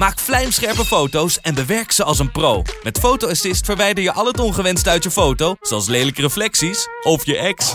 Maak 0.00 0.18
vlijmscherpe 0.18 0.84
foto's 0.84 1.40
en 1.40 1.54
bewerk 1.54 1.92
ze 1.92 2.04
als 2.04 2.18
een 2.18 2.30
pro. 2.30 2.62
Met 2.82 2.98
Photo 2.98 3.28
Assist 3.28 3.64
verwijder 3.64 4.04
je 4.04 4.12
al 4.12 4.26
het 4.26 4.38
ongewenste 4.38 4.90
uit 4.90 5.02
je 5.02 5.10
foto, 5.10 5.54
zoals 5.60 5.88
lelijke 5.88 6.20
reflecties 6.20 6.88
of 7.02 7.26
je 7.26 7.36
ex. 7.36 7.74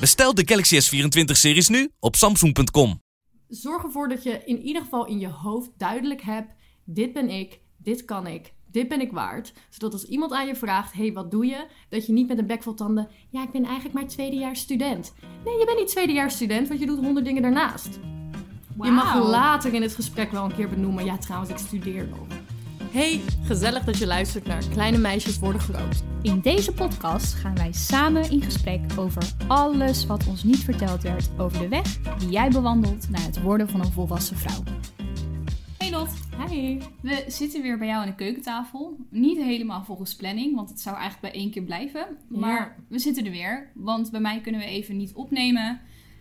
Bestel 0.00 0.34
de 0.34 0.42
Galaxy 0.46 0.80
S24-series 0.80 1.68
nu 1.68 1.90
op 2.00 2.16
samsung.com. 2.16 3.00
Zorg 3.48 3.82
ervoor 3.82 4.08
dat 4.08 4.22
je 4.22 4.42
in 4.44 4.60
ieder 4.60 4.82
geval 4.82 5.06
in 5.06 5.18
je 5.18 5.28
hoofd 5.28 5.70
duidelijk 5.76 6.22
hebt: 6.22 6.52
dit 6.84 7.12
ben 7.12 7.30
ik, 7.30 7.60
dit 7.76 8.04
kan 8.04 8.26
ik, 8.26 8.52
dit 8.70 8.88
ben 8.88 9.00
ik 9.00 9.12
waard. 9.12 9.52
Zodat 9.70 9.92
als 9.92 10.04
iemand 10.04 10.32
aan 10.32 10.46
je 10.46 10.56
vraagt: 10.56 10.92
hey, 10.92 11.12
wat 11.12 11.30
doe 11.30 11.46
je? 11.46 11.66
Dat 11.88 12.06
je 12.06 12.12
niet 12.12 12.28
met 12.28 12.38
een 12.38 12.46
bek 12.46 12.62
vol 12.62 12.74
tanden: 12.74 13.08
ja, 13.30 13.42
ik 13.42 13.50
ben 13.52 13.64
eigenlijk 13.64 13.94
maar 13.94 14.06
tweedejaars 14.06 14.60
student. 14.60 15.12
Nee, 15.44 15.58
je 15.58 15.64
bent 15.64 15.78
niet 15.78 15.88
tweedejaars 15.88 16.34
student, 16.34 16.68
want 16.68 16.80
je 16.80 16.86
doet 16.86 16.98
honderd 16.98 17.26
dingen 17.26 17.42
daarnaast. 17.42 17.98
Je 18.82 18.90
mag 18.90 19.14
later 19.14 19.74
in 19.74 19.82
het 19.82 19.94
gesprek 19.94 20.30
wel 20.30 20.44
een 20.44 20.54
keer 20.54 20.68
benoemen: 20.68 21.04
ja, 21.04 21.16
trouwens, 21.18 21.50
ik 21.50 21.58
studeer 21.58 22.08
nog. 22.08 22.26
Hey, 22.90 23.20
gezellig 23.42 23.84
dat 23.84 23.98
je 23.98 24.06
luistert 24.06 24.46
naar 24.46 24.68
Kleine 24.68 24.98
Meisjes 24.98 25.38
Worden 25.38 25.60
Groot. 25.60 26.02
In 26.22 26.40
deze 26.40 26.72
podcast 26.72 27.34
gaan 27.34 27.54
wij 27.54 27.72
samen 27.72 28.30
in 28.30 28.42
gesprek 28.42 28.80
over 28.98 29.22
alles 29.46 30.06
wat 30.06 30.26
ons 30.26 30.44
niet 30.44 30.64
verteld 30.64 31.02
werd 31.02 31.28
over 31.38 31.58
de 31.58 31.68
weg 31.68 31.98
die 32.18 32.28
jij 32.28 32.50
bewandelt 32.50 33.10
naar 33.10 33.22
het 33.22 33.42
worden 33.42 33.68
van 33.68 33.80
een 33.80 33.92
volwassen 33.92 34.36
vrouw. 34.36 34.62
Hey 35.78 35.90
Lot, 35.90 36.10
Hi. 36.48 36.78
we 37.00 37.24
zitten 37.26 37.62
weer 37.62 37.78
bij 37.78 37.86
jou 37.86 38.00
aan 38.00 38.08
de 38.08 38.14
keukentafel. 38.14 38.96
Niet 39.10 39.38
helemaal 39.38 39.84
volgens 39.84 40.16
planning, 40.16 40.54
want 40.54 40.68
het 40.68 40.80
zou 40.80 40.96
eigenlijk 40.96 41.32
bij 41.32 41.42
één 41.42 41.50
keer 41.50 41.62
blijven. 41.62 42.06
Maar 42.28 42.76
we 42.88 42.98
zitten 42.98 43.24
er 43.24 43.30
weer, 43.30 43.70
want 43.74 44.10
bij 44.10 44.20
mij 44.20 44.40
kunnen 44.40 44.60
we 44.60 44.66
even 44.66 44.96
niet 44.96 45.12
opnemen. 45.14 45.80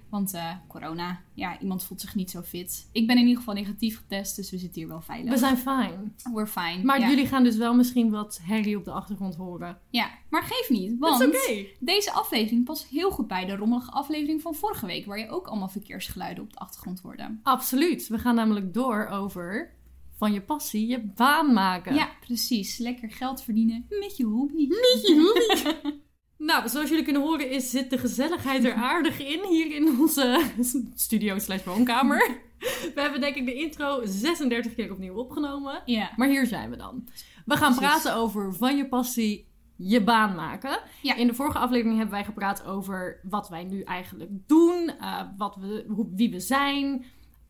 Want 0.09 0.33
eh, 0.33 0.51
corona, 0.67 1.21
ja, 1.33 1.59
iemand 1.59 1.83
voelt 1.83 2.01
zich 2.01 2.15
niet 2.15 2.31
zo 2.31 2.41
fit. 2.41 2.89
Ik 2.91 3.07
ben 3.07 3.15
in 3.15 3.21
ieder 3.21 3.37
geval 3.37 3.53
negatief 3.53 3.97
getest, 3.97 4.35
dus 4.35 4.51
we 4.51 4.57
zitten 4.57 4.81
hier 4.81 4.89
wel 4.89 5.01
veilig. 5.01 5.31
We 5.31 5.37
zijn 5.37 5.57
fine. 5.57 6.11
We're 6.33 6.47
fine. 6.47 6.83
Maar 6.83 6.99
ja. 6.99 7.09
jullie 7.09 7.27
gaan 7.27 7.43
dus 7.43 7.57
wel 7.57 7.75
misschien 7.75 8.09
wat 8.09 8.39
herrie 8.43 8.77
op 8.77 8.85
de 8.85 8.91
achtergrond 8.91 9.35
horen. 9.35 9.79
Ja, 9.89 10.09
maar 10.29 10.43
geef 10.43 10.69
niet, 10.69 10.99
want... 10.99 11.27
Deze 11.79 12.11
aflevering 12.11 12.65
past 12.65 12.85
heel 12.85 13.11
goed 13.11 13.27
bij 13.27 13.45
de 13.45 13.55
rommelige 13.55 13.91
aflevering 13.91 14.41
van 14.41 14.55
vorige 14.55 14.85
week, 14.85 15.05
waar 15.05 15.19
je 15.19 15.29
ook 15.29 15.47
allemaal 15.47 15.69
verkeersgeluiden 15.69 16.43
op 16.43 16.53
de 16.53 16.59
achtergrond 16.59 16.99
hoorde. 16.99 17.37
Absoluut. 17.43 18.07
We 18.07 18.19
gaan 18.19 18.35
namelijk 18.35 18.73
door 18.73 19.07
over 19.07 19.73
van 20.17 20.33
je 20.33 20.41
passie 20.41 20.87
je 20.87 21.01
baan 21.01 21.53
maken. 21.53 21.95
Ja, 21.95 22.09
precies. 22.19 22.77
Lekker 22.77 23.11
geld 23.11 23.43
verdienen 23.43 23.85
met 23.89 24.17
je 24.17 24.23
hobby. 24.23 24.67
Nou, 26.45 26.69
zoals 26.69 26.89
jullie 26.89 27.03
kunnen 27.03 27.21
horen 27.21 27.49
is, 27.49 27.69
zit 27.69 27.89
de 27.89 27.97
gezelligheid 27.97 28.63
er 28.63 28.73
aardig 28.93 29.19
in 29.19 29.45
hier 29.49 29.75
in 29.75 29.99
onze 29.99 30.41
studio 30.95 31.39
slash 31.39 31.63
woonkamer. 31.63 32.37
We 32.95 33.01
hebben 33.01 33.21
denk 33.21 33.35
ik 33.35 33.45
de 33.45 33.53
intro 33.53 34.01
36 34.03 34.75
keer 34.75 34.91
opnieuw 34.91 35.15
opgenomen. 35.15 35.81
Ja. 35.85 36.11
Maar 36.15 36.27
hier 36.27 36.45
zijn 36.45 36.69
we 36.69 36.77
dan. 36.77 37.07
We 37.45 37.57
gaan 37.57 37.75
Precies. 37.75 37.91
praten 37.91 38.15
over 38.15 38.53
van 38.53 38.77
je 38.77 38.87
passie 38.87 39.47
je 39.75 40.03
baan 40.03 40.35
maken. 40.35 40.79
Ja. 41.01 41.15
In 41.15 41.27
de 41.27 41.33
vorige 41.33 41.57
aflevering 41.57 41.97
hebben 41.97 42.15
wij 42.15 42.25
gepraat 42.25 42.65
over 42.65 43.19
wat 43.23 43.49
wij 43.49 43.63
nu 43.63 43.81
eigenlijk 43.81 44.31
doen, 44.47 44.91
eh, 44.99 45.21
wat 45.37 45.55
we, 45.55 45.85
hoe, 45.87 46.07
wie 46.15 46.31
we 46.31 46.39
zijn, 46.39 47.05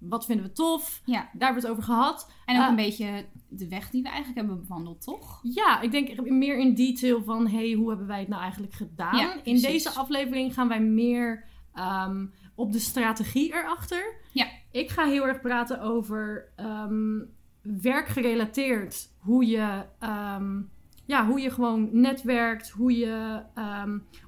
wat 0.09 0.25
vinden 0.25 0.45
we 0.45 0.52
tof. 0.52 1.02
Ja, 1.06 1.14
Daar 1.20 1.28
hebben 1.53 1.61
we 1.61 1.67
het 1.67 1.78
over 1.78 1.84
gehad. 1.84 2.31
en 2.45 2.56
ook 2.56 2.61
Ah. 2.64 2.70
een 2.70 2.75
beetje 2.75 3.25
de 3.50 3.67
weg 3.67 3.89
die 3.89 4.02
we 4.02 4.08
eigenlijk 4.08 4.38
hebben 4.38 4.62
bewandeld, 4.62 5.02
toch? 5.02 5.40
Ja, 5.44 5.81
ik 5.81 5.91
denk 5.91 6.30
meer 6.30 6.57
in 6.57 6.75
detail 6.75 7.24
van 7.24 7.47
hey, 7.47 7.72
hoe 7.74 7.90
hebben 7.90 8.07
wij 8.07 8.19
het 8.19 8.28
nou 8.28 8.41
eigenlijk 8.41 8.74
gedaan? 8.74 9.18
Ja, 9.18 9.44
in 9.44 9.62
deze 9.62 9.90
aflevering 9.90 10.53
gaan 10.53 10.68
wij 10.68 10.81
meer 10.81 11.44
ehm, 11.74 12.25
op 12.56 12.72
de 12.72 12.80
strategie 12.80 13.53
erachter. 13.53 14.16
Ja. 14.31 14.47
Ik 14.72 14.90
ga 14.90 15.06
heel 15.06 15.28
erg 15.28 15.41
praten 15.41 15.81
over 15.81 16.51
ehm, 16.56 17.19
werkgerelateerd. 17.62 19.09
Hoe 19.19 19.46
je, 19.46 19.85
ehm, 20.00 20.62
ja, 21.06 21.25
hoe 21.28 21.40
je 21.40 21.50
gewoon 21.51 21.90
netwerkt, 21.91 22.69
hoe 22.69 22.97
je 22.97 23.44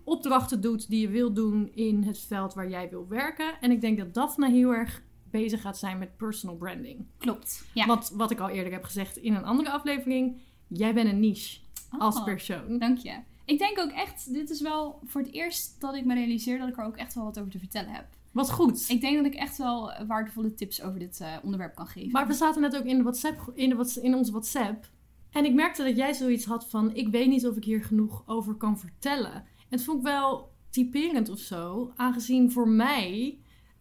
opdrachten 0.03 0.61
doet 0.61 0.89
die 0.89 1.01
je 1.01 1.09
wil 1.09 1.33
doen 1.33 1.71
in 1.73 2.03
het 2.03 2.19
veld 2.19 2.53
waar 2.53 2.69
jij 2.69 2.89
wil 2.89 3.07
werken. 3.07 3.59
En 3.61 3.71
ik 3.71 3.81
denk 3.81 3.97
dat 3.97 4.13
Daphne 4.13 4.49
heel 4.51 4.73
erg 4.73 5.01
bezig 5.31 5.61
gaat 5.61 5.77
zijn 5.77 5.97
met 5.97 6.17
personal 6.17 6.55
branding. 6.55 7.05
Klopt. 7.17 7.65
Ja. 7.73 7.85
Want 7.85 8.09
wat 8.09 8.31
ik 8.31 8.39
al 8.39 8.49
eerder 8.49 8.73
heb 8.73 8.83
gezegd 8.83 9.17
in 9.17 9.33
een 9.33 9.45
andere 9.45 9.69
aflevering, 9.69 10.37
jij 10.67 10.93
bent 10.93 11.09
een 11.09 11.19
niche 11.19 11.59
als 11.99 12.17
Oh, 12.17 12.23
persoon. 12.23 12.77
Dank 12.79 12.97
je. 12.97 13.19
Ik 13.45 13.59
denk 13.59 13.79
ook 13.79 13.91
echt, 13.91 14.33
dit 14.33 14.49
is 14.49 14.61
wel 14.61 14.99
voor 15.05 15.21
het 15.21 15.33
eerst 15.33 15.81
dat 15.81 15.95
ik 15.95 16.05
me 16.05 16.13
realiseer 16.13 16.57
dat 16.57 16.67
ik 16.67 16.77
er 16.77 16.85
ook 16.85 16.97
echt 16.97 17.13
wel 17.13 17.23
wat 17.23 17.39
over 17.39 17.51
te 17.51 17.59
vertellen 17.59 17.91
heb. 17.91 18.05
Wat 18.31 18.51
goed. 18.51 18.89
Ik 18.89 19.01
denk 19.01 19.15
dat 19.15 19.25
ik 19.25 19.35
echt 19.35 19.57
wel 19.57 19.91
waardevolle 20.07 20.53
tips 20.53 20.81
over 20.81 20.99
dit 20.99 21.19
eh, 21.21 21.33
onderwerp 21.43 21.75
kan 21.75 21.87
geven. 21.87 22.11
Maar 22.11 22.27
we 22.27 22.33
zaten 22.33 22.61
net 22.61 22.77
ook 22.77 22.83
in, 22.85 22.97
de 22.97 23.03
WhatsApp, 23.03 23.51
in, 23.53 23.69
de, 23.69 23.99
in 24.01 24.15
onze 24.15 24.31
WhatsApp. 24.31 24.89
En 25.31 25.45
ik 25.45 25.53
merkte 25.53 25.83
dat 25.83 25.95
jij 25.97 26.13
zoiets 26.13 26.45
had 26.45 26.69
van: 26.69 26.95
ik 26.95 27.07
weet 27.07 27.27
niet 27.27 27.47
of 27.47 27.55
ik 27.55 27.63
hier 27.63 27.83
genoeg 27.83 28.23
over 28.25 28.53
kan 28.55 28.79
vertellen. 28.79 29.33
En 29.33 29.43
het 29.69 29.83
vond 29.83 29.97
ik 29.97 30.03
wel 30.03 30.51
typerend 30.69 31.29
of 31.29 31.39
zo, 31.39 31.91
aangezien 31.95 32.51
voor 32.51 32.67
mij. 32.69 33.37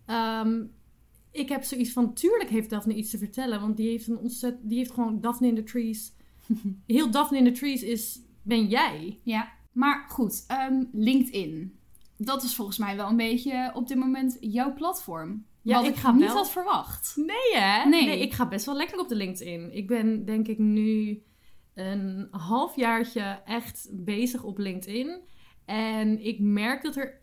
ehm, 0.06 0.64
ik 1.36 1.48
heb 1.48 1.62
zoiets 1.62 1.92
van: 1.92 2.14
tuurlijk 2.14 2.50
heeft 2.50 2.70
Daphne 2.70 2.94
iets 2.94 3.10
te 3.10 3.18
vertellen, 3.18 3.60
want 3.60 3.76
die 3.76 3.88
heeft 3.88 4.06
een 4.08 4.18
ontzet, 4.18 4.58
die 4.62 4.78
heeft 4.78 4.90
gewoon 4.90 5.20
Daphne 5.20 5.46
in 5.46 5.54
the 5.54 5.62
Trees. 5.62 6.12
Heel 6.86 7.10
Daphne 7.10 7.38
in 7.38 7.44
the 7.44 7.50
Trees 7.52 7.82
is 7.82 8.20
ben 8.42 8.66
jij. 8.66 9.20
Ja, 9.22 9.52
maar 9.72 10.04
goed, 10.08 10.44
ehm, 10.46 10.84
LinkedIn. 10.92 11.78
Dat 12.16 12.42
is 12.42 12.54
volgens 12.54 12.78
mij 12.78 12.96
wel 12.96 13.08
een 13.08 13.16
beetje 13.16 13.70
op 13.74 13.88
dit 13.88 13.96
moment 13.96 14.36
jouw 14.40 14.72
platform. 14.74 15.46
Ja, 15.62 15.74
wat 15.80 15.86
ik 15.86 15.94
ga 15.96 16.12
niet 16.12 16.24
wel- 16.26 16.34
had 16.36 16.50
verwacht. 16.50 17.12
Nee, 17.16 17.62
hè? 17.62 17.88
Nee. 17.88 18.20
ik 18.20 18.32
ga 18.32 18.48
best 18.48 18.66
wel 18.66 18.76
lekker 18.76 18.98
op 18.98 19.08
de 19.08 19.14
LinkedIn. 19.14 19.72
Ik 19.76 19.86
ben 19.86 20.24
denk 20.24 20.48
ik 20.48 20.58
nu 20.58 21.22
een 21.74 22.28
halfjaartje 22.30 23.42
echt 23.44 23.88
bezig 23.92 24.42
op 24.42 24.58
LinkedIn. 24.58 25.20
En 25.64 26.24
ik 26.24 26.38
merk 26.40 26.82
dat 26.82 26.96
er- 26.96 27.20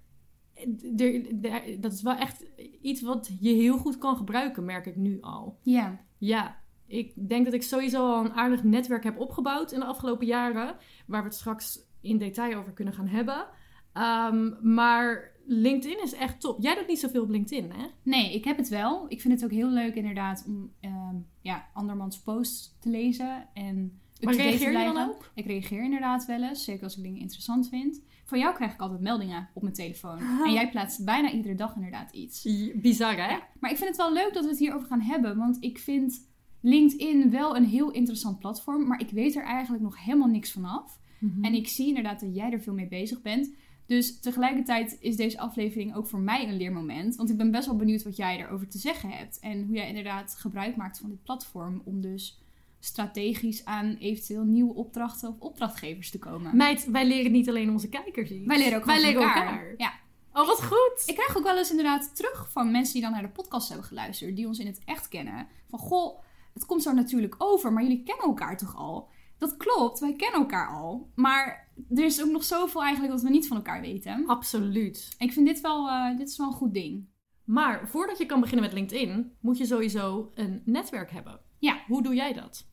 Dat 1.80 1.94
is 1.94 2.02
wel 2.02 2.16
echt 2.16 2.46
iets 2.82 3.02
wat 3.02 3.30
je 3.40 3.50
heel 3.50 3.78
goed 3.78 3.98
kan 3.98 4.16
gebruiken, 4.16 4.66
merk 4.66 4.86
ik 4.86 4.96
nu 4.96 5.22
al. 5.22 5.60
Ja, 5.62 6.00
Ja, 6.18 6.62
ik 6.88 7.28
denk 7.28 7.46
dat 7.46 7.54
ik 7.54 7.64
sowieso 7.64 8.12
al 8.12 8.26
een 8.26 8.34
aardig 8.34 8.64
netwerk 8.64 9.04
heb 9.04 9.20
opgebouwd 9.20 9.72
in 9.72 9.80
de 9.80 9.86
afgelopen 9.86 10.28
jaren. 10.28 10.76
Waar 11.08 11.22
we 11.22 11.28
het 11.28 11.38
straks 11.38 11.80
in 12.02 12.18
detail 12.18 12.58
over 12.58 12.74
kunnen 12.74 12.94
gaan 12.94 13.08
hebben. 13.08 13.46
Ehm, 13.94 14.74
maar 14.74 15.32
LinkedIn 15.46 16.04
is 16.04 16.14
echt 16.14 16.40
top. 16.40 16.62
Jij 16.62 16.76
doet 16.76 16.88
niet 16.88 17.00
zoveel 17.00 17.24
op 17.24 17.30
LinkedIn, 17.30 17.72
hè? 17.72 17.86
nee, 18.04 18.34
ik 18.34 18.44
heb 18.44 18.58
het 18.58 18.70
wel. 18.70 19.06
Ik 19.08 19.22
vind 19.22 19.34
het 19.34 19.44
ook 19.44 19.58
heel 19.58 19.70
leuk 19.70 19.96
inderdaad 19.96 20.44
om 20.48 20.74
ehm, 20.80 21.16
ja, 21.42 21.70
andermans 21.74 22.22
posts 22.22 22.78
te 22.80 22.90
lezen. 22.90 23.48
En 23.54 24.02
Maar 24.24 24.36
reageer 24.36 24.72
je 24.72 24.94
dan 24.94 25.10
ook? 25.10 25.32
Ik 25.36 25.46
reageer 25.46 25.84
inderdaad 25.84 26.26
wel 26.26 26.44
eens, 26.44 26.64
zeker 26.64 26.84
als 26.84 26.98
ik 26.98 27.04
dingen 27.04 27.22
interessant 27.22 27.70
vind. 27.70 28.02
Van 28.26 28.40
jou 28.40 28.56
krijg 28.56 28.74
ik 28.74 28.80
altijd 28.80 29.02
meldingen 29.02 29.50
op 29.54 29.62
mijn 29.62 29.74
telefoon. 29.74 30.20
En 30.46 30.54
jij 30.54 30.70
plaatst 30.70 31.06
bijna 31.06 31.32
iedere 31.32 31.56
dag 31.56 31.76
inderdaad 31.76 32.12
iets. 32.12 32.48
Bizar, 32.76 33.16
hè? 33.16 33.30
Ja, 33.32 33.48
maar 33.60 33.72
ik 33.72 33.78
vind 33.78 33.90
het 33.90 33.98
wel 33.98 34.14
leuk 34.14 34.34
dat 34.34 34.44
we 34.44 34.50
het 34.50 34.60
hierover 34.60 34.88
gaan 34.88 35.02
hebben. 35.02 35.38
Want 35.38 35.58
ik 35.60 35.80
vind 35.80 36.28
LinkedIn 36.62 37.30
wel 37.30 37.56
een 37.56 37.66
heel 37.66 37.92
interessant 37.92 38.40
platform. 38.40 38.88
Maar 38.88 39.00
ik 39.00 39.10
weet 39.10 39.36
er 39.36 39.44
eigenlijk 39.44 39.84
nog 39.84 40.04
helemaal 40.04 40.28
niks 40.28 40.52
vanaf. 40.52 41.00
Mhm. 41.20 41.44
En 41.44 41.54
ik 41.54 41.68
zie 41.68 41.88
inderdaad 41.88 42.20
dat 42.20 42.36
jij 42.36 42.52
er 42.52 42.62
veel 42.62 42.74
mee 42.74 42.88
bezig 42.88 43.22
bent. 43.22 43.54
Dus 43.86 44.20
tegelijkertijd 44.20 44.98
is 45.00 45.16
deze 45.16 45.40
aflevering 45.40 45.96
ook 45.96 46.08
voor 46.08 46.20
mij 46.20 46.48
een 46.48 46.58
leermoment. 46.58 47.16
Want 47.16 47.30
ik 47.30 47.38
ben 47.38 47.52
best 47.52 47.66
wel 47.66 47.76
benieuwd 47.76 48.04
wat 48.04 48.16
jij 48.16 48.40
erover 48.40 48.68
te 48.68 48.78
zeggen 48.78 49.10
hebt. 49.10 49.40
En 49.40 49.66
hoe 49.66 49.76
jij 49.76 49.88
inderdaad 49.88 50.36
gebruik 50.36 50.76
maakt 50.76 51.00
van 51.00 51.10
dit 51.10 51.24
platform. 51.24 51.82
Om 51.86 52.02
dus 52.02 52.43
strategisch 52.86 53.66
aan 53.66 53.96
eventueel 54.00 54.44
nieuwe 54.44 54.74
opdrachten 54.74 55.30
of 55.30 55.40
opdrachtgevers 55.40 56.12
te 56.12 56.20
komen. 56.20 56.58
Meid, 56.58 56.86
wij 56.86 57.08
leren 57.08 57.32
niet 57.32 57.50
alleen 57.50 57.72
onze 57.72 57.90
kijkers 57.90 58.30
iets. 58.30 58.48
Wij 58.48 58.58
leren 58.58 58.78
ook 58.78 58.86
wij 58.86 59.02
leren 59.02 59.22
elkaar. 59.22 59.46
elkaar. 59.46 59.74
Ja. 59.78 59.94
Oh, 60.34 60.48
wat 60.48 60.64
goed. 60.64 61.04
Ik 61.06 61.16
krijg 61.16 61.38
ook 61.38 61.44
wel 61.44 61.58
eens 61.58 61.70
inderdaad 61.70 62.16
terug 62.16 62.52
van 62.52 62.72
mensen 62.72 62.94
die 62.94 63.02
dan 63.02 63.12
naar 63.12 63.22
de 63.22 63.30
podcast 63.30 63.68
hebben 63.68 63.88
geluisterd, 63.88 64.36
die 64.36 64.48
ons 64.48 64.60
in 64.60 64.68
het 64.68 64.82
echt 64.86 65.08
kennen. 65.08 65.48
Van 65.70 65.80
goh, 65.80 66.22
het 66.54 66.66
komt 66.66 66.84
zo 66.84 66.92
natuurlijk 66.92 67.36
over, 67.38 67.74
maar 67.74 67.84
jullie 67.84 68.04
kennen 68.04 68.26
elkaar 68.26 68.58
toch 68.58 68.76
al? 68.76 69.10
Dat 69.38 69.58
klopt, 69.58 70.00
wij 70.00 70.14
kennen 70.14 70.40
elkaar 70.40 70.68
al. 70.68 71.12
Maar 71.16 71.72
er 71.96 72.06
is 72.06 72.24
ook 72.24 72.32
nog 72.32 72.44
zoveel 72.44 72.84
eigenlijk 72.84 73.14
wat 73.14 73.24
we 73.24 73.30
niet 73.30 73.48
van 73.48 73.58
elkaar 73.58 73.82
weten. 73.82 74.28
Absoluut. 74.28 75.16
Ik 75.18 75.32
vind 75.32 75.48
dit 75.48 75.62
wel, 75.62 75.90
eh, 75.90 76.18
dit 76.18 76.30
is 76.30 76.38
wel 76.38 76.48
een 76.48 76.54
goed 76.54 76.74
ding. 76.74 77.08
Maar 77.44 77.88
voordat 77.88 78.18
je 78.18 78.26
kan 78.26 78.40
beginnen 78.40 78.66
met 78.66 78.74
LinkedIn, 78.74 79.32
moet 79.40 79.58
je 79.58 79.66
sowieso 79.66 80.32
een 80.34 80.62
netwerk 80.66 81.12
hebben. 81.12 81.40
Ja. 81.60 81.84
Hoe 81.88 82.04
doe 82.04 82.16
jij 82.16 82.34
dat? 82.34 82.72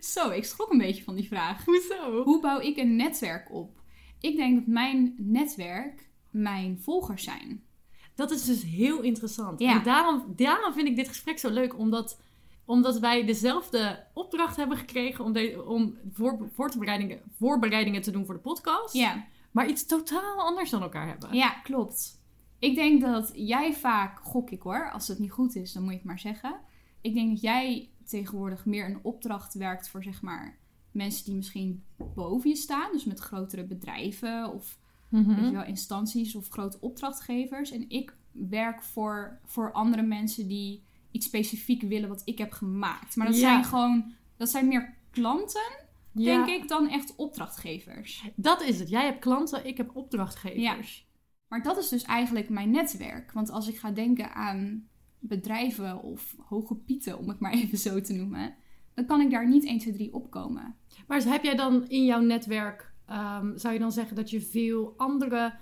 Zo, 0.00 0.30
ik 0.30 0.44
schrok 0.44 0.70
een 0.70 0.78
beetje 0.78 1.02
van 1.04 1.14
die 1.14 1.26
vraag. 1.28 1.64
Hoezo? 1.64 2.22
Hoe 2.22 2.40
bouw 2.40 2.60
ik 2.60 2.76
een 2.76 2.96
netwerk 2.96 3.52
op? 3.52 3.80
Ik 4.20 4.36
denk 4.36 4.54
dat 4.58 4.66
mijn 4.66 5.14
netwerk 5.18 6.10
mijn 6.30 6.78
volgers 6.80 7.24
zijn. 7.24 7.62
Dat 8.14 8.30
is 8.30 8.44
dus 8.44 8.62
heel 8.62 9.00
interessant. 9.00 9.60
Ja. 9.60 9.72
En 9.78 9.82
daarom, 9.82 10.32
daarom 10.36 10.72
vind 10.72 10.88
ik 10.88 10.96
dit 10.96 11.08
gesprek 11.08 11.38
zo 11.38 11.50
leuk, 11.50 11.78
omdat, 11.78 12.20
omdat 12.64 12.98
wij 12.98 13.24
dezelfde 13.24 14.06
opdracht 14.14 14.56
hebben 14.56 14.76
gekregen 14.76 15.24
om, 15.24 15.32
de, 15.32 15.64
om 15.66 15.96
voor, 16.12 16.48
voorbereidingen, 16.54 17.20
voorbereidingen 17.38 18.02
te 18.02 18.10
doen 18.10 18.24
voor 18.26 18.34
de 18.34 18.40
podcast, 18.40 18.94
Ja. 18.94 19.26
maar 19.50 19.68
iets 19.68 19.86
totaal 19.86 20.38
anders 20.40 20.70
dan 20.70 20.82
elkaar 20.82 21.06
hebben. 21.08 21.34
Ja, 21.34 21.50
klopt. 21.50 22.20
Ik 22.58 22.74
denk 22.74 23.00
dat 23.00 23.32
jij 23.34 23.72
vaak, 23.74 24.18
gok 24.20 24.50
ik 24.50 24.62
hoor, 24.62 24.90
als 24.90 25.08
het 25.08 25.18
niet 25.18 25.30
goed 25.32 25.56
is, 25.56 25.72
dan 25.72 25.82
moet 25.82 25.92
je 25.92 25.98
het 25.98 26.06
maar 26.06 26.18
zeggen. 26.18 26.56
Ik 27.00 27.14
denk 27.14 27.30
dat 27.30 27.40
jij 27.40 27.90
tegenwoordig 28.12 28.64
meer 28.64 28.84
een 28.84 28.98
opdracht 29.02 29.54
werkt 29.54 29.88
voor 29.88 30.02
zeg 30.02 30.22
maar 30.22 30.58
mensen 30.90 31.24
die 31.24 31.34
misschien 31.34 31.82
boven 32.14 32.50
je 32.50 32.56
staan. 32.56 32.92
Dus 32.92 33.04
met 33.04 33.18
grotere 33.18 33.64
bedrijven 33.64 34.52
of 34.52 34.78
Mhm. 35.08 35.34
weet 35.34 35.44
je 35.44 35.52
wel, 35.52 35.64
instanties 35.64 36.34
of 36.34 36.48
grote 36.48 36.80
opdrachtgevers. 36.80 37.70
En 37.70 37.90
ik 37.90 38.16
werk 38.32 38.82
voor, 38.82 39.38
voor 39.44 39.72
andere 39.72 40.02
mensen 40.02 40.48
die 40.48 40.82
iets 41.10 41.26
specifiek 41.26 41.82
willen 41.82 42.08
wat 42.08 42.22
ik 42.24 42.38
heb 42.38 42.52
gemaakt. 42.52 43.16
Maar 43.16 43.26
dat 43.26 43.34
Ja. 43.36 43.40
zijn 43.40 43.64
gewoon, 43.64 44.12
dat 44.36 44.48
zijn 44.48 44.68
meer 44.68 44.94
klanten, 45.10 45.80
Ja, 46.14 46.44
denk 46.44 46.62
ik, 46.62 46.68
dan 46.68 46.88
echt 46.88 47.16
opdrachtgevers. 47.16 48.24
Dat 48.36 48.62
is 48.62 48.78
het. 48.78 48.88
Jij 48.88 49.04
hebt 49.04 49.18
klanten, 49.20 49.66
ik 49.66 49.76
heb 49.76 49.96
opdrachtgevers. 49.96 51.06
Maar 51.48 51.62
dat 51.62 51.76
is 51.78 51.88
dus 51.88 52.02
eigenlijk 52.02 52.48
mijn 52.48 52.70
netwerk. 52.70 53.32
Want 53.32 53.50
als 53.50 53.68
ik 53.68 53.78
ga 53.78 53.90
denken 53.90 54.34
aan 54.34 54.88
bedrijven 55.22 56.02
of 56.02 56.36
hoge 56.38 56.74
pieten, 56.74 57.18
om 57.18 57.28
het 57.28 57.40
maar 57.40 57.52
even 57.52 57.78
zo 57.78 58.00
te 58.00 58.12
noemen, 58.12 58.54
dan 58.94 59.06
kan 59.06 59.20
ik 59.20 59.30
daar 59.30 59.48
niet 59.48 59.64
1, 59.64 59.78
2, 59.78 59.92
3 59.92 60.14
opkomen. 60.14 60.74
Maar 61.06 61.22
heb 61.22 61.44
jij 61.44 61.54
dan 61.54 61.88
in 61.88 62.04
jouw 62.04 62.20
netwerk, 62.20 62.92
ehm, 63.06 63.56
zou 63.56 63.74
je 63.74 63.80
dan 63.80 63.92
zeggen 63.92 64.16
dat 64.16 64.30
je 64.30 64.40
veel 64.40 64.94
andere 64.96 65.54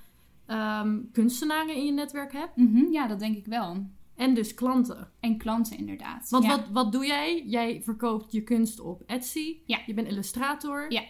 ehm, 0.47 0.99
kunstenaren 1.13 1.75
in 1.75 1.85
je 1.85 1.93
netwerk 1.93 2.33
hebt? 2.33 2.57
Mhm, 2.57 2.93
ja, 2.93 3.07
dat 3.07 3.19
denk 3.19 3.37
ik 3.37 3.47
wel. 3.47 3.87
En 4.15 4.35
dus 4.35 4.55
klanten. 4.55 5.11
En 5.21 5.39
klanten 5.39 5.79
inderdaad. 5.79 6.29
Want 6.31 6.45
ja. 6.45 6.51
wat, 6.51 6.69
wat 6.73 6.93
doe 6.93 7.07
jij? 7.07 7.45
Jij 7.47 7.83
verkoopt 7.83 8.33
je 8.33 8.43
kunst 8.43 8.81
op 8.81 9.03
Etsy. 9.07 9.57
Ja. 9.65 9.79
Je 9.87 9.95
bent 9.95 10.09
illustrator. 10.09 10.93
Ja. 10.93 11.03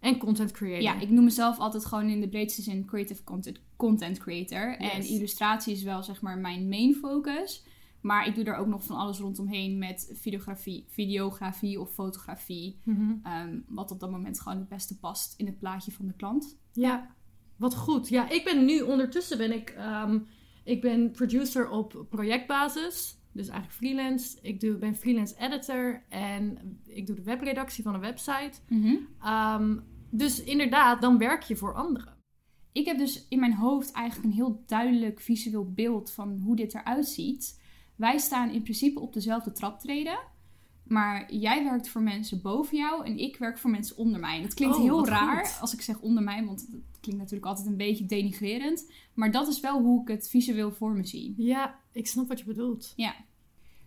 En 0.00 0.18
content 0.18 0.50
creator. 0.50 0.82
Ja, 0.82 1.00
ik 1.00 1.10
noem 1.10 1.24
mezelf 1.24 1.58
altijd 1.58 1.86
gewoon 1.86 2.08
in 2.08 2.20
de 2.20 2.28
breedste 2.28 2.62
zin 2.62 2.84
creative 2.84 3.24
content, 3.24 3.60
content 3.76 4.18
creator. 4.18 4.76
En 4.76 5.02
illustratie 5.02 5.72
is 5.72 5.82
wel 5.82 6.02
zeg 6.02 6.20
maar 6.20 6.38
mijn 6.38 6.68
main 6.68 6.94
focus. 6.94 7.64
Maar 8.00 8.26
ik 8.26 8.34
doe 8.34 8.44
er 8.44 8.56
ook 8.56 8.66
nog 8.66 8.84
van 8.84 8.96
alles 8.96 9.18
rondomheen 9.18 9.78
met 9.78 10.10
videografie, 10.14 10.84
videografie 10.88 11.80
of 11.80 11.92
fotografie. 11.92 12.78
Mhm. 12.84 13.12
Ehm, 13.22 13.58
wat 13.66 13.90
op 13.90 14.00
dat 14.00 14.10
moment 14.10 14.40
gewoon 14.40 14.58
het 14.58 14.68
beste 14.68 14.98
past 14.98 15.34
in 15.36 15.46
het 15.46 15.58
plaatje 15.58 15.92
van 15.92 16.06
de 16.06 16.12
klant. 16.12 16.58
Ja, 16.72 17.14
wat 17.56 17.74
goed. 17.74 18.08
Ja, 18.08 18.30
ik 18.30 18.44
ben 18.44 18.64
nu 18.64 18.80
ondertussen 18.80 19.38
ben 19.38 19.52
ik, 19.52 19.70
ehm, 19.70 20.18
ik 20.64 20.80
ben 20.80 21.10
producer 21.10 21.68
op 21.68 22.06
projectbasis. 22.08 23.18
Dus 23.32 23.48
eigenlijk 23.48 23.78
freelance. 23.78 24.38
Ik 24.42 24.60
doe, 24.60 24.76
ben 24.76 24.96
freelance 24.96 25.34
editor 25.38 26.04
en 26.08 26.58
ik 26.86 27.06
doe 27.06 27.16
de 27.16 27.22
webredactie 27.22 27.82
van 27.84 27.94
een 27.94 28.00
website. 28.00 28.52
Ehm, 29.20 29.78
dus 30.10 30.42
inderdaad, 30.42 31.00
dan 31.00 31.18
werk 31.18 31.42
je 31.42 31.56
voor 31.56 31.74
anderen. 31.74 32.18
Ik 32.72 32.86
heb 32.86 32.98
dus 32.98 33.26
in 33.28 33.40
mijn 33.40 33.54
hoofd 33.54 33.92
eigenlijk 33.92 34.26
een 34.26 34.34
heel 34.34 34.62
duidelijk 34.66 35.20
visueel 35.20 35.72
beeld 35.72 36.12
van 36.12 36.38
hoe 36.38 36.56
dit 36.56 36.74
eruit 36.74 37.06
ziet. 37.06 37.59
Wij 38.00 38.18
staan 38.18 38.50
in 38.50 38.62
principe 38.62 39.00
op 39.00 39.12
dezelfde 39.12 39.52
traptreden. 39.52 40.18
Maar 40.84 41.34
jij 41.34 41.64
werkt 41.64 41.88
voor 41.88 42.02
mensen 42.02 42.42
boven 42.42 42.76
jou 42.76 43.04
en 43.06 43.18
ik 43.18 43.36
werk 43.36 43.58
voor 43.58 43.70
mensen 43.70 43.96
onder 43.96 44.20
mij. 44.20 44.42
Dat 44.42 44.54
klinkt 44.54 44.76
Oh, 44.76 44.82
heel 44.82 45.06
raar 45.06 45.46
goed. 45.46 45.60
als 45.60 45.72
ik 45.72 45.80
zeg 45.80 46.00
onder 46.00 46.22
mij, 46.22 46.44
want 46.44 46.58
dat 46.72 47.00
klinkt 47.00 47.20
natuurlijk 47.20 47.46
altijd 47.46 47.66
een 47.66 47.76
beetje 47.76 48.06
denigrerend. 48.06 48.92
Maar 49.14 49.30
dat 49.30 49.48
is 49.48 49.60
wel 49.60 49.80
hoe 49.82 50.02
ik 50.02 50.08
het 50.08 50.28
visueel 50.28 50.72
voor 50.72 50.92
me 50.92 51.06
zie. 51.06 51.34
Ja, 51.36 51.78
ik 51.92 52.06
snap 52.06 52.28
wat 52.28 52.38
je 52.38 52.44
bedoelt. 52.44 52.92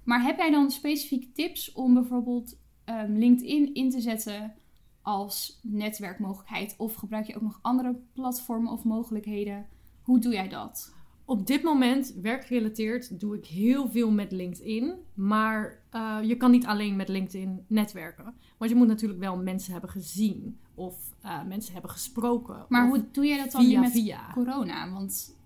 Maar 0.03 0.23
heb 0.23 0.37
jij 0.37 0.51
dan 0.51 0.71
specifieke 0.71 1.31
tips 1.31 1.71
om 1.71 1.93
bijvoorbeeld 1.93 2.57
ehm, 2.83 3.13
LinkedIn 3.13 3.73
in 3.73 3.89
te 3.89 4.01
zetten 4.01 4.53
als 5.01 5.59
netwerkmogelijkheid? 5.63 6.75
Of 6.77 6.93
gebruik 6.93 7.27
je 7.27 7.35
ook 7.35 7.41
nog 7.41 7.59
andere 7.61 7.95
platformen 8.13 8.71
of 8.71 8.83
mogelijkheden? 8.83 9.65
Hoe 10.01 10.19
doe 10.19 10.33
jij 10.33 10.49
dat? 10.49 10.93
Op 11.25 11.47
dit 11.47 11.63
moment, 11.63 12.13
werkgerelateerd, 12.21 13.19
doe 13.19 13.37
ik 13.37 13.45
heel 13.45 13.89
veel 13.89 14.11
met 14.11 14.31
LinkedIn. 14.31 14.93
Maar 15.13 15.79
eh, 15.89 16.17
je 16.23 16.37
kan 16.37 16.51
niet 16.51 16.65
alleen 16.65 16.95
met 16.95 17.07
LinkedIn 17.07 17.63
netwerken. 17.67 18.33
Want 18.57 18.71
je 18.71 18.77
moet 18.77 18.87
natuurlijk 18.87 19.19
wel 19.19 19.37
mensen 19.37 19.71
hebben 19.71 19.89
gezien. 19.89 20.57
Of 20.75 20.95
eh, 21.21 21.43
mensen 21.43 21.73
hebben 21.73 21.91
gesproken. 21.91 22.65
Maar 22.69 22.87
hoe 22.87 23.05
doe 23.11 23.25
jij 23.25 23.37
dat 23.37 23.51
dan 23.51 23.61
nu 23.61 23.67
via 23.69 23.79
met 23.79 23.91
via. 23.91 24.31
corona? 24.33 24.91
Want 24.91 25.37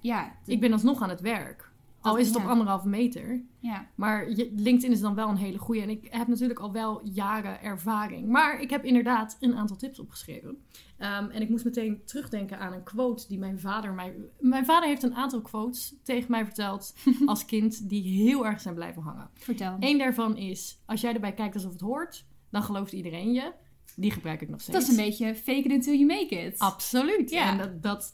ja, 0.00 0.32
de- 0.44 0.52
Ik 0.52 0.60
ben 0.60 0.72
alsnog 0.72 1.02
aan 1.02 1.08
het 1.08 1.20
werk. 1.20 1.70
Al 2.02 2.16
is 2.16 2.26
het 2.26 2.36
op 2.36 2.44
anderhalve 2.44 2.88
meter. 2.88 3.44
ja. 3.58 3.90
Maar 3.94 4.26
LinkedIn 4.54 4.90
is 4.90 5.00
dan 5.00 5.14
wel 5.14 5.28
een 5.28 5.36
hele 5.36 5.58
goede. 5.58 5.80
En 5.80 5.90
ik 5.90 6.06
heb 6.10 6.26
natuurlijk 6.26 6.60
al 6.60 6.72
wel 6.72 7.00
jaren 7.04 7.62
ervaring. 7.62 8.28
Maar 8.28 8.60
ik 8.60 8.70
heb 8.70 8.84
inderdaad 8.84 9.36
een 9.40 9.56
aantal 9.56 9.76
tips 9.76 9.98
opgeschreven. 9.98 10.56
Ehm, 10.98 11.30
en 11.30 11.42
ik 11.42 11.48
moest 11.48 11.64
meteen 11.64 12.02
terugdenken 12.04 12.58
aan 12.58 12.72
een 12.72 12.82
quote 12.82 13.28
die 13.28 13.38
mijn 13.38 13.60
vader 13.60 13.92
mij... 13.92 14.14
Mijn 14.38 14.64
vader 14.64 14.88
heeft 14.88 15.02
een 15.02 15.14
aantal 15.14 15.40
quotes 15.40 15.94
tegen 16.02 16.30
mij 16.30 16.44
verteld 16.44 16.94
als 17.26 17.44
kind 17.44 17.88
die 17.88 18.02
heel 18.02 18.46
erg 18.46 18.60
zijn 18.60 18.74
blijven 18.74 19.02
hangen. 19.02 19.30
vertel. 19.34 19.76
Eén 19.80 19.98
daarvan 19.98 20.36
is, 20.36 20.82
als 20.86 21.00
jij 21.00 21.14
erbij 21.14 21.34
kijkt 21.34 21.54
alsof 21.54 21.72
het 21.72 21.80
hoort, 21.80 22.24
dan 22.50 22.62
gelooft 22.62 22.92
iedereen 22.92 23.32
je. 23.32 23.52
Die 23.96 24.10
gebruik 24.10 24.40
ik 24.40 24.48
nog 24.48 24.60
steeds. 24.60 24.78
Dat 24.78 24.88
is 24.88 24.96
een 24.96 25.04
beetje 25.04 25.34
fake 25.34 25.58
it 25.58 25.72
until 25.72 25.94
you 25.94 26.06
make 26.06 26.34
it. 26.34 26.58
Absoluut. 26.58 27.30
Ja. 27.30 27.50
En 27.50 27.58
dat, 27.58 27.82
dat, 27.82 28.12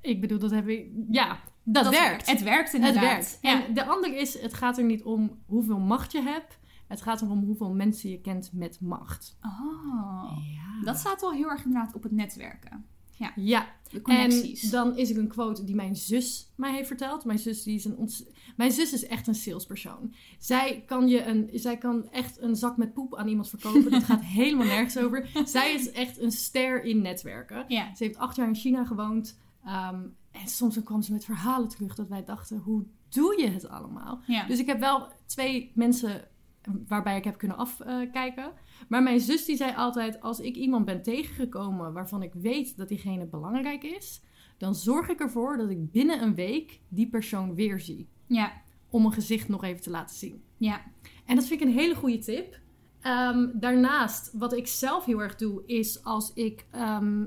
ik 0.00 0.20
bedoel, 0.20 0.38
dat 0.38 0.50
heb 0.50 0.68
ik... 0.68 0.90
Ja, 1.10 1.38
dat, 1.72 1.88
werkt. 1.88 2.30
Het 2.30 2.42
werkt 2.42 2.72
Het 2.72 2.80
inderdaad. 2.80 3.02
werkt. 3.02 3.38
Ja. 3.42 3.64
En 3.66 3.74
de 3.74 3.84
andere 3.84 4.16
is, 4.16 4.40
het 4.40 4.54
gaat 4.54 4.78
er 4.78 4.84
niet 4.84 5.02
om 5.02 5.38
hoeveel 5.46 5.78
macht 5.78 6.12
je 6.12 6.22
hebt. 6.22 6.58
Het 6.88 7.02
gaat 7.02 7.22
erom 7.22 7.44
hoeveel 7.44 7.70
mensen 7.74 8.10
je 8.10 8.20
kent 8.20 8.50
met 8.52 8.80
macht. 8.80 9.36
Oh, 9.42 10.32
Ja. 10.54 10.84
dat 10.84 10.98
staat 10.98 11.20
wel 11.20 11.32
heel 11.32 11.50
erg 11.50 11.64
inderdaad 11.64 11.94
op 11.94 12.02
het 12.02 12.12
netwerken. 12.12 12.84
Ja, 13.36 13.66
De 13.90 14.00
connecties. 14.02 14.62
en 14.62 14.70
dan 14.70 14.96
is 14.96 15.10
er 15.10 15.18
een 15.18 15.28
quote 15.28 15.64
die 15.64 15.74
mijn 15.74 15.96
zus 15.96 16.52
mij 16.56 16.72
heeft 16.72 16.86
verteld. 16.86 17.24
Mijn 17.24 17.38
zus, 17.38 17.62
die 17.62 17.74
is 17.74 17.84
een 17.84 18.10
mijn 18.56 18.72
zus 18.72 18.92
is 18.92 19.06
echt 19.06 19.26
een 19.26 19.34
salespersoon. 19.34 20.14
Zij 20.38 20.82
kan, 20.86 21.08
je 21.08 21.24
een, 21.24 21.50
zij 21.52 21.76
kan 21.78 22.10
echt 22.10 22.40
een 22.40 22.56
zak 22.56 22.76
met 22.76 22.92
poep 22.92 23.16
aan 23.16 23.28
iemand 23.28 23.48
verkopen. 23.48 23.90
Dat 23.90 24.02
gaat 24.04 24.20
helemaal 24.40 24.66
nergens 24.66 24.98
over. 24.98 25.28
Zij 25.44 25.74
is 25.74 25.90
echt 25.90 26.18
een 26.20 26.30
ster 26.32 26.84
in 26.84 27.02
netwerken. 27.02 27.64
Ja. 27.68 27.94
Ze 27.94 28.04
heeft 28.04 28.18
acht 28.18 28.36
jaar 28.36 28.48
in 28.48 28.54
China 28.54 28.84
gewoond. 28.84 29.38
Ehm, 29.64 30.00
en 30.30 30.48
soms 30.48 30.74
dan 30.74 30.84
kwam 30.84 31.02
ze 31.02 31.12
met 31.12 31.24
verhalen 31.24 31.68
terug 31.68 31.94
dat 31.94 32.08
wij 32.08 32.24
dachten, 32.24 32.58
hoe 32.58 32.84
doe 33.08 33.40
je 33.40 33.48
het 33.48 33.68
allemaal? 33.68 34.20
Ja. 34.26 34.46
Dus 34.46 34.58
ik 34.58 34.66
heb 34.66 34.80
wel 34.80 35.08
twee 35.26 35.72
mensen 35.74 36.28
waarbij 36.88 37.16
ik 37.16 37.24
heb 37.24 37.38
kunnen 37.38 37.56
afkijken. 37.56 38.52
maar 38.88 39.02
mijn 39.02 39.20
zus 39.20 39.44
die 39.44 39.56
zei 39.56 39.74
altijd, 39.76 40.20
als 40.20 40.40
ik 40.40 40.56
iemand 40.56 40.84
ben 40.84 41.02
tegengekomen 41.02 41.92
waarvan 41.92 42.22
ik 42.22 42.32
weet 42.34 42.76
dat 42.76 42.88
diegene 42.88 43.26
belangrijk 43.26 43.82
is, 43.82 44.22
dan 44.58 44.74
zorg 44.74 45.08
ik 45.08 45.20
ervoor 45.20 45.56
dat 45.56 45.70
ik 45.70 45.90
binnen 45.90 46.22
een 46.22 46.34
week 46.34 46.80
die 46.88 47.08
persoon 47.08 47.54
weer 47.54 47.80
zie. 47.80 48.08
ja. 48.26 48.52
Om 48.92 49.04
een 49.04 49.12
gezicht 49.12 49.48
nog 49.48 49.64
even 49.64 49.82
te 49.82 49.90
laten 49.90 50.16
zien. 50.16 50.42
Ja. 50.56 50.82
En 51.26 51.34
dat 51.36 51.44
vind 51.46 51.60
ik 51.60 51.66
een 51.66 51.74
hele 51.74 51.94
goede 51.94 52.18
tip. 52.18 52.58
Ehm, 53.00 53.48
daarnaast, 53.54 54.32
wat 54.32 54.52
ik 54.52 54.66
zelf 54.66 55.04
heel 55.04 55.22
erg 55.22 55.36
doe, 55.36 55.62
is 55.66 56.04
als 56.04 56.32
ik. 56.34 56.66
ehm, 56.70 57.24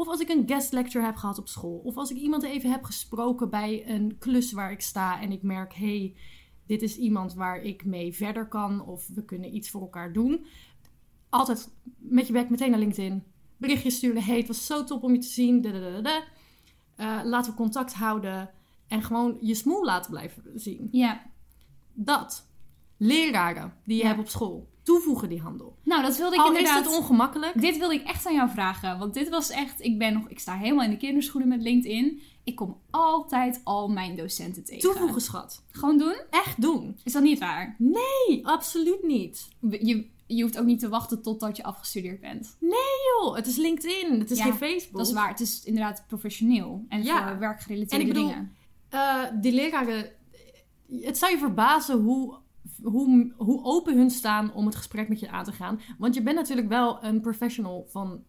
of 0.00 0.08
als 0.08 0.20
ik 0.20 0.28
een 0.28 0.42
guest 0.46 0.72
lecture 0.72 1.04
heb 1.04 1.16
gehad 1.16 1.38
op 1.38 1.48
school. 1.48 1.80
Of 1.84 1.96
als 1.96 2.10
ik 2.10 2.16
iemand 2.16 2.42
even 2.42 2.70
heb 2.70 2.84
gesproken 2.84 3.50
bij 3.50 3.88
een 3.88 4.18
klus 4.18 4.52
waar 4.52 4.70
ik 4.70 4.80
sta. 4.80 5.20
En 5.20 5.32
ik 5.32 5.42
merk, 5.42 5.74
hé, 5.74 5.98
hey, 5.98 6.14
dit 6.66 6.82
is 6.82 6.96
iemand 6.96 7.34
waar 7.34 7.62
ik 7.62 7.84
mee 7.84 8.12
verder 8.14 8.48
kan. 8.48 8.84
Of 8.86 9.08
we 9.14 9.24
kunnen 9.24 9.54
iets 9.54 9.70
voor 9.70 9.80
elkaar 9.80 10.12
doen. 10.12 10.46
Altijd 11.28 11.70
met 11.98 12.26
je 12.26 12.32
bek 12.32 12.50
meteen 12.50 12.70
naar 12.70 12.78
LinkedIn. 12.78 13.24
Berichtje 13.56 13.90
sturen. 13.90 14.22
hey, 14.22 14.36
het 14.36 14.46
was 14.46 14.66
zo 14.66 14.84
top 14.84 15.02
om 15.02 15.12
je 15.12 15.18
te 15.18 15.26
zien. 15.26 15.64
Eh, 15.64 17.20
laten 17.24 17.50
we 17.50 17.56
contact 17.56 17.94
houden. 17.94 18.50
En 18.86 19.02
gewoon 19.02 19.38
je 19.40 19.54
smoel 19.54 19.84
laten 19.84 20.10
blijven 20.10 20.42
zien. 20.54 20.88
ja. 20.90 21.22
Dat. 21.92 22.48
Leraren 22.96 23.74
die 23.84 23.96
je 23.96 24.02
Ja. 24.02 24.08
hebt 24.08 24.20
op 24.20 24.28
school. 24.28 24.69
Toevoegen 24.82 25.28
die 25.28 25.40
handel. 25.40 25.76
Nou, 25.84 26.02
dat 26.02 26.16
wilde 26.16 26.34
ik 26.34 26.40
Al 26.40 26.46
inderdaad... 26.46 26.84
is 26.84 26.90
het 26.90 26.98
ongemakkelijk. 26.98 27.60
Dit 27.60 27.78
wilde 27.78 27.94
ik 27.94 28.02
echt 28.02 28.26
aan 28.26 28.34
jou 28.34 28.50
vragen. 28.50 28.98
Want 28.98 29.14
dit 29.14 29.28
was 29.28 29.50
echt... 29.50 29.80
Ik 29.84 29.98
ben 29.98 30.12
nog... 30.12 30.28
Ik 30.28 30.38
sta 30.38 30.56
helemaal 30.56 30.84
in 30.84 30.90
de 30.90 30.96
kinderschoenen 30.96 31.48
met 31.48 31.62
LinkedIn. 31.62 32.20
Ik 32.44 32.56
kom 32.56 32.76
altijd 32.90 33.60
al 33.64 33.88
mijn 33.88 34.16
docenten 34.16 34.64
tegen. 34.64 34.80
Toevoegen, 34.80 35.20
schat. 35.20 35.62
Gewoon 35.70 35.98
doen? 35.98 36.16
Echt 36.30 36.60
doen. 36.60 36.98
Is 37.04 37.12
dat 37.12 37.22
niet 37.22 37.38
waar? 37.38 37.74
Nee, 37.78 38.46
absoluut 38.46 39.02
niet. 39.02 39.48
Je, 39.60 40.06
je 40.26 40.42
hoeft 40.42 40.58
ook 40.58 40.64
niet 40.66 40.80
te 40.80 40.88
wachten 40.88 41.22
totdat 41.22 41.56
je 41.56 41.62
afgestudeerd 41.62 42.20
bent. 42.20 42.56
Joh, 42.60 43.34
het 43.36 43.46
is 43.46 43.56
LinkedIn. 43.56 44.18
Het 44.20 44.30
is 44.30 44.38
Ja, 44.38 44.44
geen 44.44 44.54
Facebook. 44.54 44.96
Dat 44.96 45.06
is 45.06 45.12
waar. 45.12 45.28
Het 45.28 45.40
is 45.40 45.64
inderdaad 45.64 46.04
professioneel. 46.06 46.84
En 46.88 47.02
Ja. 47.02 47.28
voor 47.28 47.38
werkgerelateerde 47.38 47.94
En 47.94 48.00
ik 48.00 48.14
bedoel, 48.14 48.28
dingen. 48.28 48.56
Eh, 48.88 49.24
die 49.40 49.52
leraren... 49.52 50.10
Het 51.00 51.18
zou 51.18 51.32
je 51.32 51.38
verbazen 51.38 51.98
hoe, 52.00 52.38
hoe, 52.82 53.32
hoe 53.36 53.64
open 53.64 53.96
hun 53.96 54.10
staan 54.10 54.52
om 54.52 54.66
het 54.66 54.76
gesprek 54.76 55.08
met 55.08 55.20
je 55.20 55.30
aan 55.30 55.44
te 55.44 55.52
gaan. 55.52 55.80
Want 55.98 56.14
je 56.14 56.22
bent 56.22 56.36
natuurlijk 56.36 56.68
wel 56.68 57.04
een 57.04 57.20
professional 57.20 57.86
van 57.88 58.22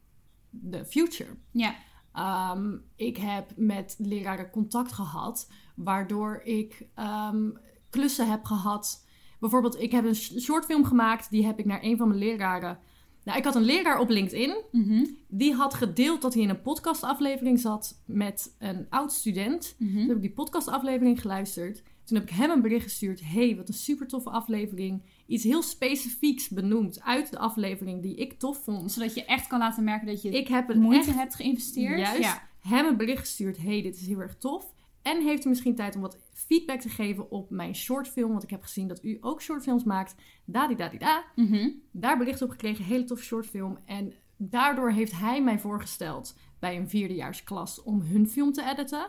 de 0.50 0.86
future. 0.86 1.30
Ja. 1.52 1.76
Ehm, 2.14 2.78
ik 2.96 3.18
heb 3.18 3.52
met 3.56 3.96
leraren 3.98 4.50
contact 4.50 4.92
gehad, 4.92 5.52
waardoor 5.76 6.42
ik 6.44 6.88
ehm, 6.96 7.50
klussen 7.90 8.30
heb 8.30 8.44
gehad. 8.46 9.06
Bijvoorbeeld, 9.40 9.82
ik 9.82 9.92
heb 9.92 10.06
een 10.06 10.16
sh- 10.16 10.38
shortfilm 10.38 10.86
gemaakt, 10.86 11.30
die 11.30 11.46
heb 11.46 11.60
ik 11.60 11.66
naar 11.66 11.84
een 11.84 11.98
van 11.98 12.08
mijn 12.08 12.20
leraren. 12.20 12.80
Nou, 13.24 13.38
ik 13.38 13.44
had 13.44 13.56
een 13.56 13.62
leraar 13.64 14.00
op 14.00 14.10
LinkedIn, 14.10 14.64
Mhm. 14.72 15.06
die 15.28 15.54
had 15.54 15.74
gedeeld 15.74 16.22
dat 16.22 16.34
hij 16.34 16.44
in 16.44 16.50
een 16.50 16.62
podcastaflevering 16.62 17.60
zat 17.60 18.02
met 18.06 18.56
een 18.60 18.86
oud 18.90 19.12
student. 19.14 19.76
Mhm. 19.78 19.98
Toen 19.98 20.08
heb 20.08 20.16
ik 20.16 20.22
die 20.22 20.32
podcastaflevering 20.34 21.22
geluisterd. 21.22 21.84
Toen 22.12 22.20
heb 22.20 22.30
ik 22.30 22.36
hem 22.36 22.50
een 22.50 22.62
bericht 22.62 22.84
gestuurd. 22.84 23.22
hey, 23.24 23.56
wat 23.56 23.68
een 23.68 23.74
super 23.74 24.08
toffe 24.08 24.30
aflevering. 24.30 25.04
Iets 25.28 25.44
heel 25.44 25.62
specifieks 25.62 26.50
benoemd 26.50 27.02
uit 27.02 27.32
de 27.32 27.38
aflevering 27.38 28.02
die 28.02 28.16
ik 28.16 28.40
tof 28.40 28.64
vond. 28.64 28.92
Zodat 28.92 29.14
je 29.14 29.26
echt 29.26 29.48
kan 29.48 29.60
laten 29.60 29.84
merken 29.84 30.08
dat 30.08 30.22
je 30.22 30.30
Ik 30.30 30.48
heb 30.48 30.70
een 30.70 30.82
moeite 30.82 31.08
echt 31.08 31.18
hebt 31.18 31.36
geïnvesteerd. 31.36 32.00
Juist. 32.00 32.20
Ja. 32.20 32.48
hem 32.60 32.86
een 32.86 32.98
bericht 32.98 33.20
gestuurd. 33.20 33.58
hey, 33.58 33.82
dit 33.82 33.96
is 33.96 34.08
heel 34.08 34.20
erg 34.20 34.38
tof. 34.38 34.74
En 35.02 35.22
heeft 35.22 35.46
u 35.46 35.50
misschien 35.50 35.76
tijd 35.76 35.96
om 35.96 36.02
wat 36.02 36.18
feedback 36.34 36.80
te 36.80 36.90
geven 36.90 37.32
op 37.32 37.50
mijn 37.50 37.76
shortfilm. 37.76 38.32
Want 38.32 38.44
ik 38.44 38.50
heb 38.50 38.62
gezien 38.62 38.88
dat 38.88 39.04
u 39.04 39.18
ook 39.22 39.42
shortfilms 39.42 39.84
maakt. 39.84 40.16
Dadidadida. 40.46 41.24
Mhm. 41.36 41.70
Daar 41.92 42.18
bericht 42.18 42.42
op 42.42 42.50
gekregen. 42.50 42.86
Hele 42.86 43.04
toffe 43.04 43.24
shortfilm. 43.24 43.78
En 43.86 44.14
daardoor 44.38 44.92
heeft 44.92 45.12
hij 45.20 45.44
mij 45.44 45.60
voorgesteld 45.60 46.38
bij 46.60 46.78
een 46.78 46.90
vierdejaasklas 46.90 47.84
om 47.84 48.02
hun 48.02 48.30
film 48.30 48.54
te 48.54 48.64
editen. 48.64 49.08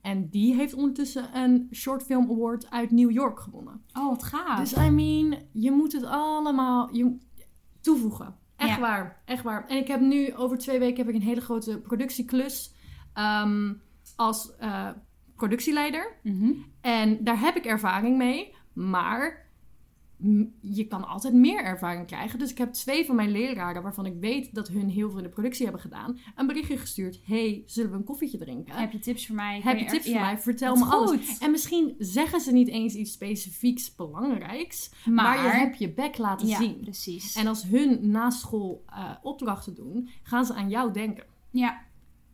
En 0.00 0.28
die 0.28 0.54
heeft 0.54 0.74
ondertussen 0.74 1.36
een 1.36 1.68
shortfilm 1.72 2.30
award 2.30 2.70
uit 2.70 2.90
New 2.90 3.10
York 3.10 3.40
gewonnen. 3.40 3.82
Oh, 3.92 4.08
wat 4.08 4.22
gaaf. 4.22 4.58
Dus 4.58 4.72
I 4.86 4.90
mean, 4.90 5.38
je 5.52 5.70
moet 5.70 5.92
het 5.92 6.04
allemaal 6.04 6.94
je, 6.94 7.16
toevoegen. 7.80 8.36
Echt 8.56 8.74
Ja. 8.74 8.80
waar, 8.80 9.22
echt 9.24 9.42
waar. 9.42 9.66
En 9.66 9.76
ik 9.76 9.88
heb 9.88 10.00
nu, 10.00 10.34
over 10.34 10.58
twee 10.58 10.78
weken 10.78 10.96
heb 10.96 11.08
ik 11.08 11.20
een 11.20 11.26
hele 11.26 11.40
grote 11.40 11.78
productieklus 11.80 12.74
ehm, 13.12 13.72
als 14.16 14.56
eh, 14.56 14.88
productieleider. 15.36 16.16
Mhm. 16.22 16.52
En 16.80 17.24
daar 17.24 17.40
heb 17.40 17.56
ik 17.56 17.64
ervaring 17.64 18.16
mee, 18.16 18.54
maar 18.72 19.41
je 20.60 20.86
kan 20.86 21.08
altijd 21.08 21.34
meer 21.34 21.64
ervaring 21.64 22.06
krijgen. 22.06 22.38
Dus 22.38 22.50
ik 22.50 22.58
heb 22.58 22.72
twee 22.72 23.06
van 23.06 23.16
mijn 23.16 23.30
leraren, 23.30 23.82
waarvan 23.82 24.06
ik 24.06 24.14
weet 24.20 24.54
dat 24.54 24.68
hun 24.68 24.88
heel 24.88 25.08
veel 25.08 25.18
in 25.18 25.24
de 25.24 25.30
productie 25.30 25.64
hebben 25.64 25.82
gedaan, 25.82 26.18
een 26.36 26.46
berichtje 26.46 26.78
gestuurd. 26.78 27.20
hey, 27.24 27.62
zullen 27.66 27.90
we 27.90 27.96
een 27.96 28.04
koffietje 28.04 28.38
drinken? 28.38 28.74
Heb 28.74 28.92
je 28.92 28.98
tips 28.98 29.26
voor 29.26 29.34
mij? 29.34 29.60
Heb 29.62 29.78
je 29.78 29.84
tips 29.84 30.04
voor 30.04 30.14
ja. 30.14 30.20
mij? 30.20 30.38
Vertel 30.38 30.76
me 30.76 30.84
alles. 30.84 31.38
En 31.38 31.50
misschien 31.50 31.94
zeggen 31.98 32.40
ze 32.40 32.52
niet 32.52 32.68
eens 32.68 32.94
iets 32.94 33.12
specifieks 33.12 33.94
belangrijks, 33.94 34.90
maar, 35.04 35.42
je 35.42 35.48
hebt 35.48 35.78
je 35.78 35.92
bek 35.92 36.18
laten 36.18 36.46
ja, 36.46 36.58
zien. 36.58 36.80
precies. 36.80 37.34
En 37.34 37.46
als 37.46 37.62
hun 37.62 38.10
na 38.10 38.30
school 38.30 38.84
eh, 38.86 39.10
opdrachten 39.22 39.74
doen, 39.74 40.08
gaan 40.22 40.44
ze 40.44 40.54
aan 40.54 40.68
jou 40.68 40.92
denken. 40.92 41.24
Ja, 41.50 41.82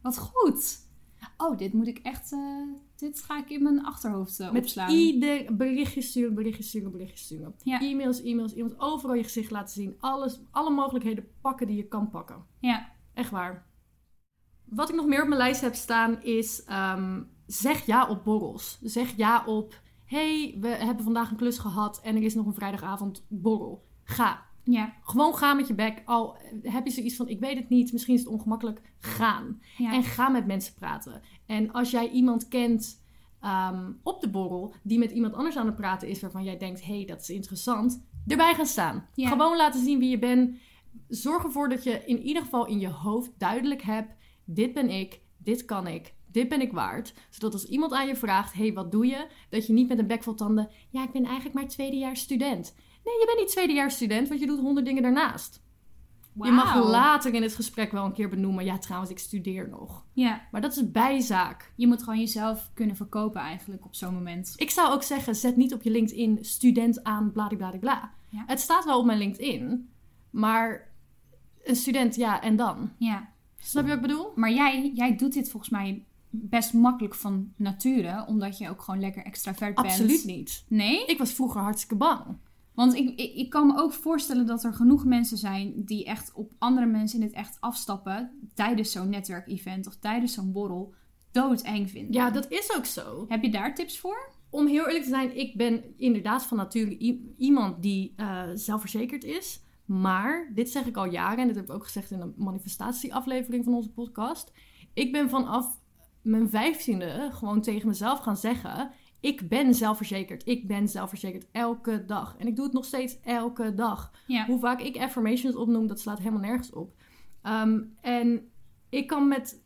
wat 0.02 0.18
goed. 0.18 0.86
Oh, 1.36 1.58
dit 1.58 1.72
moet 1.72 1.86
ik 1.86 1.98
echt... 1.98 2.32
eh, 2.32 2.38
dit 2.98 3.22
ga 3.22 3.38
ik 3.38 3.50
in 3.50 3.62
mijn 3.62 3.84
achterhoofd 3.84 4.40
eh, 4.40 4.52
Met 4.52 4.62
opslaan. 4.62 4.90
ieder 4.90 5.56
berichtje 5.56 6.00
sturen, 6.02 6.34
berichtje 6.34 6.62
sturen, 6.62 6.90
berichtje 6.90 7.24
sturen. 7.24 7.54
Ja. 7.62 7.80
E-mails, 7.80 8.22
e-mails, 8.22 8.54
e-mails. 8.54 8.78
Overal 8.78 9.14
je 9.14 9.22
gezicht 9.22 9.50
laten 9.50 9.74
zien. 9.74 9.96
Alles, 9.98 10.40
alle 10.50 10.70
mogelijkheden 10.70 11.28
pakken 11.40 11.66
die 11.66 11.76
je 11.76 11.88
kan 11.88 12.10
pakken. 12.10 12.44
Ja. 12.60 12.92
Echt 13.14 13.30
waar. 13.30 13.66
Wat 14.64 14.88
ik 14.88 14.94
nog 14.94 15.06
meer 15.06 15.22
op 15.22 15.28
mijn 15.28 15.40
lijst 15.40 15.60
heb 15.60 15.74
staan 15.74 16.22
is... 16.22 16.64
ehm, 16.64 17.22
zeg 17.46 17.86
ja 17.86 18.08
op 18.08 18.24
borrels. 18.24 18.78
Zeg 18.82 19.16
ja 19.16 19.44
op... 19.46 19.80
hey, 20.04 20.56
we 20.60 20.68
hebben 20.68 21.04
vandaag 21.04 21.30
een 21.30 21.36
klus 21.36 21.58
gehad 21.58 22.00
en 22.02 22.16
er 22.16 22.22
is 22.22 22.34
nog 22.34 22.46
een 22.46 22.54
vrijdagavond 22.54 23.26
borrel. 23.28 23.86
Ga. 24.04 24.46
Ja. 24.62 24.94
Gewoon 25.02 25.34
ga 25.34 25.54
met 25.54 25.68
je 25.68 25.74
bek. 25.74 26.02
Al 26.04 26.36
heb 26.62 26.86
je 26.86 26.92
zoiets 26.92 27.16
van, 27.16 27.28
ik 27.28 27.40
weet 27.40 27.56
het 27.58 27.68
niet, 27.68 27.92
misschien 27.92 28.14
is 28.14 28.20
het 28.20 28.28
ongemakkelijk. 28.28 28.80
Gaan. 28.98 29.60
Ja. 29.76 29.92
En 29.92 30.02
ga 30.02 30.28
met 30.28 30.46
mensen 30.46 30.74
praten. 30.74 31.22
En 31.48 31.72
als 31.72 31.90
jij 31.90 32.10
iemand 32.10 32.48
kent 32.48 33.02
ehm, 33.40 33.92
op 34.02 34.20
de 34.20 34.30
borrel 34.30 34.74
die 34.82 34.98
met 34.98 35.10
iemand 35.10 35.34
anders 35.34 35.56
aan 35.56 35.66
het 35.66 35.76
praten 35.76 36.08
is, 36.08 36.20
waarvan 36.20 36.44
jij 36.44 36.56
denkt, 36.56 36.84
hé, 36.84 36.96
hey, 36.96 37.04
dat 37.04 37.20
is 37.20 37.30
interessant, 37.30 38.04
erbij 38.26 38.54
gaan 38.54 38.66
staan. 38.66 39.06
Ja. 39.14 39.28
Gewoon 39.28 39.56
laten 39.56 39.84
zien 39.84 39.98
wie 39.98 40.10
je 40.10 40.18
bent. 40.18 40.58
Zorg 41.08 41.44
ervoor 41.44 41.68
dat 41.68 41.84
je 41.84 42.04
in 42.06 42.22
ieder 42.22 42.42
geval 42.42 42.66
in 42.66 42.78
je 42.78 42.88
hoofd 42.88 43.30
duidelijk 43.38 43.82
hebt, 43.82 44.14
dit 44.44 44.72
ben 44.72 44.90
ik, 44.90 45.20
dit 45.36 45.64
kan 45.64 45.86
ik. 45.86 46.14
Dit 46.30 46.48
ben 46.48 46.60
ik 46.60 46.72
waard. 46.72 47.14
Zodat 47.30 47.52
als 47.52 47.64
iemand 47.64 47.92
aan 47.92 48.06
je 48.06 48.16
vraagt: 48.16 48.52
hey, 48.52 48.72
wat 48.72 48.92
doe 48.92 49.06
je? 49.06 49.26
Dat 49.50 49.66
je 49.66 49.72
niet 49.72 49.88
met 49.88 49.98
een 49.98 50.06
bek 50.06 50.22
vol 50.22 50.34
tanden. 50.34 50.70
Ja, 50.90 51.02
ik 51.02 51.12
ben 51.12 51.24
eigenlijk 51.24 51.54
maar 51.54 51.68
tweedejaars 51.68 52.20
student. 52.20 52.74
Nee, 53.04 53.14
je 53.14 53.26
bent 53.26 53.38
niet 53.38 53.48
tweedejaars 53.48 53.94
student, 53.94 54.28
want 54.28 54.40
je 54.40 54.46
doet 54.46 54.60
honderd 54.60 54.86
dingen 54.86 55.02
daarnaast. 55.02 55.62
Je 56.46 56.52
mag 56.52 56.74
later 56.74 57.34
in 57.34 57.42
het 57.42 57.54
gesprek 57.54 57.92
wel 57.92 58.04
een 58.04 58.12
keer 58.12 58.28
benoemen. 58.28 58.64
Ja, 58.64 58.78
trouwens, 58.78 59.10
ik 59.10 59.18
studeer 59.18 59.68
nog. 59.68 60.04
Ja, 60.12 60.46
Maar 60.50 60.60
dat 60.60 60.76
is 60.76 60.90
bijzaak. 60.90 61.72
je 61.76 61.86
moet 61.86 62.02
gewoon 62.02 62.18
jezelf 62.18 62.70
kunnen 62.74 62.96
verkopen 62.96 63.40
eigenlijk 63.40 63.84
op 63.84 63.94
zo'n 63.94 64.14
moment. 64.14 64.54
Ik 64.56 64.70
zou 64.70 64.92
ook 64.92 65.02
zeggen, 65.02 65.34
zet 65.34 65.56
niet 65.56 65.74
op 65.74 65.82
je 65.82 65.90
LinkedIn 65.90 66.38
student 66.40 67.04
aan 67.04 67.32
bladibladibla. 67.32 68.12
Ja. 68.28 68.44
Het 68.46 68.60
staat 68.60 68.84
wel 68.84 68.98
op 68.98 69.04
mijn 69.06 69.18
LinkedIn, 69.18 69.88
maar 70.30 70.88
een 71.64 71.76
student, 71.76 72.14
ja, 72.14 72.42
en 72.42 72.56
dan? 72.56 72.90
Ja. 72.96 73.28
Snap 73.58 73.82
je 73.82 73.88
wat 73.88 73.98
ik 73.98 74.06
bedoel? 74.06 74.32
Maar 74.34 74.52
jij, 74.52 74.90
jij 74.94 75.16
doet 75.16 75.32
dit 75.32 75.50
volgens 75.50 75.70
mij 75.72 76.04
best 76.30 76.72
makkelijk 76.72 77.14
van 77.14 77.52
nature, 77.56 78.24
omdat 78.26 78.58
je 78.58 78.68
ook 78.68 78.82
gewoon 78.82 79.00
lekker 79.00 79.24
extravert 79.24 79.74
bent. 79.74 79.86
Absoluut 79.86 80.24
niet. 80.24 80.64
Nee? 80.68 81.04
Ik 81.06 81.18
was 81.18 81.32
vroeger 81.32 81.60
hartstikke 81.60 81.96
bang. 81.96 82.24
Want 82.78 82.94
ik, 82.94 83.08
ik, 83.08 83.34
ik 83.34 83.50
kan 83.50 83.66
me 83.66 83.76
ook 83.76 83.92
voorstellen 83.92 84.46
dat 84.46 84.64
er 84.64 84.74
genoeg 84.74 85.04
mensen 85.04 85.36
zijn 85.36 85.84
die 85.84 86.04
echt 86.04 86.32
op 86.32 86.52
andere 86.58 86.86
mensen 86.86 87.20
in 87.20 87.26
het 87.26 87.34
echt 87.34 87.56
afstappen 87.60 88.50
tijdens 88.54 88.92
zo'n 88.92 89.08
netwerkevent 89.08 89.86
of 89.86 89.96
tijdeng 89.96 90.30
zo'n 90.30 90.52
borrel 90.52 90.94
doodeng 91.30 91.90
vinden. 91.90 92.12
Ja, 92.12 92.30
dat 92.30 92.50
is 92.50 92.76
ook 92.76 92.84
zo. 92.84 93.24
Heb 93.28 93.42
je 93.42 93.50
daar 93.50 93.74
tips 93.74 93.98
voor? 93.98 94.32
Om 94.50 94.66
heel 94.66 94.86
eerlijk 94.86 95.04
te 95.04 95.10
zijn, 95.10 95.36
ik 95.36 95.56
ben 95.56 95.82
inderdaad 95.96 96.46
van 96.46 96.56
nature 96.56 96.96
iemand 97.36 97.82
die 97.82 98.12
eh, 98.16 98.42
zelfverzekerd 98.54 99.24
is. 99.24 99.62
Maar, 99.84 100.50
dit 100.54 100.70
zeg 100.70 100.86
ik 100.86 100.96
al 100.96 101.10
jaren 101.10 101.38
en 101.38 101.46
dit 101.46 101.56
heb 101.56 101.64
ik 101.64 101.74
ook 101.74 101.84
gezegd 101.84 102.10
in 102.10 102.20
een 102.20 102.34
manifestatieaflevering 102.36 103.64
van 103.64 103.74
onze 103.74 103.92
podcast. 103.92 104.52
Ik 104.94 105.12
ben 105.12 105.28
vanaf 105.28 105.80
mijn 106.22 106.50
vijftiende 106.50 107.28
gewoon 107.32 107.60
tegen 107.60 107.88
mezelf 107.88 108.18
gaan 108.18 108.36
zeggen... 108.36 108.90
Ik 109.20 109.48
ben 109.48 109.74
zelfverzekerd. 109.74 110.46
Ik 110.46 110.66
ben 110.66 110.88
zelfverzekerd 110.88 111.46
elke 111.52 112.04
dag. 112.04 112.36
En 112.38 112.46
ik 112.46 112.56
doe 112.56 112.64
het 112.64 112.74
nog 112.74 112.84
steeds 112.84 113.20
elke 113.20 113.74
dag. 113.74 114.12
Ja. 114.26 114.46
Hoe 114.46 114.58
vaak 114.58 114.80
ik 114.80 114.96
affirmations 114.96 115.56
opnoem, 115.56 115.86
dat 115.86 116.00
slaat 116.00 116.18
helemaal 116.18 116.40
nergens 116.40 116.72
op. 116.72 116.94
Ehm, 117.42 117.80
en 118.00 118.50
ik 118.88 119.06
kan 119.06 119.28
met 119.28 119.62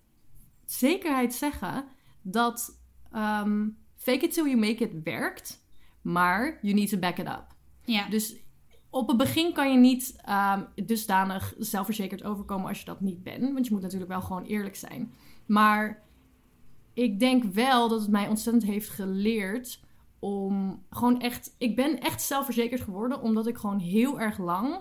zekerheid 0.65 1.35
zeggen 1.35 1.85
dat 2.23 2.81
ehm, 3.13 3.69
fake 3.97 4.25
it 4.25 4.33
till 4.33 4.45
you 4.45 4.57
make 4.57 4.85
it 4.85 5.03
werkt. 5.05 5.65
Maar 6.03 6.59
you 6.63 6.75
need 6.75 6.89
to 6.89 6.99
back 6.99 7.19
it 7.19 7.27
up. 7.27 7.47
Ja. 7.85 8.09
Dus 8.09 8.37
op 8.91 9.09
het 9.09 9.17
begin 9.17 9.53
kan 9.53 9.73
je 9.73 9.79
niet 9.79 10.17
ehm, 10.25 10.63
dusdanig 10.75 11.55
zelfverzekerd 11.59 12.23
overkomen 12.23 12.69
als 12.69 12.79
je 12.79 12.85
dat 12.85 13.01
niet 13.01 13.23
bent. 13.23 13.53
Want 13.53 13.67
je 13.67 13.73
moet 13.73 13.83
natuurlijk 13.83 14.11
wel 14.11 14.21
gewoon 14.23 14.45
eerlijk 14.45 14.77
zijn. 14.77 15.13
Maar 15.47 16.03
ik 16.95 17.21
denk 17.21 17.45
wel 17.45 17.89
dat 17.89 18.01
het 18.01 18.11
mij 18.11 18.29
ontzettend 18.29 18.65
heeft 18.65 18.89
geleerd 18.89 19.81
om 20.19 20.83
gewoon 20.91 21.21
echt... 21.21 21.55
Ik 21.59 21.77
ben 21.77 22.01
echt 22.01 22.23
zelfverzekerd 22.23 22.81
geworden 22.81 23.21
omdat 23.21 23.47
ik 23.47 23.57
gewoon 23.57 23.79
heel 23.79 24.21
erg 24.21 24.39
lang 24.39 24.81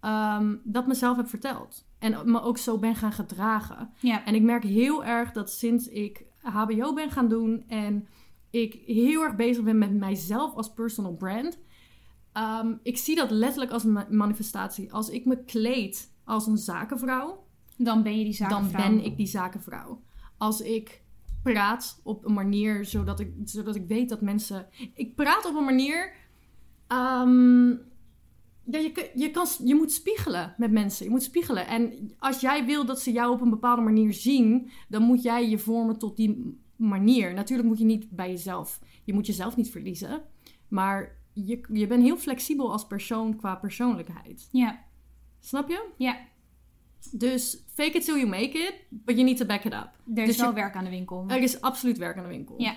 ehm, 0.00 0.56
dat 0.64 0.86
mezelf 0.86 1.16
heb 1.16 1.28
verteld. 1.28 1.88
En 1.98 2.30
me 2.30 2.40
ook 2.42 2.58
zo 2.58 2.78
ben 2.78 2.94
gaan 2.94 3.12
gedragen. 3.12 3.90
ja. 4.00 4.24
En 4.24 4.34
ik 4.34 4.42
merk 4.42 4.62
heel 4.64 5.04
erg 5.04 5.32
dat 5.32 5.50
sinds 5.52 5.88
ik 5.88 6.24
HBO 6.42 6.92
ben 6.94 7.10
gaan 7.10 7.28
doen 7.28 7.64
en 7.68 8.08
ik 8.50 8.82
heel 8.86 9.22
erg 9.22 9.34
bezig 9.36 9.64
ben 9.64 9.78
met 9.78 9.92
mijzelf 9.94 10.54
als 10.54 10.72
personal 10.72 11.14
brand. 11.14 11.58
ehm, 12.32 12.74
ik 12.82 12.98
zie 12.98 13.16
dat 13.16 13.30
letterlijk 13.30 13.70
als 13.72 13.84
een 13.84 13.92
ma- 13.92 14.06
manifestatie. 14.10 14.92
Als 14.92 15.08
ik 15.10 15.24
me 15.24 15.44
kleed 15.44 16.12
als 16.24 16.46
een 16.46 16.58
zakenvrouw, 16.58 17.44
Dan 17.76 18.02
ben 18.02 18.18
je 18.18 18.24
die 18.24 18.38
dan 18.38 18.48
zakenvrouw. 18.50 18.82
ben 18.88 19.04
ik 19.04 19.16
die 19.16 19.26
zakenvrouw. 19.26 20.02
Als 20.38 20.60
ik 20.60 21.02
praat 21.42 22.00
op 22.02 22.24
een 22.24 22.32
manier 22.34 22.84
zodat 22.84 23.20
ik, 23.20 23.32
zodat 23.44 23.74
ik 23.74 23.86
weet 23.86 24.08
dat 24.08 24.20
mensen. 24.20 24.66
Ik 24.94 25.14
praat 25.14 25.46
op 25.46 25.54
een 25.54 25.64
manier. 25.64 26.12
ehm, 26.86 27.68
ja, 28.64 28.78
je, 28.78 29.10
je, 29.14 29.30
kan, 29.30 29.46
je 29.64 29.74
moet 29.74 29.92
spiegelen 29.92 30.54
met 30.56 30.70
mensen. 30.70 31.04
Je 31.04 31.10
moet 31.10 31.22
spiegelen. 31.22 31.66
En 31.66 32.12
als 32.18 32.40
jij 32.40 32.64
wil 32.64 32.84
dat 32.84 33.00
ze 33.00 33.12
jou 33.12 33.32
op 33.32 33.40
een 33.40 33.50
bepaalde 33.50 33.82
manier 33.82 34.12
zien, 34.12 34.70
dan 34.88 35.02
moet 35.02 35.22
jij 35.22 35.48
je 35.48 35.58
vormen 35.58 35.98
tot 35.98 36.16
die 36.16 36.58
manier. 36.76 37.34
Natuurlijk 37.34 37.68
moet 37.68 37.78
je 37.78 37.84
niet 37.84 38.10
bij 38.10 38.30
jezelf. 38.30 38.80
Je 39.04 39.12
moet 39.12 39.26
jezelf 39.26 39.56
niet 39.56 39.70
verliezen. 39.70 40.22
Maar 40.68 41.18
je, 41.32 41.60
je 41.72 41.86
bent 41.86 42.02
heel 42.02 42.16
flexibel 42.16 42.72
als 42.72 42.86
persoon 42.86 43.36
qua 43.36 43.54
persoonlijkheid. 43.54 44.48
Ja. 44.52 44.84
Snap 45.38 45.68
je? 45.68 45.88
Ja. 45.96 46.18
Dus 47.12 47.62
fake 47.74 47.90
it 47.96 48.04
till 48.04 48.16
you 48.16 48.28
make 48.28 48.58
it, 48.58 48.74
but 48.90 49.14
you 49.14 49.22
need 49.24 49.36
to 49.36 49.46
back 49.46 49.64
it 49.64 49.72
up. 49.72 49.90
Er 50.14 50.22
is 50.22 50.26
Dus 50.28 50.36
wel 50.36 50.48
je- 50.48 50.54
werk 50.54 50.74
aan 50.74 50.84
de 50.84 50.90
winkel. 50.90 51.24
Er 51.28 51.42
is 51.42 51.60
absoluut 51.60 51.98
werk 51.98 52.16
aan 52.16 52.22
de 52.22 52.28
winkel. 52.28 52.54
Ja. 52.60 52.76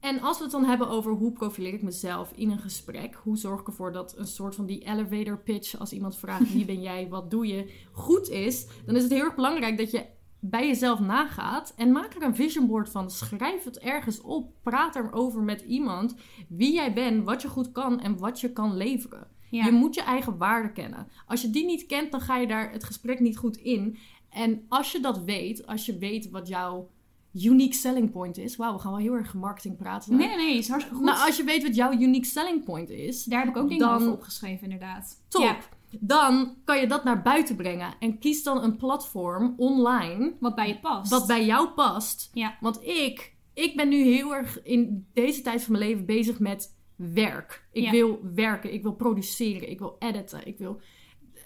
En 0.00 0.20
als 0.20 0.36
we 0.38 0.42
het 0.42 0.52
dan 0.52 0.64
hebben 0.64 0.88
over 0.88 1.12
hoe 1.12 1.32
profileer 1.32 1.72
ik 1.74 1.82
mezelf 1.82 2.32
in 2.34 2.50
een 2.50 2.58
gesprek, 2.58 3.14
hoe 3.14 3.36
zorg 3.36 3.60
ik 3.60 3.66
ervoor 3.66 3.92
dat 3.92 4.18
een 4.18 4.26
soort 4.26 4.54
van 4.54 4.66
die 4.66 4.84
elevator 4.84 5.38
pitch, 5.38 5.78
als 5.78 5.92
iemand 5.92 6.16
vraagt 6.16 6.52
wie 6.52 6.64
ben 6.64 6.80
jij, 6.82 7.08
wat 7.08 7.30
doe 7.30 7.46
je, 7.46 7.72
goed 7.92 8.28
is, 8.28 8.66
dan 8.86 8.96
is 8.96 9.02
het 9.02 9.12
heel 9.12 9.24
erg 9.24 9.34
belangrijk 9.34 9.78
dat 9.78 9.90
je 9.90 10.06
bij 10.40 10.66
jezelf 10.66 11.00
nagaat 11.00 11.72
en 11.76 11.92
maak 11.92 12.14
er 12.14 12.22
een 12.22 12.34
vision 12.34 12.66
board 12.66 12.88
van. 12.90 13.10
Schrijf 13.10 13.64
het 13.64 13.78
ergens 13.78 14.20
op. 14.20 14.52
Praat 14.62 14.96
erover 14.96 15.42
met 15.42 15.60
iemand 15.60 16.14
wie 16.48 16.72
jij 16.72 16.92
bent, 16.92 17.24
wat 17.24 17.42
je 17.42 17.48
goed 17.48 17.72
kan 17.72 18.00
en 18.00 18.18
wat 18.18 18.40
je 18.40 18.52
kan 18.52 18.76
leveren. 18.76 19.26
Ja. 19.52 19.64
Je 19.64 19.72
moet 19.72 19.94
je 19.94 20.02
eigen 20.02 20.36
waarde 20.38 20.72
kennen. 20.72 21.08
Als 21.26 21.42
je 21.42 21.50
die 21.50 21.64
niet 21.64 21.86
kent, 21.86 22.10
dan 22.10 22.20
ga 22.20 22.36
je 22.36 22.46
daar 22.46 22.72
het 22.72 22.84
gesprek 22.84 23.20
niet 23.20 23.36
goed 23.36 23.56
in. 23.56 23.98
En 24.30 24.64
als 24.68 24.92
je 24.92 25.00
dat 25.00 25.18
weet, 25.24 25.66
als 25.66 25.86
je 25.86 25.98
weet 25.98 26.30
wat 26.30 26.48
jouw 26.48 26.90
unique 27.34 27.74
selling 27.74 28.10
point 28.10 28.38
is. 28.38 28.56
Wauw, 28.56 28.72
we 28.74 28.78
gaan 28.78 28.90
wel 28.92 29.00
heel 29.00 29.14
erg 29.14 29.34
marketing 29.34 29.76
praten. 29.76 30.16
Nee, 30.16 30.26
nee, 30.28 30.36
nee, 30.36 30.56
is 30.58 30.68
hartstikke 30.68 30.98
goed. 30.98 31.08
Nou, 31.08 31.26
als 31.26 31.36
je 31.36 31.44
weet 31.44 31.62
wat 31.62 31.74
jouw 31.74 31.92
unique 31.92 32.26
selling 32.26 32.64
point 32.64 32.90
is, 32.90 33.24
Daar 33.24 33.40
heb 33.40 33.48
ik 33.48 33.56
ook 33.56 33.68
dingen 33.68 33.86
Dan- 33.88 34.00
over 34.00 34.12
opgeschreven, 34.12 34.62
inderdaad. 34.62 35.22
top. 35.28 35.42
Ja, 35.42 35.56
Dan 36.00 36.54
kan 36.64 36.80
je 36.80 36.86
dat 36.86 37.04
naar 37.04 37.22
buiten 37.22 37.56
brengen. 37.56 37.94
En 37.98 38.18
kies 38.18 38.42
dan 38.42 38.62
een 38.62 38.76
platform 38.76 39.54
online 39.56 40.32
wat 40.40 40.54
bij 40.54 40.68
je 40.68 40.78
past. 40.78 41.10
wat 41.10 41.26
bij 41.26 41.44
jou 41.46 41.68
past. 41.68 42.30
Ja. 42.32 42.56
Want 42.60 42.82
ik, 42.82 43.34
ik 43.54 43.76
ben 43.76 43.88
nu 43.88 43.96
heel 44.02 44.34
erg 44.34 44.62
in 44.62 45.06
deze 45.12 45.42
tijd 45.42 45.62
van 45.62 45.72
mijn 45.72 45.84
leven 45.84 46.06
bezig 46.06 46.38
met 46.38 46.74
werk. 47.12 47.64
Ik 47.72 47.82
Ja. 47.84 47.90
wil 47.90 48.20
werken, 48.34 48.72
ik 48.72 48.82
wil 48.82 48.94
produceren, 48.94 49.70
ik 49.70 49.78
wil 49.78 49.96
editen, 49.98 50.46
ik 50.46 50.58
wil... 50.58 50.80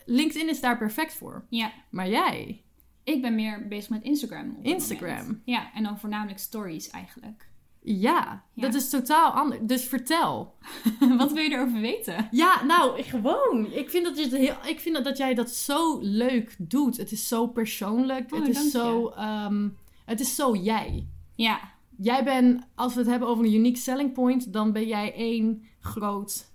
LinkedIn 0.04 0.48
is 0.48 0.60
daar 0.60 0.78
perfect 0.78 1.14
voor. 1.14 1.46
Ja. 1.48 1.72
Maar 1.90 2.08
jij? 2.08 2.64
Ik 3.04 3.22
ben 3.22 3.34
meer 3.34 3.68
bezig 3.68 3.90
met 3.90 4.02
Instagram. 4.02 4.58
Instagram. 4.62 5.16
moment. 5.16 5.42
Ja, 5.44 5.70
en 5.74 5.82
dan 5.82 5.98
voornamelijk 5.98 6.38
stories 6.38 6.90
eigenlijk. 6.90 7.48
Ja, 7.82 8.44
Ja. 8.52 8.62
dat 8.62 8.74
is 8.74 8.90
totaal 8.90 9.30
anders. 9.30 9.60
Dus 9.62 9.84
vertel. 9.84 10.54
wat 11.18 11.32
wil 11.32 11.42
je 11.42 11.50
erover 11.50 11.80
weten? 11.80 12.28
Ja, 12.30 12.64
nou, 12.64 13.02
gewoon. 13.02 13.72
Ik 13.72 13.90
vind 13.90 14.04
dat, 14.04 14.16
je 14.16 14.22
het 14.22 14.32
heel, 14.32 14.56
ik 14.66 14.80
vind 14.80 14.94
dat, 14.94 15.04
dat 15.04 15.16
jij 15.16 15.34
dat 15.34 15.50
zo 15.50 15.98
leuk 16.00 16.54
doet. 16.58 16.96
Het 16.96 17.12
is 17.12 17.28
zo 17.28 17.46
persoonlijk. 17.46 18.32
Oh, 18.34 18.38
het, 18.40 18.48
is 18.48 18.70
zo, 18.70 19.08
ehm, 19.08 19.68
het 20.04 20.20
is 20.20 20.34
zo 20.34 20.54
jij. 20.56 21.06
Ja, 21.34 21.60
Jij 21.98 22.24
bent, 22.24 22.62
als 22.74 22.94
we 22.94 23.00
het 23.00 23.08
hebben 23.08 23.28
over 23.28 23.44
een 23.44 23.54
unique 23.54 23.78
selling 23.78 24.12
point, 24.12 24.52
dan 24.52 24.72
ben 24.72 24.86
jij 24.86 25.14
één 25.14 25.62
groot. 25.80 26.54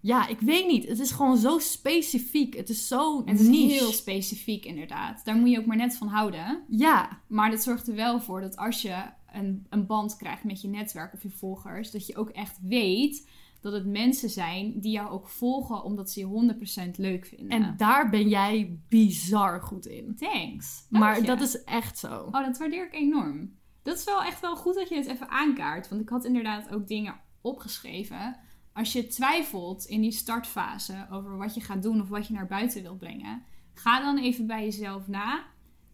Ja, 0.00 0.28
ik 0.28 0.40
weet 0.40 0.66
niet. 0.66 0.88
Het 0.88 0.98
is 0.98 1.10
gewoon 1.10 1.36
zo 1.36 1.58
specifiek. 1.58 2.56
Het 2.56 2.68
is 2.68 2.88
zo 2.88 3.22
het 3.24 3.40
is 3.40 3.46
niche. 3.46 3.72
heel 3.72 3.92
specifiek 3.92 4.64
inderdaad. 4.64 5.24
Daar 5.24 5.36
moet 5.36 5.50
je 5.50 5.58
ook 5.58 5.66
maar 5.66 5.76
net 5.76 5.96
van 5.96 6.08
houden. 6.08 6.64
Ja, 6.68 7.20
Maar 7.28 7.50
dat 7.50 7.62
zorgt 7.62 7.88
er 7.88 7.94
wel 7.94 8.20
voor 8.20 8.40
dat 8.40 8.56
als 8.56 8.82
je 8.82 8.96
een, 9.32 9.66
een 9.70 9.86
band 9.86 10.16
krijgt 10.16 10.44
met 10.44 10.60
je 10.60 10.68
netwerk 10.68 11.14
of 11.14 11.22
je 11.22 11.30
volgers, 11.30 11.90
dat 11.90 12.06
je 12.06 12.16
ook 12.16 12.28
echt 12.30 12.58
weet 12.62 13.28
dat 13.60 13.72
het 13.72 13.86
mensen 13.86 14.30
zijn 14.30 14.80
die 14.80 14.92
jou 14.92 15.10
ook 15.10 15.28
volgen 15.28 15.84
omdat 15.84 16.10
ze 16.10 16.20
je 16.20 16.54
100% 16.86 16.90
leuk 16.96 17.26
vinden. 17.26 17.48
en 17.62 17.74
daar 17.76 18.10
ben 18.10 18.28
jij 18.28 18.78
bizar 18.88 19.60
goed 19.62 19.86
in. 19.86 20.16
Thanks. 20.16 20.86
Dank 20.90 21.04
Maar 21.04 21.20
je. 21.20 21.26
dat 21.26 21.40
is 21.40 21.64
echt 21.64 21.98
zo. 21.98 22.22
Oh, 22.30 22.44
dat 22.46 22.58
waardeer 22.58 22.86
ik 22.86 22.94
enorm. 22.94 23.50
Dat 23.84 23.98
is 23.98 24.04
wel 24.04 24.22
echt 24.22 24.40
wel 24.40 24.56
goed 24.56 24.74
dat 24.74 24.88
je 24.88 24.96
het 24.96 25.06
even 25.06 25.28
aankaart. 25.28 25.88
Want 25.88 26.00
ik 26.00 26.08
had 26.08 26.24
inderdaad 26.24 26.74
ook 26.74 26.86
dingen 26.86 27.20
opgeschreven. 27.40 28.36
Als 28.72 28.92
je 28.92 29.06
twijfelt 29.06 29.84
in 29.84 30.00
die 30.00 30.12
startfase 30.12 31.06
over 31.10 31.36
wat 31.36 31.54
je 31.54 31.60
gaat 31.60 31.82
doen 31.82 32.00
of 32.00 32.08
wat 32.08 32.26
je 32.26 32.32
naar 32.32 32.46
buiten 32.46 32.82
wilt 32.82 32.98
brengen, 32.98 33.42
ga 33.74 34.00
dan 34.00 34.18
even 34.18 34.46
bij 34.46 34.64
jezelf 34.64 35.08
na. 35.08 35.44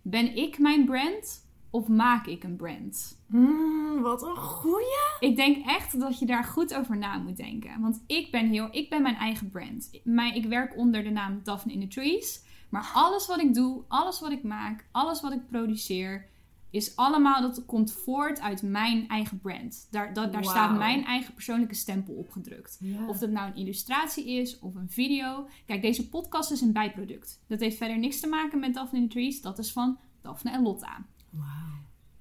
Ben 0.02 0.36
ik 0.36 0.58
mijn 0.58 0.84
brand 0.84 1.48
of 1.70 1.88
maak 1.88 2.26
ik 2.26 2.44
een 2.44 2.56
brand? 2.56 3.22
Mm, 3.26 4.00
wat 4.00 4.22
een 4.22 4.36
goeie. 4.36 5.18
Ik 5.20 5.36
denk 5.36 5.66
echt 5.66 6.00
dat 6.00 6.18
je 6.18 6.26
daar 6.26 6.44
goed 6.44 6.74
over 6.74 6.96
na 6.96 7.18
moet 7.18 7.36
denken. 7.36 7.80
Want 7.80 8.02
ik 8.06 8.30
ben, 8.30 8.48
heel, 8.48 8.68
ik 8.70 8.90
ben 8.90 9.02
mijn 9.02 9.16
eigen 9.16 9.50
brand. 9.50 9.90
Mijn, 10.04 10.34
ik 10.34 10.44
werk 10.44 10.76
onder 10.76 11.02
de 11.02 11.10
naam 11.10 11.40
Daphne 11.42 11.72
in 11.72 11.80
the 11.80 11.88
Trees. 11.88 12.44
Maar 12.68 12.90
alles 12.94 13.26
wat 13.26 13.40
ik 13.40 13.54
doe, 13.54 13.84
alles 13.88 14.20
wat 14.20 14.30
ik 14.30 14.42
maak, 14.42 14.86
alles 14.92 15.20
wat 15.20 15.32
ik 15.32 15.46
produceer, 15.46 16.28
is 16.70 16.96
allemaal, 16.96 17.40
dat 17.40 17.64
komt 17.66 17.92
voort 17.92 18.40
uit 18.40 18.62
mijn 18.62 19.08
eigen 19.08 19.40
brand. 19.40 19.88
Daar, 19.90 20.12
dat, 20.12 20.32
daar 20.32 20.44
staat 20.44 20.78
mijn 20.78 21.04
eigen 21.04 21.34
persoonlijke 21.34 21.74
stempel 21.74 22.14
op 22.14 22.30
gedrukt. 22.30 22.76
Ja. 22.80 23.06
Of 23.06 23.18
dat 23.18 23.30
nou 23.30 23.50
een 23.50 23.56
illustratie 23.56 24.30
is 24.30 24.58
of 24.58 24.74
een 24.74 24.90
video. 24.90 25.48
Kijk, 25.66 25.82
deze 25.82 26.08
podcast 26.08 26.50
is 26.50 26.60
een 26.60 26.72
bijproduct. 26.72 27.42
Dat 27.46 27.60
heeft 27.60 27.76
verder 27.76 27.98
niks 27.98 28.20
te 28.20 28.26
maken 28.26 28.58
met 28.58 28.74
Daphne 28.74 28.98
in 28.98 29.08
the 29.08 29.14
Trees. 29.14 29.40
Dat 29.40 29.58
is 29.58 29.72
van 29.72 29.98
Daphne 30.20 30.50
en 30.50 30.62
Lotta. 30.62 31.06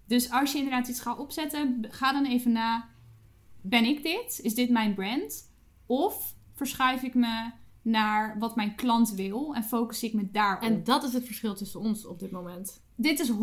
Dus 0.05 0.31
als 0.31 0.51
je 0.51 0.57
inderdaad 0.57 0.87
iets 0.87 1.01
gaat 1.01 1.17
opzetten, 1.17 1.87
ga 1.89 2.11
dan 2.11 2.25
even 2.25 2.51
na: 2.51 2.89
ben 3.61 3.85
ik 3.85 4.03
dit? 4.03 4.39
Is 4.43 4.55
dit 4.55 4.69
mijn 4.69 4.93
brand? 4.93 5.51
Of 5.85 6.35
verschuif 6.53 7.01
ik 7.01 7.13
me 7.13 7.51
naar 7.89 8.35
wat 8.39 8.55
mijn 8.55 8.75
klant 8.75 9.13
wil 9.13 9.55
en 9.55 9.63
focus 9.63 10.03
ik 10.03 10.13
me 10.13 10.31
daarop? 10.31 10.63
En 10.63 10.83
dat 10.83 11.03
is 11.03 11.13
het 11.13 11.25
verschil 11.25 11.55
tussen 11.55 11.79
ons 11.79 12.05
op 12.05 12.19
dit 12.19 12.31
moment. 12.31 12.81
dit 12.95 13.19
is 13.19 13.31
100% 13.31 13.33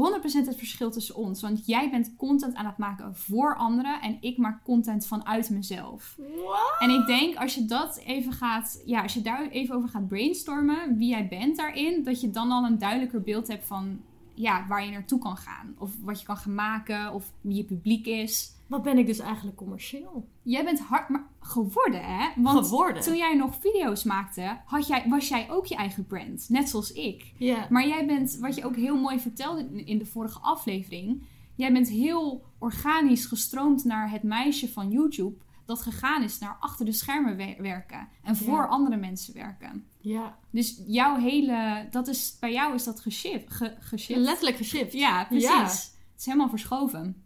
het 0.47 0.57
verschil 0.57 0.91
tussen 0.91 1.15
ons. 1.15 1.41
Want 1.41 1.67
jij 1.67 1.91
bent 1.91 2.17
content 2.17 2.55
aan 2.55 2.67
het 2.67 2.79
maken 2.79 3.17
voor 3.17 3.57
anderen 3.57 4.01
en 4.01 4.17
ik 4.21 4.37
maak 4.37 4.65
content 4.65 5.07
vanuit 5.07 5.51
mezelf. 5.51 6.17
Wat? 6.19 6.77
En 6.79 6.91
ik 6.91 7.07
denk 7.07 7.37
als 7.37 7.55
je 7.55 7.65
dat 7.65 8.01
even 8.05 8.33
gaat, 8.33 8.83
ja, 8.85 9.03
als 9.03 9.15
je 9.15 9.23
daar 9.23 9.49
even 9.49 9.75
over 9.75 9.89
gaat 9.89 10.09
brainstormen, 10.09 10.97
wie 10.97 11.09
jij 11.09 11.29
bent 11.29 11.57
daarin, 11.57 12.03
dat 12.03 12.21
je 12.21 12.31
dan 12.31 12.51
al 12.51 12.65
een 12.65 12.79
duidelijker 12.79 13.23
beeld 13.23 13.49
hebt 13.49 13.67
van 13.67 14.01
ja, 14.37 14.67
waar 14.69 14.85
je 14.85 14.91
naartoe 14.91 15.19
kan 15.19 15.37
gaan. 15.37 15.75
Of 15.79 15.91
wat 16.03 16.21
je 16.21 16.27
kan 16.27 16.37
gaan 16.37 16.55
maken, 16.55 17.13
of 17.13 17.33
wie 17.41 17.57
je 17.57 17.65
publiek 17.65 18.07
is. 18.07 18.55
Wat 18.67 18.83
ben 18.83 18.99
ik 18.99 19.07
dus 19.07 19.19
eigenlijk 19.19 19.57
commercieel? 19.57 20.29
Jij 20.43 20.65
bent 20.65 20.81
hard 20.81 21.09
maar 21.09 21.27
geworden, 21.41 22.05
hè? 22.05 22.43
Want 22.43 22.67
Geworden. 22.67 23.03
toen 23.03 23.17
jij 23.17 23.35
nog 23.35 23.57
video's 23.61 24.05
maakte, 24.05 24.61
had 24.65 24.87
jij, 24.87 25.05
was 25.09 25.29
jij 25.29 25.51
ook 25.51 25.67
je 25.67 25.75
eigen 25.75 26.07
brand. 26.07 26.47
Net 26.49 26.69
zoals 26.69 26.93
ik. 26.93 27.33
Ja. 27.37 27.67
Maar 27.71 27.87
jij 27.89 28.07
bent, 28.07 28.39
wat 28.41 28.55
je 28.55 28.65
ook 28.65 28.77
heel 28.77 28.97
mooi 28.97 29.21
vertelde 29.21 29.85
in 29.85 29.99
de 29.99 30.07
vorige 30.07 30.39
aflevering, 30.39 31.23
jij 31.55 31.73
bent 31.73 31.89
heel 31.89 32.45
organisch 32.59 33.27
gestroomd 33.27 33.85
naar 33.85 34.11
het 34.11 34.23
meisje 34.23 34.73
van 34.73 34.91
YouTube 34.91 35.37
dat 35.67 35.83
gegaan 35.83 36.23
is 36.23 36.39
naar 36.39 36.57
achter 36.61 36.85
de 36.85 36.93
schermen 36.93 37.37
wer- 37.37 37.63
werken 37.63 38.09
en 38.23 38.37
voor 38.37 38.59
Ja. 38.63 38.67
andere 38.67 38.97
mensen 38.97 39.35
werken. 39.35 39.87
Ja. 40.01 40.39
Dus 40.51 40.83
jouw 40.87 41.19
hele, 41.19 41.87
dat 41.91 42.09
is, 42.09 42.37
bij 42.41 42.53
jou 42.53 42.75
is 42.75 42.85
dat 42.85 43.01
geshift. 43.01 43.53
Ge, 43.53 43.77
geshift. 43.81 44.21
Letterlijk 44.21 44.57
geshift. 44.57 44.93
Ja, 44.93 45.25
precies. 45.25 45.49
Ja. 45.49 45.63
Het 45.63 46.19
is 46.19 46.25
helemaal 46.25 46.49
verschoven. 46.49 47.25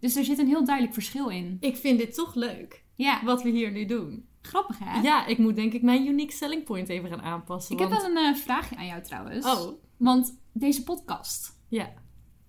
Dus 0.00 0.16
er 0.16 0.24
zit 0.24 0.38
een 0.38 0.46
heel 0.46 0.64
duidelijk 0.64 0.94
verschil 0.94 1.28
in. 1.28 1.56
Ik 1.60 1.76
vind 1.76 1.98
dit 1.98 2.14
toch 2.14 2.34
leuk, 2.34 2.84
Ja, 2.94 3.24
wat 3.24 3.42
we 3.42 3.48
hier 3.50 3.70
nu 3.72 3.84
doen. 3.84 4.26
grappig 4.42 4.78
hè? 4.78 5.00
Ja, 5.00 5.26
ik 5.26 5.38
moet 5.38 5.56
denk 5.56 5.72
ik 5.72 5.82
mijn 5.82 6.06
unique 6.06 6.32
selling 6.32 6.64
point 6.64 6.88
even 6.88 7.08
gaan 7.08 7.22
aanpassen. 7.22 7.72
Ik 7.74 7.80
heb 7.80 7.90
wel 7.90 8.04
een 8.04 8.16
eh, 8.16 8.34
vraagje 8.34 8.76
aan 8.76 8.86
jou 8.86 9.02
trouwens. 9.02 9.46
Oh, 9.46 9.72
Want 9.96 10.38
deze 10.52 10.82
podcast, 10.82 11.58
ja. 11.68 11.92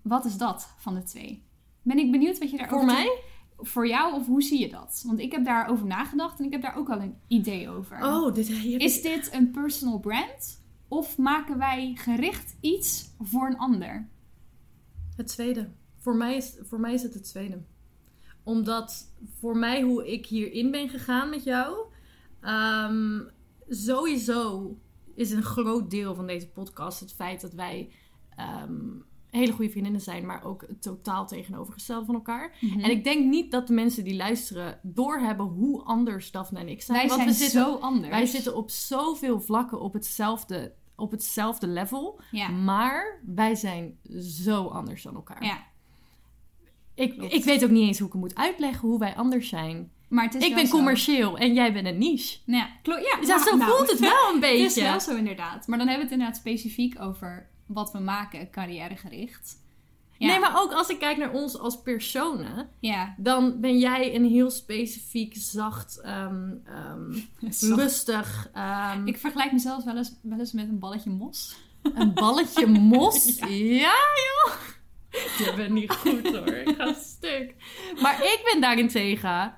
wat 0.02 0.24
is 0.24 0.36
dat 0.36 0.74
van 0.78 0.94
de 0.94 1.02
twee? 1.02 1.44
Ben 1.82 1.98
ik 1.98 2.10
benieuwd 2.10 2.38
wat 2.38 2.50
je 2.50 2.56
daarover 2.56 2.78
Voor 2.88 2.96
te- 2.96 3.02
mij? 3.02 3.22
Voor 3.62 3.88
jou 3.88 4.14
of 4.14 4.26
hoe 4.26 4.42
zie 4.42 4.60
je 4.60 4.68
dat? 4.68 5.02
Want 5.06 5.18
ik 5.18 5.32
heb 5.32 5.44
daarover 5.44 5.86
nagedacht 5.86 6.38
en 6.38 6.44
ik 6.44 6.52
heb 6.52 6.62
daar 6.62 6.76
ook 6.76 6.90
al 6.90 7.00
een 7.00 7.16
idee 7.26 7.68
over. 7.68 8.04
Oh, 8.04 8.34
dit 8.34 8.48
hier 8.48 8.80
Is 8.80 9.02
dit 9.02 9.32
een 9.32 9.50
personal 9.50 9.98
brand? 9.98 10.62
Of 10.88 11.18
maken 11.18 11.58
wij 11.58 11.92
gericht 11.94 12.56
iets 12.60 13.14
voor 13.18 13.46
een 13.46 13.58
ander? 13.58 14.08
Het 15.16 15.26
tweede. 15.26 15.70
Voor 15.98 16.16
mij, 16.16 16.36
is, 16.36 16.56
voor 16.62 16.80
mij 16.80 16.94
is 16.94 17.02
het 17.02 17.14
het 17.14 17.24
tweede. 17.24 17.62
Omdat 18.42 19.12
voor 19.38 19.56
mij 19.56 19.82
hoe 19.82 20.12
ik 20.12 20.26
hierin 20.26 20.70
ben 20.70 20.88
gegaan 20.88 21.30
met 21.30 21.44
jou... 21.44 21.78
ehm, 22.40 23.20
sowieso 23.68 24.76
is 25.14 25.30
een 25.30 25.42
groot 25.42 25.90
deel 25.90 26.14
van 26.14 26.26
deze 26.26 26.48
podcast 26.48 27.00
het 27.00 27.12
feit 27.12 27.40
dat 27.40 27.52
wij... 27.52 27.92
ehm, 28.36 28.88
hele 29.30 29.52
goede 29.52 29.70
vriendinnen 29.70 30.00
zijn, 30.00 30.26
maar 30.26 30.44
ook 30.44 30.64
totaal 30.80 31.26
tegenovergesteld 31.26 32.06
van 32.06 32.14
elkaar. 32.14 32.56
Mhm. 32.60 32.80
En 32.80 32.90
ik 32.90 33.04
denk 33.04 33.24
niet 33.26 33.50
dat 33.50 33.66
de 33.66 33.72
mensen 33.72 34.04
die 34.04 34.16
luisteren 34.16 34.78
doorhebben 34.82 35.46
hoe 35.46 35.82
anders 35.82 36.30
Daphne 36.30 36.58
en 36.58 36.68
ik 36.68 36.82
zijn. 36.82 36.98
wij 36.98 37.06
Want 37.08 37.20
zijn 37.20 37.32
we 37.32 37.36
zitten, 37.36 37.60
zo 37.60 37.74
anders. 37.74 38.08
wij 38.08 38.26
zitten 38.26 38.56
op 38.56 38.70
zoveel 38.70 39.40
vlakken 39.40 39.80
op 39.80 39.92
hetzelfde, 39.92 40.72
op 40.96 41.10
hetzelfde 41.10 41.66
level. 41.66 42.20
Ja. 42.30 42.48
Maar 42.48 43.20
wij 43.26 43.54
zijn 43.54 43.98
zo 44.20 44.66
anders 44.66 45.02
dan 45.02 45.14
elkaar. 45.14 45.44
ja. 45.44 45.68
Ik, 46.94 47.18
Klopt. 47.18 47.32
ik 47.34 47.44
weet 47.44 47.64
ook 47.64 47.70
niet 47.70 47.86
eens 47.86 47.98
hoe 47.98 48.06
ik 48.06 48.12
het 48.12 48.22
moet 48.22 48.34
uitleggen 48.34 48.88
hoe 48.88 48.98
wij 48.98 49.14
anders 49.16 49.48
zijn. 49.48 49.92
Maar 50.08 50.24
het 50.24 50.34
is 50.34 50.46
Ik 50.46 50.54
ben 50.54 50.66
zo. 50.66 50.76
commercieel 50.76 51.38
en 51.38 51.54
jij 51.54 51.72
bent 51.72 51.86
een 51.86 51.98
niche. 51.98 52.38
Nou 52.46 52.66
ja, 52.82 53.18
ja, 53.26 53.38
zo 53.38 53.56
nou, 53.56 53.70
voelt 53.76 53.90
het 53.90 53.98
wel 54.00 54.10
een 54.28 54.32
Het 54.32 54.40
beetje. 54.40 54.64
is 54.64 54.74
wel 54.74 55.00
zo 55.00 55.16
inderdaad. 55.16 55.66
Maar 55.66 55.78
dan 55.78 55.86
hebben 55.88 56.06
we 56.06 56.12
het 56.12 56.20
inderdaad 56.20 56.36
specifiek 56.36 57.00
over 57.00 57.48
wat 57.72 57.92
we 57.92 57.98
maken, 57.98 58.50
carrièregericht. 58.50 59.58
Ja. 60.18 60.26
Nee, 60.26 60.38
maar 60.38 60.60
ook 60.60 60.72
als 60.72 60.88
ik 60.88 60.98
kijk 60.98 61.16
naar 61.16 61.32
ons 61.32 61.58
als 61.58 61.80
personen, 61.82 62.68
Ja. 62.80 63.14
dan 63.18 63.60
ben 63.60 63.78
jij 63.78 64.14
een 64.14 64.24
heel 64.24 64.50
specifiek, 64.50 65.34
zacht, 65.36 66.00
ehm, 66.00 66.50
ehm, 66.64 67.12
Zacht. 67.52 67.76
lustig, 67.76 68.48
ehm, 68.52 69.06
Ik 69.06 69.18
vergelijk 69.18 69.52
mezelf 69.52 69.84
wel 69.84 69.96
eens, 69.96 70.12
wel 70.22 70.38
eens 70.38 70.52
met 70.52 70.68
een 70.68 70.78
balletje 70.78 71.10
mos. 71.10 71.56
een 71.82 72.14
balletje 72.14 72.66
mos. 72.90 73.38
Ja. 73.38 73.46
ja. 73.48 73.94
joh. 74.16 74.54
Je 75.10 75.52
bent 75.56 75.70
niet 75.70 75.92
goed 75.92 76.26
hoor, 76.36 76.46
ik 76.48 76.74
ga 76.76 76.92
stuk. 76.92 77.54
Maar 78.02 78.14
ik 78.22 78.40
ben 78.52 78.60
daarentegen, 78.60 79.54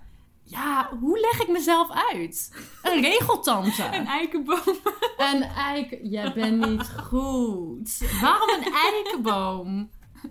ja, 0.52 0.90
hoe 1.00 1.20
leg 1.20 1.40
ik 1.40 1.48
mezelf 1.48 1.90
uit? 2.12 2.52
Een 2.82 3.00
regeltante. 3.00 3.84
Een 3.92 4.06
eikenboom. 4.06 4.76
Een 5.16 5.42
eik... 5.42 5.98
Jij 6.02 6.32
bent 6.32 6.66
niet 6.66 6.90
goed. 6.90 8.18
Waarom 8.20 8.48
een 8.48 8.72
eikenboom? 8.72 9.90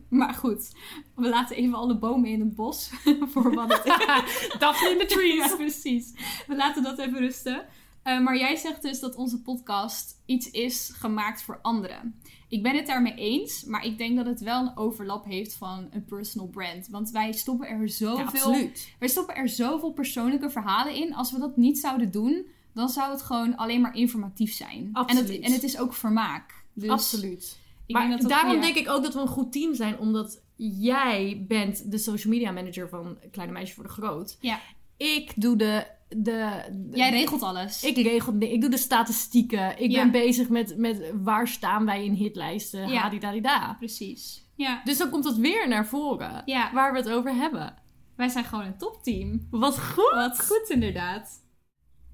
Maar 0.10 0.34
goed, 0.34 0.72
we 1.16 1.30
laten 1.30 1.56
even 1.56 1.74
alle 1.74 1.98
bomen 1.98 2.30
in 2.30 2.40
het 2.40 2.56
bos 2.56 2.92
voor 3.32 3.54
wat 3.54 3.74
het 3.74 3.84
Daphne 4.60 4.90
in 4.90 4.98
the 4.98 5.06
trees. 5.06 5.50
Ja, 5.50 5.56
precies. 5.56 6.14
We 6.48 6.56
laten 6.56 6.84
dat 6.84 7.00
even 7.00 7.20
rusten. 7.20 7.66
Eh, 8.04 8.20
maar 8.20 8.38
jij 8.38 8.56
zegt 8.56 8.82
dus 8.82 9.00
dat 9.00 9.16
onze 9.16 9.42
podcast 9.42 10.22
iets 10.26 10.50
is 10.50 10.92
gemaakt 10.96 11.42
voor 11.42 11.60
anderen. 11.62 12.22
Ik 12.50 12.64
ben 12.64 12.76
het 12.76 12.88
daarmee 12.88 13.14
eens, 13.14 13.64
maar 13.64 13.86
ik 13.86 13.98
denk 13.98 14.16
dat 14.16 14.26
het 14.26 14.40
wel 14.42 14.62
een 14.62 14.78
overlap 14.78 15.26
heeft 15.26 15.54
van 15.54 15.88
een 15.92 16.06
personal 16.06 16.48
brand. 16.48 16.88
Want 16.88 17.12
wij 17.12 17.32
stoppen 17.32 17.68
er 17.68 17.82
Ja, 17.82 17.88
zoveel, 17.88 18.26
absoluut. 18.26 18.96
wij 19.00 19.08
stoppen 19.08 19.36
er 19.36 19.50
zoveel 19.50 19.92
persoonlijke 19.92 20.50
verhalen 20.50 20.96
in. 20.96 21.16
Als 21.16 21.32
we 21.32 21.40
dat 21.40 21.58
niet 21.58 21.80
zouden 21.80 22.12
doen, 22.12 22.46
dan 22.74 22.90
zou 22.90 23.12
het 23.12 23.22
gewoon 23.22 23.56
alleen 23.56 23.82
maar 23.82 23.96
informatief 23.96 24.54
zijn. 24.54 24.78
En 24.78 24.88
het, 24.94 24.98
Absoluut. 25.08 25.42
en 25.42 25.52
het 25.52 25.64
is 25.64 25.78
ook 25.78 25.94
vermaak. 25.94 26.64
Dus 26.74 26.90
absoluut. 26.90 27.60
Ik 27.86 27.96
maar 27.96 28.08
denk 28.08 28.22
dat 28.22 28.30
dat 28.30 28.40
daarom 28.42 28.62
denk 28.62 28.76
ik 28.76 28.90
ook 28.90 29.04
dat 29.04 29.14
we 29.14 29.20
een 29.20 29.28
goed 29.28 29.52
team 29.52 29.76
zijn, 29.76 29.98
omdat 30.00 30.42
jij 30.56 31.46
bent 31.48 31.92
de 31.92 31.98
social 31.98 32.34
media 32.34 32.52
manager 32.52 32.90
van 32.90 33.18
Kleine 33.32 33.54
Meisje 33.54 33.74
voor 33.74 33.84
de 33.84 33.90
Groot. 33.90 34.38
Ja. 34.40 34.60
Ik 34.98 35.34
doe 35.36 35.56
de... 35.56 35.86
de, 36.18 36.64
de- 36.72 36.98
Jij 36.98 37.10
regelt 37.10 37.42
alles. 37.42 37.84
Ik 37.84 37.96
regel 37.96 38.36
ik 38.40 38.62
doe 38.62 38.70
de 38.70 38.78
statistieken. 38.78 39.80
Ik 39.80 39.92
Ja. 39.92 40.02
ben 40.02 40.12
bezig 40.12 40.50
met, 40.50 40.78
met 40.78 41.12
waar 41.24 41.48
staan 41.48 41.86
wij 41.86 42.06
in 42.06 42.14
hitlijsten. 42.14 42.88
Ja. 42.90 43.02
Hadidadida. 43.02 43.74
Precies. 43.80 44.50
Ja. 44.56 44.82
Dus 44.84 44.98
dan 44.98 45.10
komt 45.10 45.26
het 45.26 45.38
weer 45.38 45.68
naar 45.68 45.88
voren. 45.88 46.42
Ja. 46.46 46.74
Waar 46.74 46.92
we 46.92 46.98
het 46.98 47.10
over 47.10 47.34
hebben. 47.36 47.74
Wij 48.16 48.30
zijn 48.30 48.44
gewoon 48.46 48.66
een 48.66 48.78
topteam. 48.78 49.48
Wat 49.50 49.80
goed! 49.80 50.12
Wat 50.14 50.46
goed 50.48 50.70
inderdaad. 50.70 51.40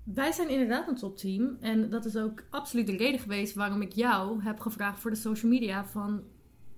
Wij 0.05 0.31
zijn 0.31 0.49
inderdaad 0.49 0.87
een 0.87 0.95
topteam. 0.95 1.57
En 1.59 1.89
dat 1.89 2.05
is 2.05 2.15
ook 2.15 2.43
absoluut 2.49 2.87
de 2.87 2.97
reden 2.97 3.19
geweest 3.19 3.53
waarom 3.55 3.81
ik 3.81 3.91
jou 3.93 4.43
heb 4.43 4.59
gevraagd 4.59 4.99
voor 4.99 5.11
de 5.11 5.17
social 5.17 5.51
media 5.51 5.85
van 5.85 6.21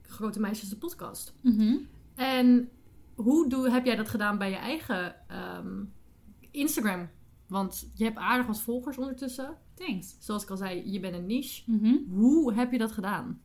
Grote 0.01 0.39
Meisjes 0.39 0.69
de 0.69 0.77
podcast. 0.77 1.33
Mhm. 1.41 1.75
En 2.15 2.69
hoe 3.15 3.49
doe, 3.49 3.69
heb 3.69 3.85
jij 3.85 3.95
dat 3.95 4.09
gedaan 4.09 4.37
bij 4.37 4.49
je 4.49 4.55
eigen 4.55 5.15
ehm, 5.27 5.83
Instagram? 6.59 7.09
Want 7.47 7.91
je 7.93 8.03
hebt 8.03 8.17
aardig 8.17 8.47
wat 8.47 8.61
volgers 8.61 8.97
ondertussen. 8.97 9.57
Thanks. 9.73 10.15
Zoals 10.19 10.43
ik 10.43 10.49
al 10.49 10.57
zei, 10.57 10.91
je 10.91 10.99
bent 10.99 11.15
een 11.15 11.25
niche. 11.25 11.71
Mhm. 11.71 11.95
Hoe 12.09 12.53
heb 12.53 12.71
je 12.71 12.77
dat 12.77 12.91
gedaan? 12.91 13.41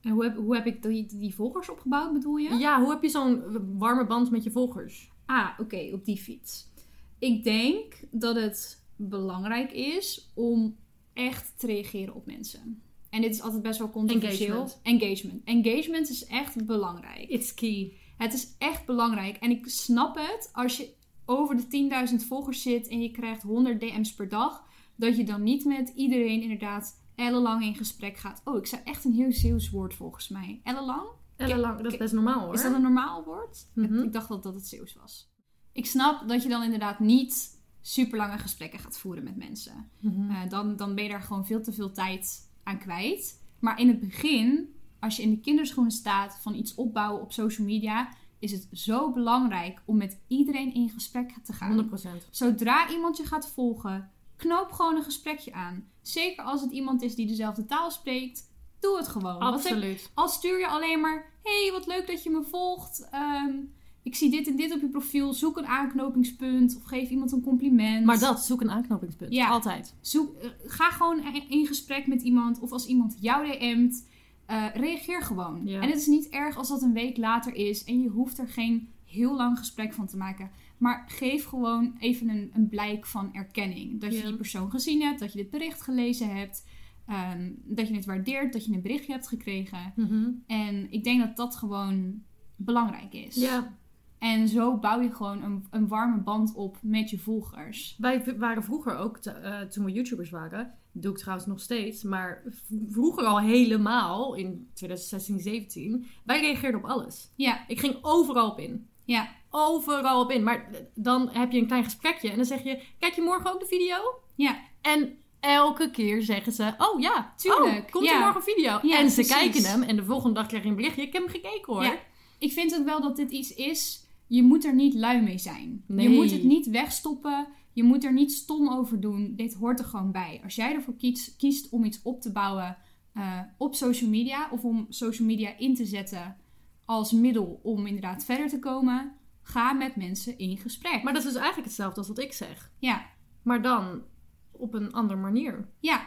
En 0.00 0.10
hoe 0.10 0.24
heb, 0.24 0.36
hoe 0.36 0.54
heb 0.54 0.66
ik 0.66 0.82
die, 0.82 1.06
die 1.06 1.34
volgers 1.34 1.68
opgebouwd, 1.68 2.12
bedoel 2.12 2.36
je? 2.36 2.54
Ja, 2.54 2.80
hoe 2.80 2.90
heb 2.90 3.02
je 3.02 3.08
zo'n 3.08 3.42
warme 3.78 4.06
band 4.06 4.30
met 4.30 4.44
je 4.44 4.50
volgers? 4.50 5.10
Ah, 5.26 5.48
oké, 5.58 5.90
op 5.92 6.04
die 6.04 6.16
fiets. 6.16 6.70
Ik 7.18 7.44
denk 7.44 7.94
dat 8.10 8.36
het 8.36 8.84
belangrijk 8.96 9.72
is 9.72 10.30
om 10.34 10.76
echt 11.12 11.52
te 11.56 11.66
reageren 11.66 12.14
op 12.14 12.26
mensen. 12.26 12.82
En 13.10 13.20
dit 13.20 13.34
is 13.34 13.42
altijd 13.42 13.62
best 13.62 13.78
wel 13.78 13.90
controversieel. 13.90 14.68
Engagement. 14.82 14.82
Engagement. 14.82 15.44
Engagement 15.44 16.10
is 16.10 16.24
echt 16.26 16.66
belangrijk. 16.66 17.28
It's 17.28 17.54
key. 17.54 17.92
Het 18.16 18.32
is 18.32 18.54
echt 18.58 18.86
belangrijk. 18.86 19.36
En 19.36 19.50
ik 19.50 19.68
snap 19.68 20.16
het 20.16 20.50
als 20.52 20.76
je 20.76 20.94
over 21.28 21.56
de 21.56 22.08
10.000 22.10 22.26
volgers 22.26 22.62
zit 22.62 22.88
en 22.88 23.02
je 23.02 23.10
krijgt 23.10 23.42
100 23.42 23.80
DM's 23.80 24.14
per 24.14 24.28
dag. 24.28 24.66
Dat 24.96 25.16
je 25.16 25.24
dan 25.24 25.42
niet 25.42 25.64
met 25.64 25.92
iedereen 25.94 26.42
inderdaad 26.42 27.02
ellenlang 27.14 27.64
in 27.64 27.74
gesprek 27.74 28.16
gaat. 28.16 28.40
Oh, 28.44 28.56
ik 28.56 28.66
zei 28.66 28.82
echt 28.84 29.04
een 29.04 29.12
heel 29.12 29.32
Zeeuws 29.32 29.70
woord 29.70 29.94
volgens 29.94 30.28
mij. 30.28 30.60
Ellenlang? 30.64 31.08
Ellenlang, 31.36 31.80
dat 31.80 31.92
is 31.92 31.98
best 31.98 32.12
normaal 32.12 32.44
hoor. 32.44 32.54
Is 32.54 32.62
dat 32.62 32.74
een 32.74 32.82
normaal 32.82 33.24
woord? 33.24 33.66
Mhm. 33.74 34.02
Ik 34.02 34.12
dacht 34.12 34.28
dat 34.28 34.42
dat 34.42 34.54
het 34.54 34.66
Zeeuws 34.66 34.94
was. 34.94 35.32
Ik 35.72 35.86
snap 35.86 36.28
dat 36.28 36.42
je 36.42 36.48
dan 36.48 36.62
inderdaad 36.62 36.98
niet 36.98 37.60
super 37.80 38.18
lange 38.18 38.38
gesprekken 38.38 38.78
gaat 38.78 38.98
voeren 38.98 39.24
met 39.24 39.36
mensen. 39.36 39.90
Mhm. 40.00 40.30
Eh, 40.30 40.48
dan, 40.48 40.76
dan 40.76 40.94
ben 40.94 41.04
je 41.04 41.10
daar 41.10 41.22
gewoon 41.22 41.46
veel 41.46 41.62
te 41.62 41.72
veel 41.72 41.92
tijd 41.92 42.50
aan 42.62 42.78
kwijt. 42.78 43.42
Maar 43.58 43.80
in 43.80 43.88
het 43.88 44.00
begin, 44.00 44.74
als 45.00 45.16
je 45.16 45.22
in 45.22 45.30
de 45.30 45.40
kinderschoenen 45.40 45.92
staat 45.92 46.38
van 46.40 46.54
iets 46.54 46.74
opbouwen 46.74 47.22
op 47.22 47.32
social 47.32 47.66
media, 47.66 48.08
is 48.38 48.52
het 48.52 48.68
zo 48.72 49.12
belangrijk 49.12 49.82
om 49.84 49.96
met 49.96 50.18
iedereen 50.26 50.74
in 50.74 50.88
gesprek 50.88 51.34
te 51.44 51.52
gaan. 51.52 51.90
100%. 51.90 52.30
Zodra 52.30 52.90
iemand 52.90 53.16
je 53.16 53.24
gaat 53.24 53.48
volgen, 53.48 54.10
knoop 54.36 54.72
gewoon 54.72 54.96
een 54.96 55.02
gesprekje 55.02 55.52
aan. 55.52 55.84
Zeker 56.02 56.44
als 56.44 56.60
het 56.60 56.70
iemand 56.70 57.02
is 57.02 57.14
die 57.14 57.26
dezelfde 57.26 57.64
taal 57.64 57.90
spreekt, 57.90 58.50
doe 58.80 58.96
het 58.96 59.08
gewoon. 59.08 59.38
Absoluut. 59.38 60.10
al 60.14 60.28
stuur 60.28 60.58
je 60.58 60.68
alleen 60.68 61.00
maar: 61.00 61.32
hey, 61.42 61.70
wat 61.72 61.86
leuk 61.86 62.06
dat 62.06 62.22
je 62.22 62.30
me 62.30 62.42
volgt. 62.42 63.08
Ehm, 63.10 63.54
ik 64.02 64.14
zie 64.14 64.30
dit 64.30 64.46
en 64.46 64.56
dit 64.56 64.74
op 64.74 64.80
je 64.80 64.88
profiel. 64.88 65.32
Zoek 65.32 65.56
een 65.56 65.66
aanknopingspunt 65.66 66.76
of 66.76 66.84
geef 66.84 67.10
iemand 67.10 67.32
een 67.32 67.42
compliment. 67.42 68.04
Maar 68.04 68.18
dat, 68.18 68.44
zoek 68.44 68.60
een 68.60 68.70
aanknopingspunt. 68.70 69.32
Ja. 69.32 69.48
Altijd. 69.48 69.94
Zoek, 70.00 70.34
eh, 70.34 70.50
ga 70.64 70.90
gewoon 70.90 71.22
in 71.48 71.66
gesprek 71.66 72.06
met 72.06 72.22
iemand. 72.22 72.60
Of 72.60 72.72
als 72.72 72.86
iemand 72.86 73.16
jou 73.20 73.46
DM't, 73.46 74.06
eh, 74.48 74.66
reageer 74.74 75.22
gewoon. 75.22 75.60
Ja. 75.64 75.80
En 75.80 75.88
het 75.88 75.98
is 75.98 76.06
niet 76.06 76.28
erg 76.28 76.56
als 76.56 76.68
dat 76.68 76.82
een 76.82 76.92
week 76.92 77.16
later 77.16 77.54
is. 77.54 77.84
En 77.84 78.00
je 78.00 78.08
hoeft 78.08 78.38
er 78.38 78.48
geen 78.48 78.88
heel 79.04 79.36
lang 79.36 79.58
gesprek 79.58 79.92
van 79.92 80.06
te 80.06 80.16
maken. 80.16 80.50
Maar 80.78 81.04
geef 81.08 81.44
gewoon 81.44 81.94
even 81.98 82.28
een, 82.28 82.50
een 82.54 82.68
blijk 82.68 83.06
van 83.06 83.34
erkenning. 83.34 84.00
Dat 84.00 84.14
je 84.16 84.22
die 84.22 84.36
persoon 84.36 84.70
gezien 84.70 85.02
hebt. 85.02 85.20
Dat 85.20 85.32
je 85.32 85.38
dit 85.38 85.50
bericht 85.50 85.82
gelezen 85.82 86.36
hebt. 86.36 86.64
ehm, 87.06 87.50
dat 87.64 87.88
je 87.88 87.94
het 87.94 88.04
waardeert. 88.04 88.52
Dat 88.52 88.64
je 88.66 88.72
een 88.72 88.82
berichtje 88.82 89.12
hebt 89.12 89.28
gekregen. 89.28 89.92
Mhm. 89.96 90.30
En 90.46 90.92
ik 90.92 91.04
denk 91.04 91.20
dat 91.20 91.36
dat 91.36 91.56
gewoon 91.56 92.22
belangrijk 92.56 93.14
is. 93.14 93.34
Ja, 93.34 93.76
En 94.18 94.48
zo 94.48 94.76
bouw 94.76 95.00
je 95.00 95.12
gewoon 95.14 95.42
een, 95.42 95.66
een 95.70 95.88
warme 95.88 96.16
band 96.22 96.54
op 96.54 96.76
met 96.82 97.10
je 97.10 97.18
volgers. 97.18 97.96
wij 97.98 98.34
waren 98.38 98.62
vroeger 98.64 98.96
ook, 98.96 99.18
te- 99.18 99.30
eh, 99.30 99.60
toen 99.60 99.84
we 99.84 99.92
YouTubers 99.92 100.30
waren, 100.30 100.74
doe 100.92 101.12
ik 101.12 101.18
trouwens 101.18 101.46
nog 101.48 101.60
steeds, 101.60 102.02
maar 102.02 102.42
vroeger 102.90 103.24
al 103.24 103.40
helemaal, 103.40 104.34
in 104.34 104.70
2016, 104.74 105.40
17, 105.40 106.06
wij 106.24 106.40
reageerden 106.40 106.80
op 106.84 106.90
alles. 106.90 107.32
Ja, 107.36 107.64
Ik 107.68 107.80
ging 107.80 107.98
overal 108.02 108.50
op 108.50 108.58
in. 108.58 108.88
ja, 109.04 109.28
Overal 109.50 110.20
op 110.20 110.30
in. 110.30 110.42
Maar 110.42 110.70
dan 110.94 111.28
heb 111.28 111.52
je 111.52 111.58
een 111.58 111.66
klein 111.66 111.84
gesprekje 111.84 112.30
en 112.30 112.36
dan 112.36 112.44
zeg 112.44 112.62
je, 112.62 112.82
kijk 112.98 113.14
je 113.14 113.22
morgen 113.22 113.52
ook 113.52 113.60
de 113.60 113.66
video? 113.66 113.96
ja. 114.34 114.58
En 114.82 115.18
elke 115.40 115.90
keer 115.90 116.22
zeggen 116.22 116.52
ze, 116.52 116.74
oh 116.78 117.00
ja, 117.00 117.32
Tuurlijk, 117.36 117.84
oh, 117.86 117.90
komt 117.92 118.04
ja. 118.04 118.12
er 118.12 118.18
morgen 118.20 118.36
een 118.36 118.54
video? 118.54 118.78
Ja, 118.82 118.98
en 118.98 119.08
ze 119.10 119.14
precies. 119.14 119.34
kijken 119.36 119.64
hem 119.64 119.82
en 119.82 119.96
de 119.96 120.04
volgende 120.04 120.34
dag 120.34 120.46
krijg 120.46 120.62
je 120.62 120.68
een 120.68 120.76
berichtje, 120.76 121.02
ik 121.02 121.12
heb 121.12 121.22
hem 121.22 121.30
gekeken 121.30 121.72
hoor. 121.74 121.82
Ja. 121.84 121.96
Ik 122.38 122.52
vind 122.52 122.76
ook 122.78 122.84
wel 122.84 123.00
dat 123.00 123.16
dit 123.16 123.30
iets 123.30 123.54
is. 123.54 124.06
Je 124.28 124.42
moet 124.42 124.64
er 124.64 124.74
niet 124.74 124.94
lui 124.94 125.22
mee 125.22 125.38
zijn. 125.38 125.84
Je 125.96 126.08
moet 126.08 126.30
het 126.30 126.42
niet 126.42 126.66
wegstoppen. 126.66 127.46
Je 127.72 127.82
moet 127.82 128.04
er 128.04 128.12
niet 128.12 128.32
stom 128.32 128.68
over 128.68 129.00
doen. 129.00 129.32
Dit 129.36 129.54
hoort 129.54 129.78
er 129.78 129.84
gewoon 129.84 130.12
bij. 130.12 130.40
Als 130.44 130.54
jij 130.54 130.74
ervoor 130.74 130.96
kiest, 130.96 131.36
kiest 131.36 131.68
om 131.70 131.84
iets 131.84 132.02
op 132.02 132.20
te 132.20 132.32
bouwen 132.32 132.76
eh, 133.12 133.40
op 133.56 133.74
social 133.74 134.10
media 134.10 134.48
of 134.50 134.64
om 134.64 134.86
social 134.88 135.26
media 135.26 135.58
in 135.58 135.74
te 135.74 135.84
zetten 135.84 136.36
als 136.84 137.12
middel 137.12 137.60
om 137.62 137.86
inderdaad 137.86 138.24
verder 138.24 138.48
te 138.48 138.58
komen, 138.58 139.12
ga 139.42 139.72
met 139.72 139.96
mensen 139.96 140.38
in 140.38 140.56
gesprek. 140.56 141.02
Maar 141.02 141.12
dat 141.12 141.22
is 141.22 141.28
dus 141.28 141.38
eigenlijk 141.38 141.66
hetzelfde 141.66 141.98
als 141.98 142.08
wat 142.08 142.18
ik 142.18 142.32
zeg. 142.32 142.72
ja, 142.78 143.06
Maar 143.42 143.62
dan 143.62 144.02
op 144.50 144.74
een 144.74 144.92
andere 144.92 145.20
manier. 145.20 145.68
ja, 145.80 146.06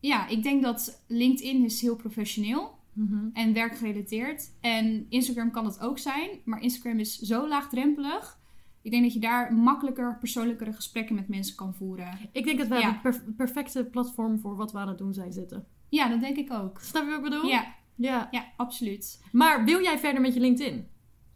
ja, 0.00 0.28
ik 0.28 0.42
denk 0.42 0.62
dat 0.62 1.04
LinkedIn 1.08 1.64
is 1.64 1.80
heel 1.80 1.96
professioneel 1.96 2.77
Mhm. 2.98 3.28
en 3.32 3.52
werkgerelateerd. 3.52 4.50
En 4.60 5.06
Instagram 5.08 5.50
kan 5.50 5.64
dat 5.64 5.80
ook 5.80 5.98
zijn, 5.98 6.28
maar 6.44 6.60
Instagram 6.62 6.98
is 6.98 7.18
zo 7.18 7.48
laagdrempelig. 7.48 8.38
Ik 8.82 8.90
denk 8.90 9.02
dat 9.02 9.12
je 9.12 9.20
daar 9.20 9.54
makkelijker, 9.54 10.16
persoonlijkere 10.18 10.72
gesprekken 10.72 11.14
met 11.14 11.28
mensen 11.28 11.56
kan 11.56 11.74
voeren. 11.74 12.18
Ik 12.32 12.44
denk 12.44 12.58
dat 12.58 12.68
wij 12.68 12.80
Ja. 12.80 12.90
het 12.92 13.02
per- 13.02 13.24
perfecte 13.36 13.84
platform 13.84 14.38
voor 14.40 14.56
wat 14.56 14.72
we 14.72 14.78
aan 14.78 14.88
het 14.88 14.98
doen 14.98 15.14
zijn 15.14 15.32
zitten. 15.32 15.66
Ja, 15.88 16.08
dat 16.08 16.20
denk 16.20 16.36
ik 16.36 16.52
ook. 16.52 16.80
Snap 16.80 17.02
je 17.04 17.08
wat 17.08 17.18
ik 17.18 17.24
bedoel? 17.24 17.46
Ja, 17.46 17.74
ja. 17.94 18.28
ja, 18.30 18.44
absoluut. 18.56 19.22
Maar 19.32 19.64
wil 19.64 19.82
jij 19.82 19.98
verder 19.98 20.20
met 20.20 20.34
je 20.34 20.40
LinkedIn? 20.40 20.86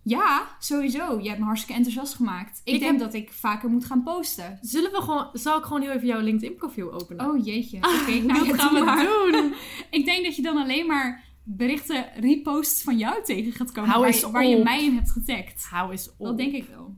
Ja, 0.05 0.47
sowieso. 0.59 1.21
Je 1.21 1.29
hebt 1.29 1.39
me 1.41 1.45
hartstikke 1.45 1.77
enthousiast 1.77 2.15
gemaakt. 2.15 2.61
Ik, 2.65 2.75
Ik 2.75 2.81
denk 2.81 2.93
heb- 2.93 3.01
dat 3.01 3.15
ik 3.15 3.33
vaker 3.33 3.69
moet 3.71 3.85
gaan 3.85 4.03
posten. 4.03 4.59
Zullen 4.61 4.91
we 4.91 5.01
gewoon, 5.01 5.29
zal 5.33 5.59
ik 5.59 5.65
gewoon 5.65 5.83
heel 5.83 5.91
even 5.91 6.07
jouw 6.07 6.21
LinkedIn 6.21 6.57
profiel 6.57 6.93
openen? 6.93 7.27
Oh 7.31 7.45
jeetje. 7.45 7.77
Oké, 7.77 8.13
nou 8.27 8.47
dat 8.47 8.61
gaan 8.61 8.75
we 8.75 8.85
maar. 8.85 9.05
doen. 9.33 9.55
Ik 9.99 10.05
denk 10.05 10.25
dat 10.25 10.37
je 10.37 10.43
dan 10.43 10.57
alleen 10.57 10.87
maar 10.87 11.25
berichten, 11.45 12.07
reposts 12.21 12.83
van 12.83 12.99
jou 12.99 13.25
tegen 13.25 13.53
gaat 13.53 13.73
komen. 13.73 13.91
Hou 13.91 14.03
waar, 14.03 14.15
je, 14.15 14.31
waar 14.31 14.47
je 14.47 14.57
op. 14.57 14.65
mij 14.65 14.85
in 14.85 14.95
hebt 14.95 15.11
getagd. 15.11 15.65
Hou 15.65 15.91
eens 15.91 16.11
op. 16.17 16.27
Dat 16.27 16.37
denk 16.37 16.53
ik 16.53 16.65
wel. 16.65 16.97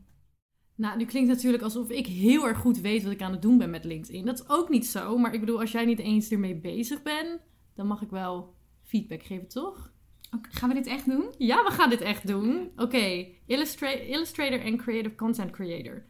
Nou, 0.76 0.96
nu 0.96 1.04
klinkt 1.04 1.28
het 1.28 1.36
natuurlijk 1.36 1.62
alsof 1.62 1.90
ik 1.90 2.06
heel 2.06 2.46
erg 2.46 2.58
goed 2.58 2.78
weet 2.80 3.02
wat 3.02 3.12
ik 3.12 3.22
aan 3.22 3.32
het 3.32 3.42
doen 3.42 3.58
ben 3.58 3.70
met 3.70 3.84
LinkedIn. 3.84 4.24
Dat 4.26 4.38
is 4.40 4.48
ook 4.48 4.68
niet 4.68 4.86
zo, 4.86 5.18
maar 5.18 5.34
ik 5.34 5.40
bedoel, 5.40 5.60
als 5.60 5.72
jij 5.72 5.84
niet 5.84 5.98
eens 5.98 6.30
ermee 6.30 6.60
bezig 6.60 7.02
bent, 7.02 7.40
dan 7.74 7.86
mag 7.86 8.02
ik 8.02 8.10
wel 8.10 8.54
feedback 8.82 9.22
geven, 9.22 9.48
toch? 9.48 9.92
Oké, 10.36 10.48
gaan 10.52 10.68
we 10.68 10.74
dit 10.74 10.86
echt 10.86 11.06
doen? 11.06 11.34
Ja, 11.38 11.64
we 11.64 11.70
gaan 11.70 11.90
dit 11.90 12.00
echt 12.00 12.26
doen. 12.26 12.70
Oké, 12.76 13.26
Illustra- 13.46 13.88
Illustrator 13.90 14.60
en 14.60 14.76
Creative 14.76 15.14
Content 15.14 15.50
Creator. 15.50 16.04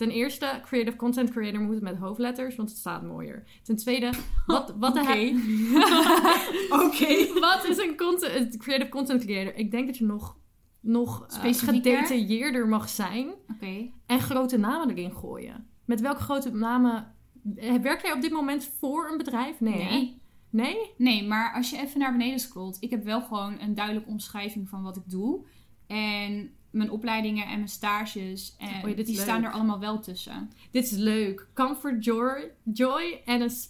Ten 0.00 0.10
eerste, 0.10 0.60
Creative 0.62 0.96
Content 0.96 1.30
Creator 1.30 1.60
moet 1.60 1.80
met 1.80 1.96
hoofdletters, 1.96 2.56
want 2.56 2.68
het 2.68 2.78
staat 2.78 3.02
mooier. 3.02 3.44
Ten 3.62 3.76
tweede, 3.76 4.10
wat, 4.46 4.74
wat 4.78 4.94
de 4.94 5.00
Oké. 6.84 7.40
Wat 7.40 7.64
is 7.68 7.78
een 7.78 7.96
content, 7.96 8.56
Creative 8.56 8.90
Content 8.90 9.24
Creator? 9.24 9.54
Ik 9.54 9.70
denk 9.70 9.86
dat 9.86 9.98
je 9.98 10.04
nog, 10.04 10.36
nog 10.80 11.26
eh, 11.26 11.52
gedetailleerder 11.52 12.68
mag 12.68 12.88
zijn 12.88 13.30
Oké. 13.54 13.90
en 14.06 14.20
grote 14.20 14.58
namen 14.58 14.96
erin 14.96 15.12
gooien. 15.12 15.66
Met 15.84 16.00
welke 16.00 16.20
grote 16.20 16.50
namen... 16.50 17.14
eh, 17.56 17.74
Werk 17.74 18.02
jij 18.02 18.12
op 18.12 18.20
dit 18.20 18.32
moment 18.32 18.70
voor 18.78 19.10
een 19.10 19.18
bedrijf? 19.18 19.60
Nee. 19.60 19.84
Nee. 19.84 20.20
Nee? 20.50 20.76
Nee, 20.96 21.26
maar 21.26 21.52
als 21.54 21.70
je 21.70 21.78
even 21.78 22.00
naar 22.00 22.12
beneden 22.12 22.40
scrolt, 22.40 22.76
ik 22.80 22.90
heb 22.90 23.04
wel 23.04 23.20
gewoon 23.20 23.60
een 23.60 23.74
duidelijke 23.74 24.10
omschrijving 24.10 24.68
van 24.68 24.82
wat 24.82 24.96
ik 24.96 25.10
doe. 25.10 25.46
En 25.86 26.50
mijn 26.70 26.90
opleidingen 26.90 27.46
en 27.46 27.56
mijn 27.56 27.68
stages, 27.68 28.54
en 28.58 28.68
Oh 28.90 28.96
die 28.96 29.06
leuk. 29.06 29.16
staan 29.16 29.44
er 29.44 29.52
allemaal 29.52 29.78
wel 29.80 30.00
tussen. 30.00 30.50
Dit 30.70 30.84
is 30.84 30.90
leuk. 30.90 31.46
Comfort 31.54 32.04
joy, 32.04 32.50
joy 32.64 33.20
en 33.24 33.40
een 33.40 33.50
s- 33.50 33.68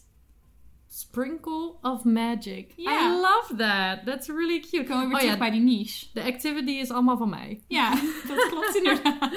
sprinkle 0.93 1.75
of 1.83 2.05
magic. 2.05 2.73
I 2.77 3.09
love 3.21 3.55
that. 3.57 4.05
That's 4.05 4.29
really 4.29 4.61
cute. 4.61 4.77
Dan 4.77 4.85
komen 4.87 5.03
we 5.03 5.07
weer 5.09 5.15
Oh 5.15 5.19
terug 5.21 5.33
ja, 5.33 5.39
bij 5.39 5.51
die 5.51 5.61
niche. 5.61 6.07
de 6.13 6.23
activity 6.23 6.71
is 6.71 6.91
allemaal 6.91 7.17
van 7.17 7.29
mij. 7.29 7.61
Ja, 7.69 7.91
dat 8.29 8.49
klopt 8.49 8.75
inderdaad. 8.77 9.21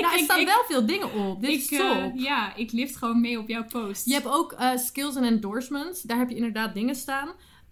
nou, 0.00 0.12
er 0.12 0.18
staan 0.18 0.40
ik- 0.40 0.46
wel 0.46 0.64
veel 0.68 0.86
dingen 0.86 1.12
op. 1.14 1.40
Dit 1.40 1.50
ik, 1.50 1.56
is 1.60 1.70
eh, 1.72 2.02
top. 2.04 2.12
ja, 2.14 2.54
ik 2.56 2.72
lift 2.72 2.96
gewoon 2.96 3.20
mee 3.20 3.38
op 3.38 3.48
jouw 3.48 3.64
post. 3.64 4.06
Je 4.06 4.12
hebt 4.12 4.26
ook 4.28 4.52
eh, 4.52 4.76
skills 4.76 5.16
en 5.16 5.24
endorsements. 5.24 6.02
Daar 6.02 6.18
heb 6.18 6.28
je 6.28 6.34
inderdaad 6.36 6.74
dingen 6.74 6.94
staan. 6.94 7.28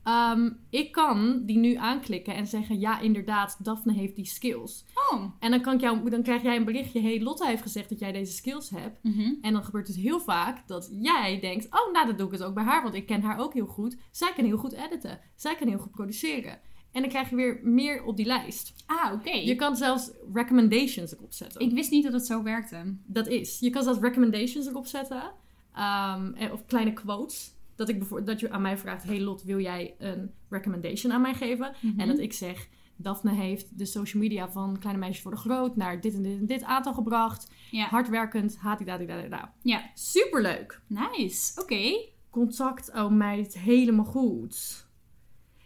Ehm, 0.08 0.50
ik 0.70 0.92
kan 0.92 1.42
die 1.46 1.58
nu 1.58 1.74
aanklikken 1.74 2.34
en 2.34 2.46
zeggen: 2.46 2.78
Ja, 2.78 3.00
inderdaad, 3.00 3.64
Daphne 3.64 3.92
heeft 3.92 4.16
die 4.16 4.24
skills. 4.24 4.84
Oh. 5.12 5.24
En 5.38 5.50
dan, 5.50 5.60
kan 5.60 5.74
ik 5.74 5.80
jou, 5.80 6.10
dan 6.10 6.22
krijg 6.22 6.42
jij 6.42 6.56
een 6.56 6.64
berichtje: 6.64 7.00
Hey, 7.00 7.20
Lotte 7.20 7.46
heeft 7.46 7.62
gezegd 7.62 7.88
dat 7.88 7.98
jij 7.98 8.12
deze 8.12 8.32
skills 8.32 8.70
hebt. 8.70 8.98
Mhm. 9.02 9.34
En 9.40 9.52
dan 9.52 9.64
gebeurt 9.64 9.86
het 9.86 9.96
heel 9.96 10.20
vaak 10.20 10.66
dat 10.68 10.90
jij 10.92 11.40
denkt: 11.40 11.66
Oh, 11.70 11.92
nou, 11.92 12.06
dat 12.06 12.18
doe 12.18 12.26
ik 12.26 12.32
het 12.32 12.42
ook 12.42 12.54
bij 12.54 12.64
haar, 12.64 12.82
want 12.82 12.94
ik 12.94 13.06
ken 13.06 13.22
haar 13.22 13.38
ook 13.38 13.54
heel 13.54 13.66
goed. 13.66 13.96
Zij 14.10 14.32
kan 14.36 14.44
heel 14.44 14.56
goed 14.58 14.72
editen. 14.72 15.20
Zij 15.36 15.54
kan 15.54 15.68
heel 15.68 15.78
goed 15.78 15.90
produceren. 15.92 16.58
En 16.92 17.00
dan 17.00 17.10
krijg 17.10 17.30
je 17.30 17.36
weer 17.36 17.60
meer 17.62 18.04
op 18.04 18.16
die 18.16 18.26
lijst. 18.26 18.72
Ah, 18.86 19.12
oké. 19.12 19.30
Je 19.30 19.54
kan 19.54 19.76
zelfs 19.76 20.10
recommendations 20.32 21.12
erop 21.16 21.32
zetten. 21.32 21.60
Ik 21.60 21.72
wist 21.72 21.90
niet 21.90 22.04
dat 22.04 22.12
het 22.12 22.26
zo 22.26 22.42
werkte. 22.42 22.96
Dat 23.06 23.26
is. 23.26 23.58
Je 23.60 23.70
kan 23.70 23.82
zelfs 23.82 24.00
recommendations 24.00 24.66
erop 24.66 24.86
zetten. 24.86 25.32
Ehm, 25.74 26.32
en- 26.34 26.52
of 26.52 26.66
kleine 26.66 26.92
quotes. 26.92 27.56
Dat, 27.78 27.88
ik 27.88 28.26
dat 28.26 28.40
je 28.40 28.50
aan 28.50 28.62
mij 28.62 28.78
vraagt: 28.78 29.04
Hey 29.04 29.20
Lot, 29.20 29.42
wil 29.42 29.60
jij 29.60 29.94
een 29.98 30.30
recommendation 30.48 31.12
aan 31.12 31.20
mij 31.20 31.34
geven? 31.34 31.74
Mhm. 31.80 32.00
En 32.00 32.08
dat 32.08 32.18
ik 32.18 32.32
zeg: 32.32 32.68
Daphne 32.96 33.32
heeft 33.34 33.78
de 33.78 33.84
social 33.84 34.22
media 34.22 34.50
van 34.50 34.78
Kleine 34.78 35.00
Meisjes 35.00 35.22
voor 35.22 35.30
de 35.30 35.36
Groot 35.36 35.76
naar 35.76 36.00
dit 36.00 36.14
en 36.14 36.22
dit 36.22 36.38
en 36.38 36.46
dit 36.46 36.62
aantal 36.62 36.94
gebracht. 36.94 37.50
Ja. 37.70 37.86
Hardwerkend, 37.86 38.56
hatidadidadida. 38.56 39.54
Ja. 39.62 39.90
Superleuk. 39.94 40.80
Nice. 40.86 41.60
Oké. 41.62 42.06
Contact, 42.30 42.90
oh 42.94 43.10
meid, 43.10 43.58
helemaal 43.58 44.04
goed. 44.04 44.86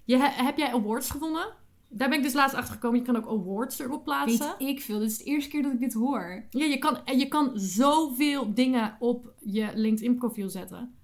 Je, 0.04 0.16
he- 0.16 0.44
heb 0.44 0.58
jij 0.58 0.72
awards 0.72 1.10
gewonnen? 1.10 1.54
Daar 1.88 2.08
ben 2.08 2.18
ik 2.18 2.24
dus 2.24 2.32
laatst 2.32 2.56
achter 2.56 2.74
gekomen. 2.74 2.98
Je 2.98 3.04
kan 3.04 3.16
ook 3.16 3.26
awards 3.28 3.78
erop 3.78 4.04
plaatsen. 4.04 4.54
Weet 4.58 4.68
ik 4.68 4.80
veel. 4.80 4.98
Dit 4.98 5.10
is 5.10 5.18
de 5.18 5.24
eerste 5.24 5.50
keer 5.50 5.62
dat 5.62 5.72
ik 5.72 5.78
dit 5.78 5.92
hoor. 5.92 6.44
Ja, 6.50 6.64
je 6.64 6.78
kan, 6.78 6.98
je 7.16 7.28
kan 7.28 7.50
zoveel 7.54 8.54
dingen 8.54 8.96
op 8.98 9.32
je 9.38 9.70
LinkedIn-profiel 9.74 10.48
zetten. 10.48 10.94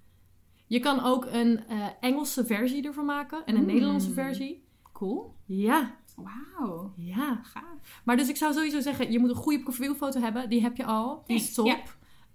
Je 0.69 0.79
kan 0.79 1.03
ook 1.03 1.25
een 1.31 1.67
eh, 1.67 1.85
Engelse 1.99 2.45
versie 2.45 2.83
ervan 2.87 3.05
maken 3.05 3.45
en 3.45 3.55
een 3.55 3.61
Mm. 3.61 3.67
Nederlandse 3.67 4.11
versie. 4.11 4.63
Cool. 4.93 5.33
Ja, 5.45 5.95
Wauw. 6.15 6.93
ja. 6.97 7.39
Gaaf. 7.43 8.01
Maar 8.03 8.17
dus 8.17 8.29
ik 8.29 8.35
zou 8.35 8.53
sowieso 8.53 8.79
zeggen, 8.79 9.11
je 9.11 9.19
moet 9.19 9.29
een 9.29 9.35
goede 9.35 9.59
profielfoto 9.63 10.19
hebben. 10.19 10.49
Die 10.49 10.61
heb 10.61 10.77
je 10.77 10.85
al. 10.85 11.23
Die 11.27 11.35
is 11.35 11.53
top. 11.53 11.65
Ja. 11.65 11.77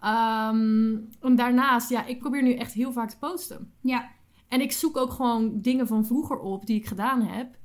Ehm, 0.01 0.97
en 1.21 1.37
daarnaast, 1.37 1.91
ja, 1.91 2.05
ik 2.05 2.19
probeer 2.19 2.43
nu 2.43 2.55
echt 2.55 2.73
heel 2.73 2.93
vaak 2.93 3.11
te 3.11 3.19
posten. 3.19 3.73
Ja. 3.81 4.11
En 4.49 4.61
ik 4.61 4.73
zoek 4.73 4.97
ook 4.97 5.11
gewoon 5.13 5.61
dingen 5.61 5.87
van 5.87 6.07
vroeger 6.07 6.39
op 6.39 6.67
die 6.67 6.77
ik 6.77 6.87
gedaan 6.87 7.23
heb. 7.23 7.57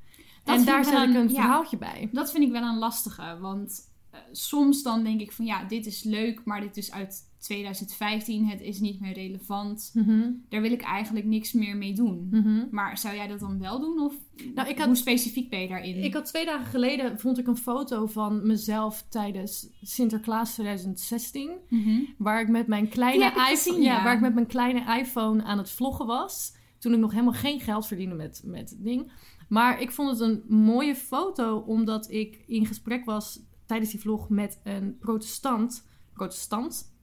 Dat 0.44 0.58
en 0.58 0.66
daar 0.66 0.86
zet 0.86 0.94
ik 1.10 1.16
een- 1.16 1.22
ja. 1.30 1.34
verhaaltje 1.42 1.78
bij. 1.78 2.10
Dat 2.12 2.32
vind 2.32 2.44
ik 2.44 2.52
wel 2.52 2.64
een 2.64 2.78
lastige. 2.78 3.38
Want 3.40 3.92
eh, 4.12 4.20
soms 4.32 4.84
dan 4.84 5.04
denk 5.04 5.22
ik 5.22 5.32
van 5.32 5.46
ja, 5.46 5.64
dit 5.64 5.86
is 5.86 6.04
leuk, 6.04 6.42
maar 6.46 6.62
dit 6.62 6.78
is 6.78 6.92
uit 6.92 7.29
2015. 7.40 8.46
Het 8.48 8.62
is 8.62 8.80
niet 8.80 9.00
meer 9.00 9.14
relevant. 9.14 9.92
Mhm, 9.94 10.32
Daar 10.50 10.62
wil 10.62 10.72
ik 10.72 10.82
eigenlijk 10.82 11.26
niks 11.26 11.54
meer 11.54 11.78
mee 11.78 11.94
doen. 11.94 12.28
mhm. 12.32 12.66
Maar 12.72 12.98
zou 12.98 13.16
jij 13.16 13.28
dat 13.28 13.40
dan 13.40 13.60
wel 13.60 13.80
doen? 13.80 14.00
Of 14.00 14.14
Nou, 14.56 14.70
ik 14.70 14.78
had- 14.78 14.88
hoe 14.88 14.96
specifiek 14.96 15.50
ben 15.50 15.60
je 15.62 15.68
daarin? 15.68 16.04
Ik 16.04 16.14
had 16.14 16.26
twee 16.26 16.46
dagen 16.46 16.66
geleden 16.66 17.20
vond 17.20 17.38
ik 17.38 17.48
een 17.48 17.58
foto 17.58 18.06
van 18.08 18.48
mezelf 18.48 19.06
tijdens 19.10 19.68
Sinterklaas 19.82 20.54
2016. 20.54 21.52
Mhm. 21.70 22.00
Waar 22.18 22.42
ik 22.42 22.48
met 22.50 22.68
mijn 22.68 22.88
kleine 22.90 23.26
iPhone. 23.26 23.46
gezien, 23.46 23.82
ja, 23.82 23.98
ja. 23.98 24.04
waar 24.04 24.14
ik 24.16 24.22
met 24.22 24.34
mijn 24.34 24.48
kleine 24.48 24.98
iPhone 25.00 25.44
aan 25.44 25.58
het 25.58 25.70
vloggen 25.72 26.06
was. 26.06 26.58
Toen 26.80 26.94
ik 26.94 27.00
nog 27.00 27.12
helemaal 27.12 27.34
geen 27.34 27.60
geld 27.60 27.88
verdiende 27.88 28.16
met, 28.16 28.42
met 28.46 28.70
het 28.70 28.84
ding. 28.84 29.12
Maar 29.50 29.82
ik 29.82 29.92
vond 29.92 30.10
het 30.10 30.20
een 30.20 30.44
mooie 30.48 30.96
foto, 30.96 31.58
omdat 31.58 32.12
ik 32.12 32.44
in 32.48 32.66
gesprek 32.66 33.06
was 33.06 33.40
tijdens 33.66 33.92
die 33.92 34.00
vlog 34.00 34.30
met 34.30 34.60
een 34.64 34.98
protestant. 35.00 35.88
Protestant? 36.14 36.98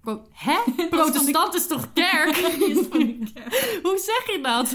Pro- 0.00 0.26
Hè? 0.32 0.58
Protestant 0.90 1.54
is 1.54 1.66
toch 1.66 1.92
kerk? 1.92 2.36
Hoe 3.86 3.98
zeg 3.98 4.26
je 4.26 4.38
dat? 4.42 4.70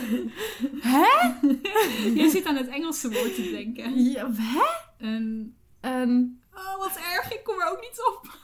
Je 2.16 2.30
zit 2.30 2.46
aan 2.46 2.56
het 2.56 2.68
Engelse 2.68 3.12
woord 3.12 3.36
te 3.36 3.50
denken. 3.52 4.04
Ja, 4.04 4.32
hè? 4.34 4.64
Een... 5.08 5.58
Een 5.82 6.44
Oh, 6.54 6.78
wat 6.78 6.98
erg. 7.14 7.34
Ik 7.34 7.44
kom 7.44 7.60
er 7.62 7.72
ook 7.72 7.82
niet 7.82 8.00
op. 8.08 8.38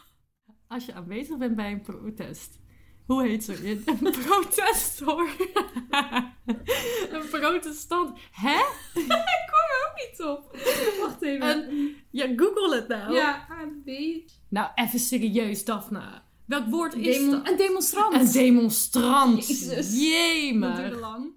Als 0.67 0.85
je 0.85 0.93
aanwezig 0.93 1.37
bent 1.37 1.55
bij 1.55 1.71
een 1.71 1.81
protest. 1.81 2.59
Hoe 3.05 3.23
heet 3.23 3.43
ze? 3.43 3.81
Een 3.85 4.11
protest 4.25 4.99
hoor. 4.99 5.29
een 7.11 7.27
protestant. 7.29 8.19
Hè? 8.31 8.59
Ik 8.93 9.07
kom 9.51 9.65
er 9.69 9.87
ook 9.87 10.09
niet 10.09 10.21
op. 10.27 10.57
Wacht 11.01 11.21
even. 11.21 11.69
Een, 11.69 11.95
ja, 12.11 12.27
google 12.35 12.75
het 12.75 12.87
nou. 12.87 13.13
Ja, 13.13 13.47
een 13.61 13.81
beetje. 13.85 14.35
Nou, 14.49 14.69
even 14.75 14.99
serieus, 14.99 15.65
Daphne. 15.65 16.21
Welk 16.51 16.67
woord 16.69 16.95
is 16.95 17.29
dat? 17.29 17.49
een 17.49 17.57
demonstrant. 17.57 18.13
Een 18.13 18.31
demonstrant. 18.31 19.47
Jezus. 19.47 19.91
Duurde 19.91 20.05
Jemig. 20.05 20.99
lang. 20.99 21.31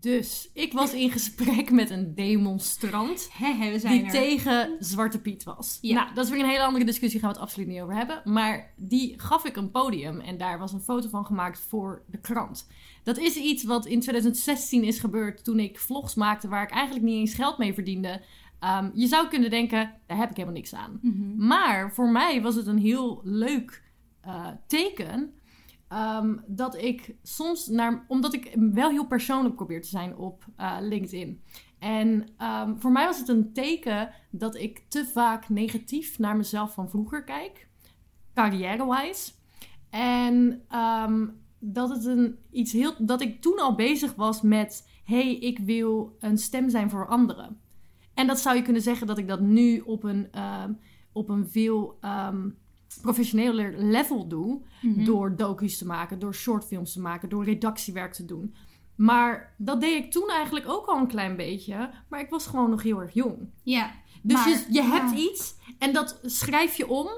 Dus 0.00 0.50
ik 0.52 0.72
was 0.72 0.92
in 0.92 1.10
gesprek 1.10 1.70
met 1.70 1.90
een 1.90 2.14
demonstrant. 2.14 3.30
We 3.38 3.78
zijn 3.78 3.92
die 3.92 4.04
er. 4.04 4.10
tegen 4.10 4.76
Zwarte 4.78 5.20
Piet 5.20 5.44
was. 5.44 5.78
Ja. 5.80 5.94
Nou, 5.94 6.14
dat 6.14 6.24
is 6.24 6.30
weer 6.30 6.40
een 6.40 6.48
hele 6.48 6.62
andere 6.62 6.84
discussie, 6.84 7.20
gaan 7.20 7.28
we 7.28 7.34
het 7.34 7.44
absoluut 7.44 7.68
niet 7.68 7.80
over 7.80 7.94
hebben. 7.94 8.20
Maar 8.24 8.74
die 8.76 9.20
gaf 9.20 9.44
ik 9.44 9.56
een 9.56 9.70
podium 9.70 10.20
en 10.20 10.38
daar 10.38 10.58
was 10.58 10.72
een 10.72 10.80
foto 10.80 11.08
van 11.08 11.26
gemaakt 11.26 11.60
voor 11.68 12.02
de 12.10 12.20
krant. 12.20 12.68
Dat 13.02 13.18
is 13.18 13.36
iets 13.36 13.64
wat 13.64 13.86
in 13.86 14.00
2016 14.00 14.84
is 14.84 14.98
gebeurd 14.98 15.44
toen 15.44 15.58
ik 15.58 15.78
vlogs 15.78 16.14
maakte 16.14 16.48
waar 16.48 16.62
ik 16.62 16.70
eigenlijk 16.70 17.04
niet 17.04 17.18
eens 17.18 17.34
geld 17.34 17.58
mee 17.58 17.74
verdiende. 17.74 18.22
Ehm, 18.60 18.90
je 18.94 19.06
zou 19.06 19.28
kunnen 19.28 19.50
denken, 19.50 19.92
daar 20.06 20.18
heb 20.18 20.30
ik 20.30 20.36
helemaal 20.36 20.58
niks 20.58 20.74
aan. 20.74 20.98
Mhm. 21.02 21.46
Maar 21.46 21.94
voor 21.94 22.10
mij 22.10 22.42
was 22.42 22.54
het 22.54 22.66
een 22.66 22.78
heel 22.78 23.20
leuk 23.24 23.84
eh, 24.26 24.46
teken. 24.66 25.34
ehm, 25.88 26.36
dat 26.46 26.76
ik 26.76 27.14
soms 27.22 27.66
naar. 27.66 28.04
Omdat 28.08 28.34
ik 28.34 28.56
wel 28.72 28.90
heel 28.90 29.06
persoonlijk 29.06 29.54
probeer 29.54 29.82
te 29.82 29.88
zijn 29.88 30.16
op 30.16 30.44
eh, 30.56 30.76
LinkedIn. 30.80 31.42
En 31.78 32.28
ehm, 32.36 32.76
voor 32.76 32.92
mij 32.92 33.06
was 33.06 33.18
het 33.18 33.28
een 33.28 33.52
teken 33.52 34.10
dat 34.30 34.54
ik 34.54 34.84
te 34.88 35.06
vaak 35.06 35.48
negatief 35.48 36.18
naar 36.18 36.36
mezelf 36.36 36.74
van 36.74 36.90
vroeger 36.90 37.24
kijk. 37.24 37.68
Carrière-wise. 38.34 39.32
En 39.90 40.62
ehm, 40.68 41.26
dat 41.58 41.90
het 41.90 42.04
een 42.04 42.38
iets 42.50 42.72
heel. 42.72 42.94
Dat 42.98 43.20
ik 43.20 43.40
toen 43.40 43.58
al 43.58 43.74
bezig 43.74 44.14
was 44.14 44.42
met. 44.42 44.88
hey, 45.04 45.38
ik 45.38 45.58
wil 45.58 46.16
een 46.20 46.38
stem 46.38 46.70
zijn 46.70 46.90
voor 46.90 47.08
anderen. 47.08 47.60
En 48.14 48.26
dat 48.26 48.38
zou 48.38 48.56
je 48.56 48.62
kunnen 48.62 48.82
zeggen 48.82 49.06
dat 49.06 49.18
ik 49.18 49.28
dat 49.28 49.40
nu 49.40 49.80
op 49.80 50.04
een, 50.04 50.28
op 51.12 51.28
een 51.28 51.48
veel 51.48 51.98
professioneler 53.02 53.74
level 53.82 54.28
doe. 54.28 54.60
Mhm. 54.82 55.04
Door 55.04 55.36
docu's 55.36 55.78
te 55.78 55.86
maken, 55.86 56.18
door 56.18 56.34
shortfilms 56.34 56.92
te 56.92 57.00
maken, 57.00 57.28
door 57.28 57.44
redactiewerk 57.44 58.12
te 58.12 58.24
doen. 58.24 58.54
Maar 58.94 59.54
dat 59.58 59.80
deed 59.80 60.04
ik 60.04 60.10
toen 60.12 60.28
eigenlijk 60.30 60.68
ook 60.68 60.86
al 60.86 60.98
een 60.98 61.06
klein 61.06 61.36
beetje. 61.36 61.90
Maar 62.08 62.20
ik 62.20 62.30
was 62.30 62.46
gewoon 62.46 62.70
nog 62.70 62.82
heel 62.82 63.00
erg 63.00 63.14
jong. 63.14 63.48
Ja. 63.62 63.92
Dus 64.22 64.34
Maar- 64.36 64.48
je, 64.48 64.64
je 64.70 64.82
hebt 64.82 65.10
iets 65.18 65.54
en 65.78 65.92
dat 65.92 66.20
schrijf 66.22 66.76
je 66.76 66.88
om 66.88 67.08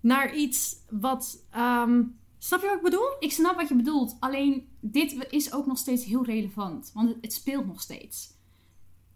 naar 0.00 0.34
iets 0.34 0.76
wat. 0.90 1.44
ehm, 1.50 2.02
snap 2.38 2.60
je 2.60 2.66
wat 2.66 2.76
ik 2.76 2.82
bedoel? 2.82 3.16
Ik 3.18 3.32
snap 3.32 3.56
wat 3.56 3.68
je 3.68 3.74
bedoelt. 3.76 4.16
Alleen 4.20 4.68
dit 4.80 5.26
is 5.30 5.52
ook 5.52 5.66
nog 5.66 5.78
steeds 5.78 6.04
heel 6.04 6.24
relevant. 6.24 6.90
Want 6.94 7.08
het, 7.08 7.18
het 7.20 7.32
speelt 7.32 7.66
nog 7.66 7.80
steeds. 7.80 8.36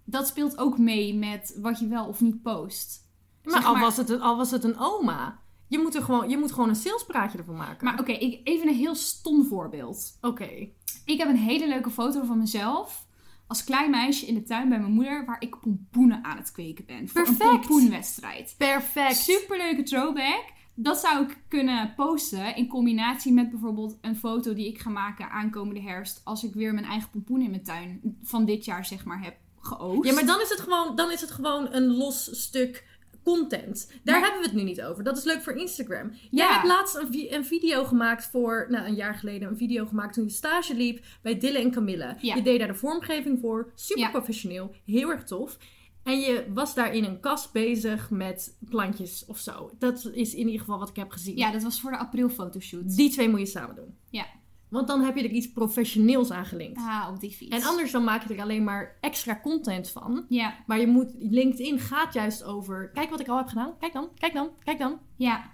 Dat 0.05 0.27
speelt 0.27 0.59
ook 0.59 0.79
mee 0.79 1.15
met 1.15 1.57
wat 1.61 1.79
je 1.79 1.87
wel 1.87 2.07
of 2.07 2.21
niet 2.21 2.43
post. 2.43 3.09
Maar, 3.45 3.53
Zeg 3.55 3.65
al, 3.65 3.73
maar- 3.73 3.83
was 3.83 3.97
het 3.97 4.09
een, 4.11 4.21
al 4.21 4.37
was 4.37 4.51
het 4.51 4.65
een 4.65 4.79
oma. 4.79 5.41
Je 5.73 5.79
moet, 5.79 5.95
er 5.95 6.03
gewoon, 6.03 6.29
je 6.29 6.39
moet 6.39 6.53
gewoon 6.53 6.69
een 6.69 6.75
salespraatje 6.75 7.39
ervan 7.39 7.57
maken. 7.57 7.85
Maar 7.85 8.01
oké, 8.01 8.13
even 8.45 8.69
een 8.69 8.75
heel 8.75 8.95
stom 8.95 9.45
voorbeeld. 9.45 10.19
Oké. 10.21 10.69
Ik 11.05 11.19
heb 11.19 11.29
een 11.29 11.37
hele 11.37 11.69
leuke 11.69 11.91
foto 11.91 12.25
van 12.25 12.39
mezelf. 12.39 13.07
Als 13.47 13.65
klein 13.65 13.91
meisje 13.91 14.27
in 14.27 14.35
de 14.35 14.43
tuin 14.43 14.69
bij 14.69 14.81
mijn 14.81 14.93
moeder. 14.93 15.25
Waar 15.25 15.41
ik 15.41 15.61
pompoenen 15.61 16.25
aan 16.25 16.37
het 16.37 16.53
kweken 16.53 16.85
ben. 16.85 17.09
Voor 17.09 17.23
Perfect. 17.23 17.41
een 17.41 17.59
pompoenwedstrijd. 17.59 18.55
Perfect. 18.59 19.17
Superleuke 19.17 19.83
throwback. 19.83 20.45
Dat 20.75 20.99
zou 20.99 21.25
ik 21.25 21.39
kunnen 21.49 21.95
posten 21.97 22.57
in 22.57 22.69
combinatie 22.69 23.33
met 23.33 23.51
bijvoorbeeld 23.51 23.99
een 24.01 24.17
foto 24.17 24.55
die 24.55 24.69
ik 24.69 24.79
ga 24.79 24.91
maken 24.91 25.31
aankomende 25.31 25.81
herfst. 25.81 26.21
Als 26.25 26.45
ik 26.45 26.55
weer 26.55 26.75
mijn 26.75 26.87
eigen 26.87 27.11
pompoen 27.11 27.41
in 27.41 27.51
mijn 27.51 27.63
tuin 27.65 28.19
van 28.23 28.45
dit 28.45 28.65
jaar 28.65 28.85
zeg 28.85 29.05
maar 29.05 29.23
heb 29.23 29.37
geoogst. 29.61 30.09
Ja, 30.09 30.15
maar 30.15 30.27
dan 30.27 30.41
is 30.41 30.49
het 30.49 30.61
gewoon, 30.61 30.97
dan 30.97 31.11
is 31.11 31.21
het 31.21 31.31
gewoon 31.31 31.73
een 31.73 31.97
los 31.97 32.41
stuk 32.43 32.91
content. 33.25 33.87
Daar 34.05 34.21
Maar- 34.21 34.25
hebben 34.31 34.41
we 34.41 34.47
het 34.47 34.57
nu 34.57 34.63
niet 34.63 34.83
over. 34.83 35.05
Dat 35.05 35.17
is 35.17 35.25
leuk 35.25 35.43
voor 35.43 35.53
Instagram. 35.53 36.11
Jij 36.31 36.47
Ja. 36.47 36.53
hebt 36.53 36.67
laatst 36.67 36.95
een, 36.97 37.13
vi- 37.13 37.31
een 37.35 37.45
video 37.45 37.85
gemaakt 37.85 38.25
voor, 38.27 38.67
nou 38.71 38.87
een 38.87 38.95
jaar 38.95 39.15
geleden, 39.15 39.49
een 39.49 39.57
video 39.57 39.87
gemaakt 39.87 40.15
toen 40.15 40.25
je 40.25 40.31
stage 40.31 40.75
liep 40.75 41.05
bij 41.23 41.39
Dille 41.39 41.59
en 41.59 41.71
Camille. 41.71 42.15
Ja. 42.21 42.35
Je 42.35 42.43
deed 42.43 42.59
daar 42.59 42.69
de 42.69 42.75
vormgeving 42.75 43.39
voor. 43.41 43.73
Super 43.75 44.03
Ja. 44.05 44.11
professioneel. 44.11 44.75
Heel 44.85 45.11
erg 45.11 45.25
tof. 45.25 45.59
En 46.03 46.21
je 46.21 46.47
was 46.55 46.75
daar 46.75 46.95
in 46.95 47.05
een 47.05 47.21
kast 47.21 47.53
bezig 47.53 48.11
met 48.11 48.57
plantjes 48.69 49.25
of 49.27 49.39
zo. 49.39 49.71
Dat 49.79 50.11
is 50.13 50.35
in 50.35 50.47
ieder 50.47 50.61
geval 50.61 50.79
wat 50.79 50.89
ik 50.89 50.97
heb 50.97 51.11
gezien. 51.11 51.37
Ja, 51.37 51.51
dat 51.53 51.63
was 51.63 51.81
voor 51.81 51.91
de 51.91 51.97
april 51.99 52.29
fotoshoot. 52.29 52.97
Die 52.97 53.11
twee 53.11 53.29
moet 53.29 53.39
je 53.41 53.47
samen 53.47 53.77
doen. 53.77 53.97
Ja. 54.11 54.27
Want 54.73 54.87
dan 54.89 55.01
heb 55.03 55.17
je 55.17 55.23
er 55.23 55.31
iets 55.31 55.53
professioneels 55.53 56.31
aan 56.31 56.47
gelinkt. 56.47 56.79
Ah, 56.79 57.09
op 57.11 57.21
die 57.21 57.31
fiets. 57.31 57.57
En 57.57 57.63
anders 57.63 57.91
dan 57.91 58.05
maak 58.05 58.29
je 58.29 58.35
er 58.35 58.41
alleen 58.41 58.65
maar 58.65 58.97
extra 59.01 59.41
content 59.43 59.91
van. 59.91 60.25
Ja, 60.29 60.55
Maar 60.67 60.81
je 60.81 60.87
moet, 60.87 61.11
LinkedIn 61.19 61.79
gaat 61.79 62.15
juist 62.15 62.45
over, 62.45 62.91
kijk 62.91 63.11
wat 63.11 63.21
ik 63.21 63.29
al 63.29 63.37
heb 63.37 63.49
gedaan. 63.49 63.79
Kijk 63.79 63.93
dan, 63.93 64.09
kijk 64.19 64.33
dan, 64.33 64.49
kijk 64.65 64.79
dan. 64.79 64.99
ja. 65.17 65.51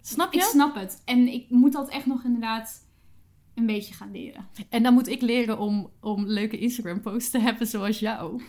Snap 0.00 0.32
je? 0.32 0.38
Ik 0.38 0.44
snap 0.44 0.74
het. 0.74 1.02
En 1.04 1.28
ik 1.28 1.50
moet 1.50 1.72
dat 1.72 1.88
echt 1.88 2.06
nog 2.06 2.24
inderdaad 2.24 2.88
een 3.54 3.66
beetje 3.66 3.94
gaan 3.94 4.10
leren. 4.10 4.48
En 4.68 4.82
dan 4.82 4.94
moet 4.94 5.08
ik 5.08 5.20
leren 5.20 5.58
om, 5.58 5.90
om 6.00 6.26
leuke 6.26 6.58
Instagram 6.58 7.00
posts 7.00 7.30
te 7.30 7.38
hebben 7.38 7.66
zoals 7.66 7.98
jou. 7.98 8.42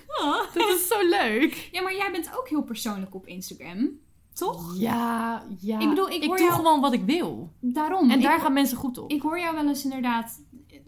Dat 0.53 0.67
is 0.69 0.87
zo 0.87 1.09
leuk. 1.09 1.69
Ja, 1.71 1.81
maar 1.81 1.95
jij 1.95 2.11
bent 2.11 2.37
ook 2.37 2.49
heel 2.49 2.63
persoonlijk 2.63 3.15
op 3.15 3.27
Instagram. 3.27 3.89
Toch? 4.35 4.75
Ja, 4.77 5.43
ja. 5.59 5.79
Ik 5.79 5.89
bedoel, 5.89 6.09
ik 6.09 6.21
ik 6.21 6.27
hoor 6.27 6.37
doe 6.37 6.45
jou- 6.45 6.57
gewoon 6.57 6.81
wat 6.81 6.93
ik 6.93 7.03
wil. 7.05 7.51
Daarom. 7.59 8.09
En 8.09 8.21
daar 8.21 8.35
ik, 8.35 8.41
gaan 8.41 8.53
mensen 8.53 8.77
goed 8.77 8.97
op. 8.97 9.11
ik 9.11 9.21
hoor 9.21 9.39
jou 9.39 9.55
wel 9.55 9.67
eens 9.67 9.83
inderdaad 9.83 10.41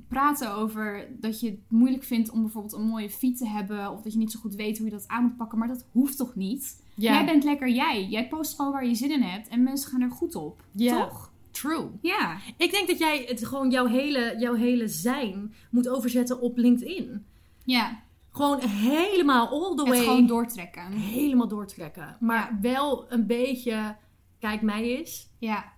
praten 0.07 0.53
over 0.55 1.07
dat 1.19 1.39
je 1.39 1.49
het 1.49 1.59
moeilijk 1.67 2.03
vindt 2.03 2.29
om 2.29 2.41
bijvoorbeeld 2.41 2.73
een 2.73 2.87
mooie 2.87 3.09
feed 3.09 3.37
te 3.37 3.47
hebben. 3.47 3.91
Of 3.91 4.01
dat 4.01 4.11
je 4.13 4.17
niet 4.19 4.31
zo 4.31 4.39
goed 4.39 4.55
weet 4.55 4.77
hoe 4.77 4.85
je 4.85 4.93
dat 4.93 5.07
aan 5.07 5.23
moet 5.23 5.37
pakken. 5.37 5.57
Maar 5.59 5.67
dat 5.67 5.85
hoeft 5.91 6.17
toch 6.17 6.35
niet? 6.35 6.83
ja, 6.95 7.13
Jij 7.13 7.25
bent 7.25 7.43
lekker 7.43 7.69
jij. 7.69 8.05
Jij 8.05 8.27
post 8.27 8.55
gewoon 8.55 8.71
waar 8.71 8.85
je 8.85 8.95
zin 8.95 9.11
in 9.11 9.21
hebt. 9.21 9.47
En 9.47 9.63
mensen 9.63 9.91
gaan 9.91 10.01
er 10.01 10.11
goed 10.11 10.35
op. 10.35 10.61
Ja. 10.71 11.03
Toch? 11.05 11.31
true. 11.51 11.85
Ja. 12.01 12.37
Ik 12.57 12.71
denk 12.71 12.87
dat 12.87 12.97
jij 12.99 13.23
het 13.27 13.45
gewoon 13.45 13.69
jouw 13.69 13.85
hele, 13.85 14.35
jouw 14.39 14.53
hele 14.53 14.87
zijn 14.87 15.53
moet 15.71 15.87
overzetten 15.89 16.41
op 16.41 16.57
LinkedIn. 16.57 17.25
Ja. 17.63 17.99
Gewoon 18.37 18.59
helemaal 18.69 19.47
all 19.47 19.75
the 19.75 19.81
Het 19.81 19.89
way. 19.89 20.03
gewoon 20.03 20.27
doortrekken. 20.27 20.91
helemaal 20.91 21.47
doortrekken. 21.47 22.17
Maar 22.19 22.57
wel 22.61 23.05
een 23.11 23.27
beetje, 23.27 23.95
kijk 24.39 24.61
mij 24.61 24.97
eens. 24.97 25.27
Ja. 25.37 25.75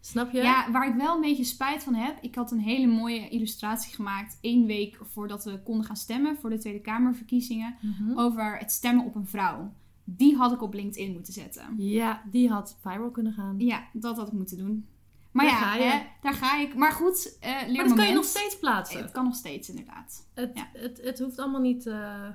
Snap 0.00 0.32
je? 0.32 0.42
Ja, 0.42 0.70
waar 0.70 0.88
ik 0.88 0.94
wel 0.94 1.14
een 1.14 1.20
beetje 1.20 1.44
spijt 1.44 1.82
van 1.82 1.94
heb. 1.94 2.18
Ik 2.20 2.34
had 2.34 2.50
een 2.50 2.58
hele 2.60 2.86
mooie 2.86 3.28
illustratie 3.28 3.94
gemaakt. 3.94 4.38
één 4.40 4.66
week 4.66 4.98
voordat 5.02 5.44
we 5.44 5.62
konden 5.62 5.84
gaan 5.84 5.96
stemmen 5.96 6.36
voor 6.36 6.50
de 6.50 6.58
Tweede 6.58 6.80
Kamerverkiezingen. 6.80 7.74
Mhm. 7.80 8.18
Over 8.18 8.58
het 8.58 8.72
stemmen 8.72 9.04
op 9.04 9.14
een 9.14 9.26
vrouw. 9.26 9.72
Die 10.04 10.36
had 10.36 10.52
ik 10.52 10.62
op 10.62 10.74
LinkedIn 10.74 11.12
moeten 11.12 11.32
zetten. 11.32 11.74
Ja, 11.76 12.22
die 12.30 12.48
had 12.48 12.76
viral 12.80 13.10
kunnen 13.10 13.32
gaan. 13.32 13.54
Ja, 13.58 13.82
dat 13.92 14.16
had 14.16 14.26
ik 14.26 14.32
moeten 14.32 14.56
doen. 14.58 14.86
Maar 15.30 15.44
Daar 15.44 15.54
ja, 15.54 15.60
ga 15.60 15.78
hè, 15.78 16.06
daar 16.22 16.34
ga 16.34 16.58
ik. 16.58 16.74
Maar 16.74 16.92
goed, 16.92 17.36
eh 17.40 17.50
maar 17.50 17.84
dat 17.88 17.94
kan 17.94 18.06
je 18.08 18.14
nog 18.14 18.24
steeds 18.24 18.58
plaatsen. 18.58 19.02
Het 19.02 19.10
kan 19.10 19.24
nog 19.24 19.34
steeds, 19.34 19.68
inderdaad. 19.68 20.28
Het, 20.34 20.50
ja. 20.54 20.70
het, 20.72 21.00
het 21.02 21.18
hoeft 21.18 21.38
allemaal 21.38 21.60
niet... 21.60 21.86
eh, 21.86 22.28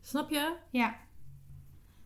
snap 0.00 0.30
je? 0.30 0.56
Ja. 0.70 0.96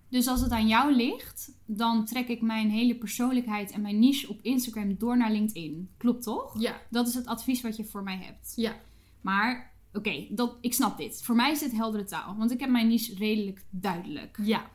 Dus 0.09 0.27
als 0.27 0.41
het 0.41 0.51
aan 0.51 0.69
jou 0.69 0.93
ligt, 0.93 1.53
dan 1.67 2.05
trek 2.05 2.29
ik 2.29 2.41
mijn 2.43 2.71
hele 2.71 2.95
persoonlijkheid 2.95 3.71
en 3.71 3.81
mijn 3.81 3.99
niche 3.99 4.29
op 4.29 4.43
Instagram 4.43 4.99
door 4.99 5.17
naar 5.17 5.31
LinkedIn. 5.31 5.91
Klopt 5.97 6.23
toch? 6.23 6.61
Ja. 6.61 6.81
Dat 6.91 7.09
is 7.09 7.15
het 7.15 7.27
advies 7.27 7.61
wat 7.61 7.77
je 7.77 7.85
voor 7.85 8.03
mij 8.03 8.17
hebt. 8.17 8.53
Ja. 8.57 8.77
Maar, 9.21 9.73
oké, 9.93 10.27
dat 10.31 10.59
ik 10.61 10.75
snap 10.75 10.99
dit. 10.99 11.23
Voor 11.23 11.35
mij 11.35 11.51
is 11.51 11.59
dit 11.59 11.73
heldere 11.73 12.05
taal, 12.05 12.37
want 12.37 12.51
ik 12.51 12.61
heb 12.61 12.71
mijn 12.71 12.89
niche 12.89 13.15
redelijk 13.15 13.65
duidelijk. 13.71 14.39
Ja. 14.43 14.71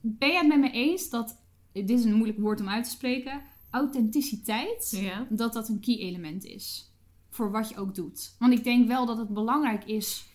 Ben 0.00 0.28
jij 0.28 0.38
het 0.38 0.48
met 0.48 0.60
me 0.60 0.70
eens 0.70 1.10
dat, 1.10 1.42
dit 1.72 1.90
is 1.90 2.04
een 2.04 2.14
moeilijk 2.14 2.38
woord 2.38 2.60
om 2.60 2.68
uit 2.68 2.84
te 2.84 2.90
spreken, 2.90 3.42
authenticiteit, 3.80 4.90
Ja. 5.00 5.26
dat 5.30 5.52
dat 5.52 5.68
een 5.68 5.80
key 5.80 5.98
element 5.98 6.44
is? 6.44 6.92
Voor 7.30 7.50
wat 7.50 7.68
je 7.68 7.76
ook 7.76 7.94
doet. 7.94 8.34
Want 8.38 8.52
ik 8.52 8.64
denk 8.64 8.86
wel 8.88 9.06
dat 9.06 9.18
het 9.18 9.28
belangrijk 9.28 9.84
is 9.84 10.26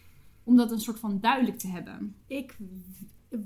om 0.44 0.56
dat 0.56 0.72
een 0.72 0.80
soort 0.80 1.00
van 1.00 1.20
duidelijk 1.20 1.58
te 1.58 1.68
hebben. 1.68 2.16
Ik, 2.28 2.58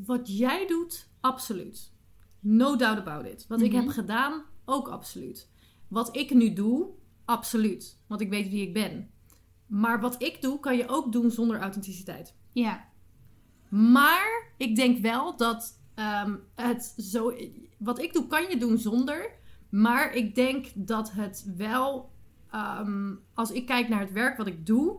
wat 0.05 0.37
jij 0.37 0.67
doet, 0.67 1.07
absoluut. 1.19 1.91
No 2.39 2.75
doubt 2.75 2.99
about 2.99 3.25
it. 3.25 3.45
Wat 3.47 3.61
ik 3.61 3.71
Mhm. 3.71 3.81
heb 3.81 3.89
gedaan, 3.89 4.43
ook 4.65 4.87
absoluut. 4.87 5.49
Wat 5.87 6.15
ik 6.15 6.33
nu 6.33 6.53
doe, 6.53 6.87
absoluut. 7.25 7.99
Want 8.07 8.21
ik 8.21 8.29
weet 8.29 8.49
wie 8.49 8.61
ik 8.67 8.73
ben. 8.73 9.09
Maar 9.67 10.01
wat 10.01 10.21
ik 10.21 10.41
doe, 10.41 10.59
kan 10.59 10.77
je 10.77 10.87
ook 10.87 11.11
doen 11.11 11.31
zonder 11.31 11.59
authenticiteit. 11.59 12.35
Ja, 12.51 12.85
Maar 13.69 14.53
ik 14.57 14.75
denk 14.75 14.97
wel 15.01 15.37
dat 15.37 15.79
ehm, 15.95 16.35
het 16.55 16.93
zo. 16.97 17.33
Wat 17.77 18.01
ik 18.01 18.13
doe, 18.13 18.27
kan 18.27 18.49
je 18.49 18.57
doen 18.57 18.77
zonder. 18.77 19.31
Maar 19.69 20.13
ik 20.13 20.35
denk 20.35 20.65
dat 20.73 21.11
het 21.11 21.53
wel. 21.57 22.13
ehm, 22.51 23.13
als 23.33 23.51
ik 23.51 23.65
kijk 23.65 23.87
naar 23.89 23.99
het 23.99 24.11
werk 24.11 24.37
wat 24.37 24.47
ik 24.47 24.65
doe. 24.65 24.97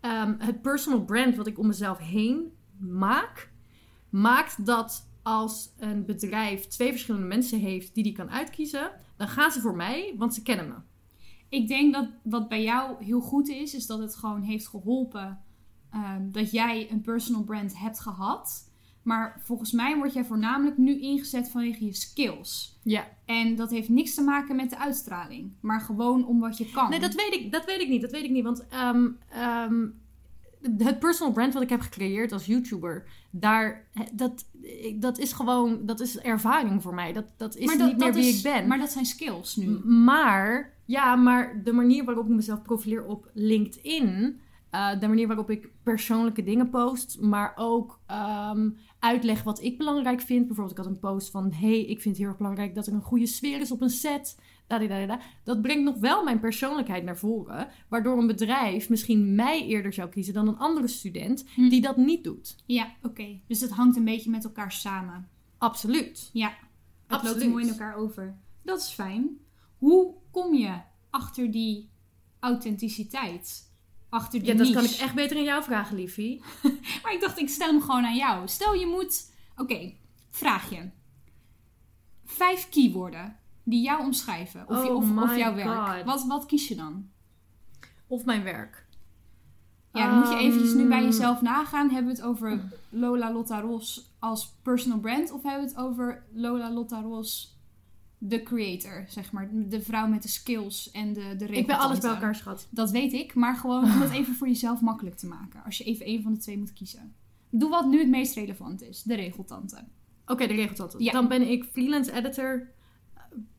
ehm, 0.00 0.34
het 0.38 0.62
personal 0.62 1.04
brand 1.04 1.36
wat 1.36 1.46
ik 1.46 1.58
om 1.58 1.66
mezelf 1.66 1.98
heen 1.98 2.52
maak. 2.78 3.50
Maakt 4.08 4.66
dat 4.66 5.08
als 5.22 5.72
een 5.78 6.04
bedrijf 6.04 6.66
twee 6.66 6.90
verschillende 6.90 7.26
mensen 7.26 7.58
heeft 7.58 7.94
die 7.94 8.04
die 8.04 8.12
kan 8.12 8.30
uitkiezen. 8.30 8.90
Dan 9.16 9.28
gaan 9.28 9.50
ze 9.50 9.60
voor 9.60 9.76
mij, 9.76 10.14
want 10.18 10.34
ze 10.34 10.42
kennen 10.42 10.68
me. 10.68 10.74
ik 11.48 11.68
denk 11.68 11.94
dat 11.94 12.08
wat 12.22 12.48
bij 12.48 12.62
jou 12.62 13.04
heel 13.04 13.20
goed 13.20 13.48
is, 13.48 13.74
is 13.74 13.86
dat 13.86 13.98
het 13.98 14.16
gewoon 14.16 14.42
heeft 14.42 14.68
geholpen 14.68 15.40
ehm, 15.90 16.30
dat 16.30 16.50
jij 16.50 16.90
een 16.90 17.00
personal 17.00 17.44
brand 17.44 17.78
hebt 17.78 18.00
gehad. 18.00 18.69
Maar 19.02 19.40
volgens 19.44 19.72
mij 19.72 19.96
word 19.96 20.12
jij 20.12 20.24
voornamelijk 20.24 20.78
nu 20.78 21.00
ingezet 21.00 21.50
vanwege 21.50 21.84
je 21.84 21.94
skills. 21.94 22.78
Ja. 22.82 23.06
En 23.24 23.56
dat 23.56 23.70
heeft 23.70 23.88
niks 23.88 24.14
te 24.14 24.22
maken 24.22 24.56
met 24.56 24.70
de 24.70 24.78
uitstraling, 24.78 25.50
maar 25.60 25.80
gewoon 25.80 26.26
om 26.26 26.40
wat 26.40 26.58
je 26.58 26.70
kan. 26.70 26.90
Nee, 26.90 27.00
dat 27.00 27.14
weet 27.14 27.32
ik, 27.34 27.52
dat 27.52 27.64
weet 27.64 27.80
ik 27.80 27.88
niet. 27.88 28.00
Dat 28.02 28.10
weet 28.10 28.24
ik 28.24 28.30
niet. 28.30 28.44
Want 28.44 28.66
ehm, 28.68 29.06
ehm, 29.30 29.86
het 30.78 30.98
personal 30.98 31.32
brand 31.32 31.52
wat 31.54 31.62
ik 31.62 31.70
heb 31.70 31.80
gecreëerd 31.80 32.32
als 32.32 32.46
YouTuber, 32.46 33.04
daar, 33.30 33.86
dat, 34.12 34.44
dat 34.94 35.18
is 35.18 35.32
gewoon, 35.32 35.86
dat 35.86 36.00
is 36.00 36.18
ervaring 36.18 36.82
voor 36.82 36.94
mij. 36.94 37.12
Dat, 37.12 37.24
dat 37.36 37.56
is 37.56 37.76
dat- 37.78 37.86
niet 37.88 37.96
meer 37.98 38.12
wie 38.12 38.28
is- 38.28 38.36
ik 38.36 38.42
ben. 38.52 38.66
Maar 38.66 38.78
dat 38.78 38.90
zijn 38.90 39.06
skills 39.06 39.56
nu. 39.56 39.66
Maar, 39.84 40.72
ja, 40.84 41.16
maar 41.16 41.60
de 41.64 41.72
manier 41.72 42.04
waarop 42.04 42.24
ik 42.28 42.34
mezelf 42.34 42.62
profileer 42.62 43.04
op 43.04 43.30
LinkedIn, 43.34 44.40
eh, 44.70 45.00
de 45.00 45.08
manier 45.08 45.26
waarop 45.26 45.50
ik 45.50 45.68
persoonlijke 45.82 46.42
dingen 46.42 46.70
post, 46.70 47.20
maar 47.20 47.52
ook 47.56 47.98
ehm, 48.06 48.70
uitleg 49.00 49.42
wat 49.42 49.62
ik 49.62 49.78
belangrijk 49.78 50.20
vind. 50.20 50.46
Bijvoorbeeld, 50.46 50.78
ik 50.78 50.84
had 50.84 50.94
een 50.94 51.00
post 51.00 51.30
van: 51.30 51.52
hey, 51.52 51.80
ik 51.80 52.00
vind 52.00 52.04
het 52.04 52.16
heel 52.16 52.26
erg 52.26 52.36
belangrijk 52.36 52.74
dat 52.74 52.86
er 52.86 52.92
een 52.92 53.02
goede 53.02 53.26
sfeer 53.26 53.60
is 53.60 53.70
op 53.70 53.80
een 53.80 53.90
set. 53.90 54.38
Dat 55.44 55.62
brengt 55.62 55.84
nog 55.84 55.98
wel 55.98 56.24
mijn 56.24 56.40
persoonlijkheid 56.40 57.04
naar 57.04 57.18
voren, 57.18 57.68
waardoor 57.88 58.18
een 58.18 58.26
bedrijf 58.26 58.88
misschien 58.88 59.34
mij 59.34 59.66
eerder 59.66 59.92
zou 59.92 60.08
kiezen 60.08 60.34
dan 60.34 60.48
een 60.48 60.58
andere 60.58 60.88
student 60.88 61.44
Hm. 61.54 61.68
die 61.68 61.80
dat 61.80 61.96
niet 61.96 62.24
doet. 62.24 62.56
Ja, 62.66 62.92
oké. 63.02 63.40
Dus 63.46 63.60
het 63.60 63.70
hangt 63.70 63.96
een 63.96 64.04
beetje 64.04 64.30
met 64.30 64.44
elkaar 64.44 64.72
samen. 64.72 65.28
Absoluut. 65.58 66.30
Ja, 66.32 66.48
het 66.48 66.56
Absoluut. 67.06 67.36
loopt 67.36 67.50
mooi 67.50 67.64
in 67.64 67.70
elkaar 67.70 67.94
over. 67.96 68.38
Dat 68.62 68.80
is 68.80 68.88
fijn. 68.88 69.38
Hoe 69.78 70.14
kom 70.30 70.54
je 70.54 70.80
achter 71.10 71.50
die 71.50 71.90
authenticiteit? 72.40 73.69
Achter 74.10 74.40
die 74.40 74.48
Ja, 74.48 74.54
dat 74.54 74.70
kan 74.72 74.84
ik 74.84 74.90
echt 74.90 75.14
beter 75.14 75.36
aan 75.36 75.42
jou 75.42 75.62
vragen, 75.62 75.96
liefie. 75.96 76.42
Maar 77.02 77.12
ik 77.12 77.20
dacht, 77.20 77.38
ik 77.38 77.48
stel 77.48 77.68
hem 77.68 77.80
gewoon 77.80 78.04
aan 78.04 78.16
jou. 78.16 78.48
Stel 78.48 78.74
je 78.74 78.86
moet... 78.86 79.30
Oké, 79.56 79.92
vraag 80.30 80.70
je. 80.70 80.90
Vijf 82.24 82.68
keywoorden 82.68 83.36
die 83.64 83.82
jou 83.82 84.04
omschrijven. 84.04 84.68
Of, 84.68 84.84
je, 84.84 84.90
Oh 84.90 84.96
of, 84.96 85.22
of 85.30 85.36
jouw 85.36 85.54
werk. 85.54 86.04
Wat, 86.04 86.26
wat 86.26 86.46
kies 86.46 86.68
je 86.68 86.74
dan? 86.76 87.08
Of 88.06 88.24
mijn 88.24 88.42
werk. 88.42 88.86
Ja, 89.92 90.10
dan 90.10 90.18
moet 90.18 90.28
je 90.28 90.36
eventjes 90.36 90.74
nu 90.74 90.88
bij 90.88 90.96
Ehm. 90.98 91.06
jezelf 91.06 91.40
nagaan. 91.40 91.90
Hebben 91.90 92.12
we 92.14 92.18
het 92.18 92.28
over 92.28 92.68
Lola 92.88 93.32
Lotta 93.32 93.60
Ros 93.60 94.10
als 94.18 94.54
personal 94.62 94.98
brand? 94.98 95.30
Of 95.32 95.42
hebben 95.42 95.62
we 95.62 95.68
het 95.68 95.78
over 95.78 96.24
Lola 96.32 96.72
Lotta 96.72 97.00
Ros, 97.00 97.59
de 98.22 98.42
creator? 98.42 99.04
Zeg 99.08 99.32
maar, 99.32 99.50
de 99.52 99.80
vrouw 99.82 100.06
met 100.06 100.22
de 100.22 100.28
skills 100.28 100.90
en 100.90 101.12
de, 101.12 101.34
de 101.36 101.46
Ik 101.46 101.66
ben 101.66 101.78
alles 101.78 101.98
bij 101.98 102.10
elkaar, 102.10 102.34
schat. 102.34 102.68
Dat 102.70 102.90
weet 102.90 103.12
ik, 103.12 103.34
maar 103.34 103.56
gewoon 103.56 103.84
om 103.84 104.00
het 104.00 104.10
even 104.20 104.34
voor 104.34 104.48
jezelf 104.48 104.80
makkelijk 104.80 105.16
te 105.16 105.26
maken. 105.26 105.64
Als 105.64 105.78
je 105.78 105.84
even 105.84 106.08
een 106.08 106.22
van 106.22 106.32
de 106.34 106.38
twee 106.40 106.58
moet 106.58 106.72
kiezen. 106.72 107.14
Doe 107.50 107.70
wat 107.70 107.86
nu 107.86 107.98
het 107.98 108.08
meest 108.08 108.34
relevant 108.34 108.82
is. 108.82 109.02
De 109.02 109.14
regeltante. 109.14 109.84
Oké, 110.26 110.46
de 110.46 110.54
regeltante. 110.54 111.02
Ja. 111.04 111.12
Dan 111.12 111.28
ben 111.28 111.50
ik 111.50 111.64
freelance 111.64 112.12
editor, 112.12 112.68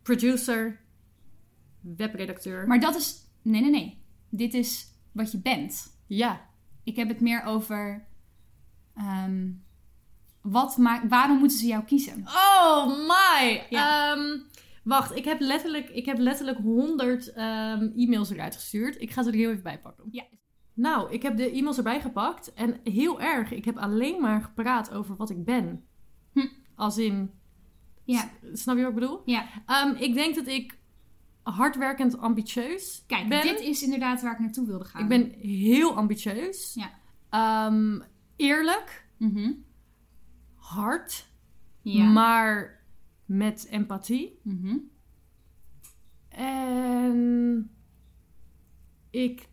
producer, 0.01 0.81
webredacteur. 1.81 2.67
Maar 2.67 2.79
dat 2.79 2.95
is... 2.95 3.15
Nee, 3.41 3.61
nee, 3.61 3.69
nee. 3.69 3.97
Dit 4.29 4.53
is 4.53 4.87
wat 5.11 5.31
je 5.31 5.37
bent. 5.37 5.97
ja, 6.07 6.49
Ik 6.83 6.95
heb 6.95 7.07
het 7.07 7.21
meer 7.21 7.43
over... 7.43 8.07
ehm, 8.95 9.49
wat 10.41 10.77
maakt, 10.77 11.09
waarom 11.09 11.37
moeten 11.37 11.57
ze 11.57 11.65
jou 11.65 11.83
kiezen? 11.83 12.23
Oh 12.27 12.87
my! 12.87 13.63
Ja. 13.69 14.11
Ehm, 14.15 14.39
wacht, 14.83 15.15
ik 15.15 15.25
heb 15.25 15.39
letterlijk, 15.39 15.89
ik 15.89 16.05
heb 16.05 16.17
letterlijk 16.17 16.57
100 16.57 17.31
ehm, 17.33 17.89
e-mails 17.95 18.29
eruit 18.29 18.55
gestuurd. 18.55 19.01
Ik 19.01 19.11
ga 19.11 19.23
ze 19.23 19.29
er 19.29 19.35
heel 19.35 19.49
even 19.51 19.63
bij 19.63 19.79
pakken. 19.79 20.05
Ja. 20.11 20.23
Nou, 20.73 21.11
ik 21.11 21.21
heb 21.21 21.37
de 21.37 21.51
e-mails 21.51 21.77
erbij 21.77 22.01
gepakt 22.01 22.53
en 22.53 22.79
heel 22.83 23.21
erg. 23.21 23.51
Ik 23.51 23.65
heb 23.65 23.77
alleen 23.77 24.21
maar 24.21 24.41
gepraat 24.41 24.91
over 24.93 25.15
wat 25.15 25.29
ik 25.29 25.45
ben. 25.45 25.83
Hm. 26.33 26.47
Als 26.75 26.97
in, 26.97 27.31
Ja. 28.05 28.29
snap 28.53 28.75
je 28.75 28.81
wat 28.81 28.91
ik 28.91 28.99
bedoel? 28.99 29.21
Ja. 29.25 29.45
Ehm, 29.65 29.95
ik 29.95 30.13
denk 30.13 30.35
dat 30.35 30.47
ik 30.47 30.79
hardwerkend 31.43 32.17
ambitieus 32.17 33.03
Kijk, 33.07 33.29
ben. 33.29 33.41
dit 33.41 33.59
is 33.59 33.83
inderdaad 33.83 34.21
waar 34.21 34.33
ik 34.33 34.39
naartoe 34.39 34.67
wilde 34.67 34.85
gaan. 34.85 35.01
Ik 35.01 35.07
ben 35.07 35.29
heel 35.39 35.95
ambitieus. 35.95 36.73
Ja. 36.73 36.91
Eerlijk, 38.35 39.05
Mhm. 39.17 39.51
Hard, 40.73 41.27
Ja. 41.81 42.03
maar 42.03 42.83
met 43.25 43.67
empathie. 43.69 44.39
Mhm. 44.43 44.77
En 46.29 47.69
ik 49.09 49.49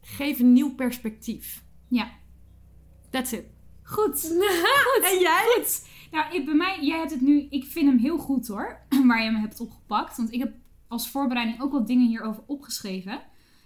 geef 0.00 0.38
een 0.38 0.52
nieuw 0.52 0.74
perspectief. 0.74 1.64
Ja. 1.88 2.10
That's 3.10 3.32
it. 3.32 3.44
Goed. 3.82 4.20
Goed. 4.84 5.04
En 5.12 5.18
jij? 5.20 5.54
Goed. 5.56 5.88
Nou, 6.10 6.34
ik, 6.34 6.44
bij 6.44 6.54
mij, 6.54 6.78
jij 6.84 6.98
hebt 6.98 7.10
het 7.10 7.20
nu, 7.20 7.46
ik 7.50 7.64
vind 7.64 7.86
hem 7.88 7.98
heel 7.98 8.18
goed 8.18 8.46
hoor, 8.46 8.80
waar 9.06 9.18
je 9.22 9.30
hem 9.30 9.40
hebt 9.40 9.60
opgepakt. 9.60 10.16
Want 10.16 10.32
ik 10.32 10.38
heb 10.38 10.54
als 10.88 11.10
voorbereiding 11.10 11.60
ook 11.60 11.72
wat 11.72 11.86
dingen 11.86 12.06
hierover 12.06 12.42
opgeschreven. 12.46 13.20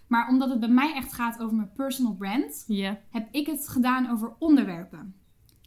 Maar 0.06 0.28
omdat 0.28 0.50
het 0.50 0.60
bij 0.60 0.68
mij 0.68 0.94
echt 0.94 1.12
gaat 1.12 1.40
over 1.40 1.56
mijn 1.56 1.72
personal 1.72 2.14
brand, 2.14 2.64
heb 3.10 3.28
ik 3.30 3.46
het 3.46 3.68
gedaan 3.68 4.10
over 4.10 4.34
onderwerpen. 4.38 5.14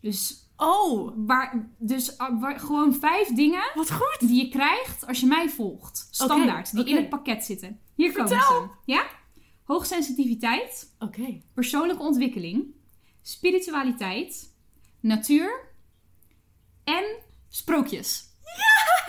Dus, 0.01 0.44
Oh, 0.57 1.11
waar, 1.15 1.69
dus 1.77 2.09
uh, 2.17 2.39
waar- 2.41 2.59
gewoon 2.59 2.93
vijf 2.95 3.27
dingen 3.27 3.63
wat 3.73 3.91
goed. 3.91 4.17
die 4.19 4.43
je 4.45 4.49
krijgt 4.49 5.07
als 5.07 5.19
je 5.19 5.25
mij 5.25 5.49
volgt. 5.49 6.07
Standaard, 6.11 6.71
die 6.75 6.85
in 6.85 6.95
het 6.95 7.09
pakket 7.09 7.43
zitten. 7.43 7.79
Hier 7.95 8.11
komen 8.11 8.29
Vertel. 8.29 8.61
ze. 8.61 8.67
Ja? 8.85 9.05
Hoogsensitiviteit, 9.63 10.95
Oké. 10.99 11.41
persoonlijke 11.53 12.01
ontwikkeling, 12.03 12.65
spiritualiteit, 13.21 14.53
natuur 14.99 15.59
en 16.83 17.03
sprookjes. 17.49 18.23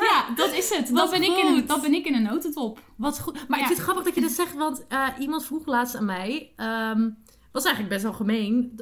Ja, 0.01 0.35
dat 0.35 0.53
is 0.53 0.69
het. 0.71 0.95
Dat 0.95 1.11
ben, 1.11 1.23
ik 1.23 1.37
in 1.37 1.47
een, 1.47 1.67
dat 1.67 1.83
ben 1.83 1.95
ik 1.95 2.07
in 2.07 2.15
een 2.15 2.23
notendop. 2.23 2.81
Wat 2.97 3.21
goed. 3.21 3.49
Maar 3.49 3.59
Ja. 3.59 3.65
ik 3.65 3.67
vind 3.67 3.79
het 3.79 3.79
grappig 3.89 4.05
dat 4.05 4.15
je 4.15 4.21
dat 4.21 4.31
zegt, 4.31 4.55
want 4.55 4.87
eh, 4.89 5.09
iemand 5.19 5.45
vroeg 5.47 5.67
laatst 5.67 5.95
aan 5.97 6.05
mij. 6.05 6.53
ehm, 6.57 7.11
was 7.57 7.65
eigenlijk 7.65 7.95
best 7.95 8.03
wel 8.03 8.13
gemeen. 8.13 8.81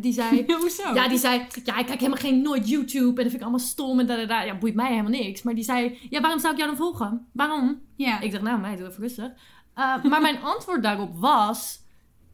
Die 0.00 0.12
zei. 0.12 0.44
Hoezo? 0.60 0.94
Ja, 0.94 1.08
die 1.08 1.18
zei, 1.18 1.46
ja, 1.64 1.78
ik 1.78 1.86
kijk 1.86 1.98
helemaal 1.98 2.20
geen 2.20 2.42
nooit 2.42 2.68
YouTube 2.68 3.08
en 3.08 3.14
dat 3.14 3.24
vind 3.24 3.34
ik 3.34 3.40
allemaal 3.40 3.58
stom 3.58 4.00
en 4.00 4.06
da, 4.06 4.16
da, 4.16 4.24
da. 4.26 4.42
Ja, 4.42 4.58
boeit 4.58 4.74
mij 4.74 4.90
helemaal 4.90 5.10
niks. 5.10 5.42
Maar 5.42 5.54
die 5.54 5.64
zei, 5.64 5.98
ja, 6.10 6.20
waarom 6.20 6.40
zou 6.40 6.52
ik 6.52 6.58
jou 6.58 6.70
dan 6.70 6.78
volgen? 6.78 7.26
Waarom? 7.32 7.80
Ja. 7.96 8.20
Ik 8.20 8.32
dacht, 8.32 8.42
nou, 8.42 8.60
meid, 8.60 8.78
doe 8.78 8.88
even 8.88 9.02
rustig. 9.02 9.30
Uh, 9.78 10.04
maar 10.04 10.20
mijn 10.20 10.42
antwoord 10.52 10.82
daarop 10.82 11.16
was, 11.18 11.80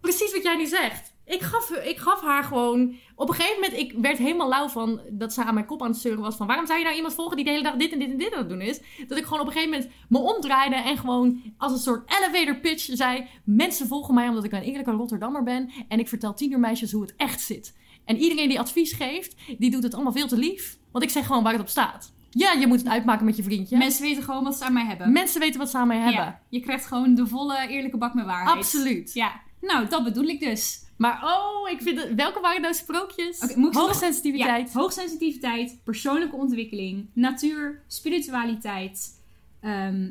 precies 0.01 0.32
wat 0.32 0.43
jij 0.43 0.57
nu 0.57 0.66
zegt. 0.66 1.09
Ik 1.31 1.41
gaf, 1.41 1.70
ik 1.70 1.99
gaf 1.99 2.20
haar 2.20 2.45
gewoon, 2.45 2.95
op 3.14 3.28
een 3.28 3.35
gegeven 3.35 3.61
moment, 3.61 3.81
ik 3.81 3.95
werd 4.01 4.18
helemaal 4.18 4.49
lauw 4.49 4.68
van 4.68 5.01
dat 5.11 5.33
ze 5.33 5.45
aan 5.45 5.55
mijn 5.55 5.66
kop 5.66 5.83
aan 5.83 5.91
het 5.91 6.01
zeuren 6.01 6.22
was 6.22 6.37
van, 6.37 6.47
waarom 6.47 6.66
zou 6.66 6.78
je 6.78 6.85
nou 6.85 6.97
iemand 6.97 7.14
volgen 7.14 7.37
die 7.37 7.45
de 7.45 7.51
hele 7.51 7.62
dag 7.62 7.76
dit 7.76 7.93
en 7.93 7.99
dit 7.99 8.11
en 8.11 8.18
dit 8.18 8.33
aan 8.33 8.39
het 8.39 8.49
doen 8.49 8.61
is? 8.61 8.81
Dat 9.09 9.18
ik 9.18 9.24
gewoon 9.24 9.41
op 9.41 9.47
een 9.47 9.53
gegeven 9.53 9.72
moment 9.72 9.91
me 10.09 10.18
omdraaide 10.18 10.74
en 10.74 10.97
gewoon 10.97 11.43
als 11.59 11.72
een 11.72 11.78
soort 11.78 12.12
elevator 12.18 12.57
pitch 12.57 12.89
zei, 12.93 13.26
mensen 13.45 13.87
volgen 13.87 14.14
mij 14.14 14.28
omdat 14.28 14.45
ik 14.45 14.53
een 14.53 14.62
eerlijke 14.62 14.91
Rotterdammer 14.91 15.43
ben 15.43 15.70
en 15.89 15.99
ik 15.99 16.09
vertel 16.09 16.35
tienermeisjes 16.35 16.93
hoe 16.93 17.03
het 17.03 17.14
echt 17.16 17.41
zit. 17.41 17.78
En 18.05 18.16
iedereen 18.16 18.49
die 18.49 18.59
advies 18.59 18.93
geeft, 18.93 19.35
die 19.59 19.70
doet 19.70 19.83
het 19.83 19.95
allemaal 19.95 20.12
veel 20.12 20.28
te 20.28 20.37
lief. 20.37 20.78
Want 20.93 21.05
ik 21.05 21.11
zeg 21.11 21.26
gewoon 21.26 21.43
waar 21.43 21.53
het 21.53 21.61
op 21.61 21.68
staat. 21.68 22.12
Ja, 22.31 22.53
je 22.53 22.66
moet 22.66 22.78
het 22.78 22.89
uitmaken 22.89 23.24
met 23.24 23.37
je 23.37 23.43
vriendje. 23.43 23.76
Mensen 23.76 24.03
weten 24.03 24.22
gewoon 24.22 24.45
wat 24.45 24.57
ze 24.57 24.64
aan 24.64 24.72
mij 24.72 24.85
hebben. 24.85 25.12
Mensen 25.12 25.41
weten 25.41 25.61
wat 25.61 25.70
ze 25.70 25.78
aan 25.78 25.87
mij 25.87 25.99
hebben. 25.99 26.24
Ja, 26.24 26.41
je 26.49 26.61
krijgt 26.61 26.87
gewoon 26.87 27.14
de 27.14 27.26
volle 27.26 27.68
eerlijke 27.68 27.97
bak 27.97 28.14
met 28.14 28.24
waarheid. 28.24 28.57
Absoluut. 28.57 29.12
Ja, 29.12 29.41
nou, 29.61 29.89
dat 29.89 30.05
bedoel 30.05 30.24
ik 30.24 30.41
dus. 30.41 30.89
Maar 31.01 31.20
oh, 31.24 31.70
ik 31.70 31.82
vind 31.82 32.03
het... 32.03 32.14
Welke 32.14 32.40
waren 32.40 32.61
nou 32.62 32.74
sprookjes? 32.74 33.55
Nog- 33.57 33.74
Hoogsensitiviteit. 33.74 34.72
Ja, 34.72 34.78
hoogsensitiviteit, 34.80 35.80
persoonlijke 35.84 36.36
ontwikkeling, 36.36 37.11
natuur, 37.12 37.82
spiritualiteit. 37.86 39.20
Ehm, 39.61 40.11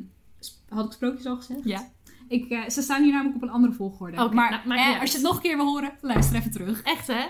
had 0.68 0.86
ik 0.86 0.92
sprookjes 0.92 1.26
al 1.26 1.36
gezegd? 1.36 1.60
Ja. 1.64 1.88
Ik, 2.28 2.50
eh, 2.50 2.68
ze 2.68 2.82
staan 2.82 3.02
hier 3.02 3.12
namelijk 3.12 3.36
op 3.36 3.42
een 3.42 3.50
andere 3.50 3.72
volgorde. 3.72 4.22
Oké, 4.24 4.34
maar 4.34 4.62
nou, 4.64 4.80
eh, 4.80 5.00
als 5.00 5.10
je 5.10 5.16
het 5.16 5.26
nog 5.26 5.36
een 5.36 5.42
keer 5.42 5.56
wil 5.56 5.66
horen, 5.66 5.92
luister 6.00 6.36
even 6.36 6.50
terug. 6.50 6.82
Echt, 6.82 7.06
hè? 7.06 7.26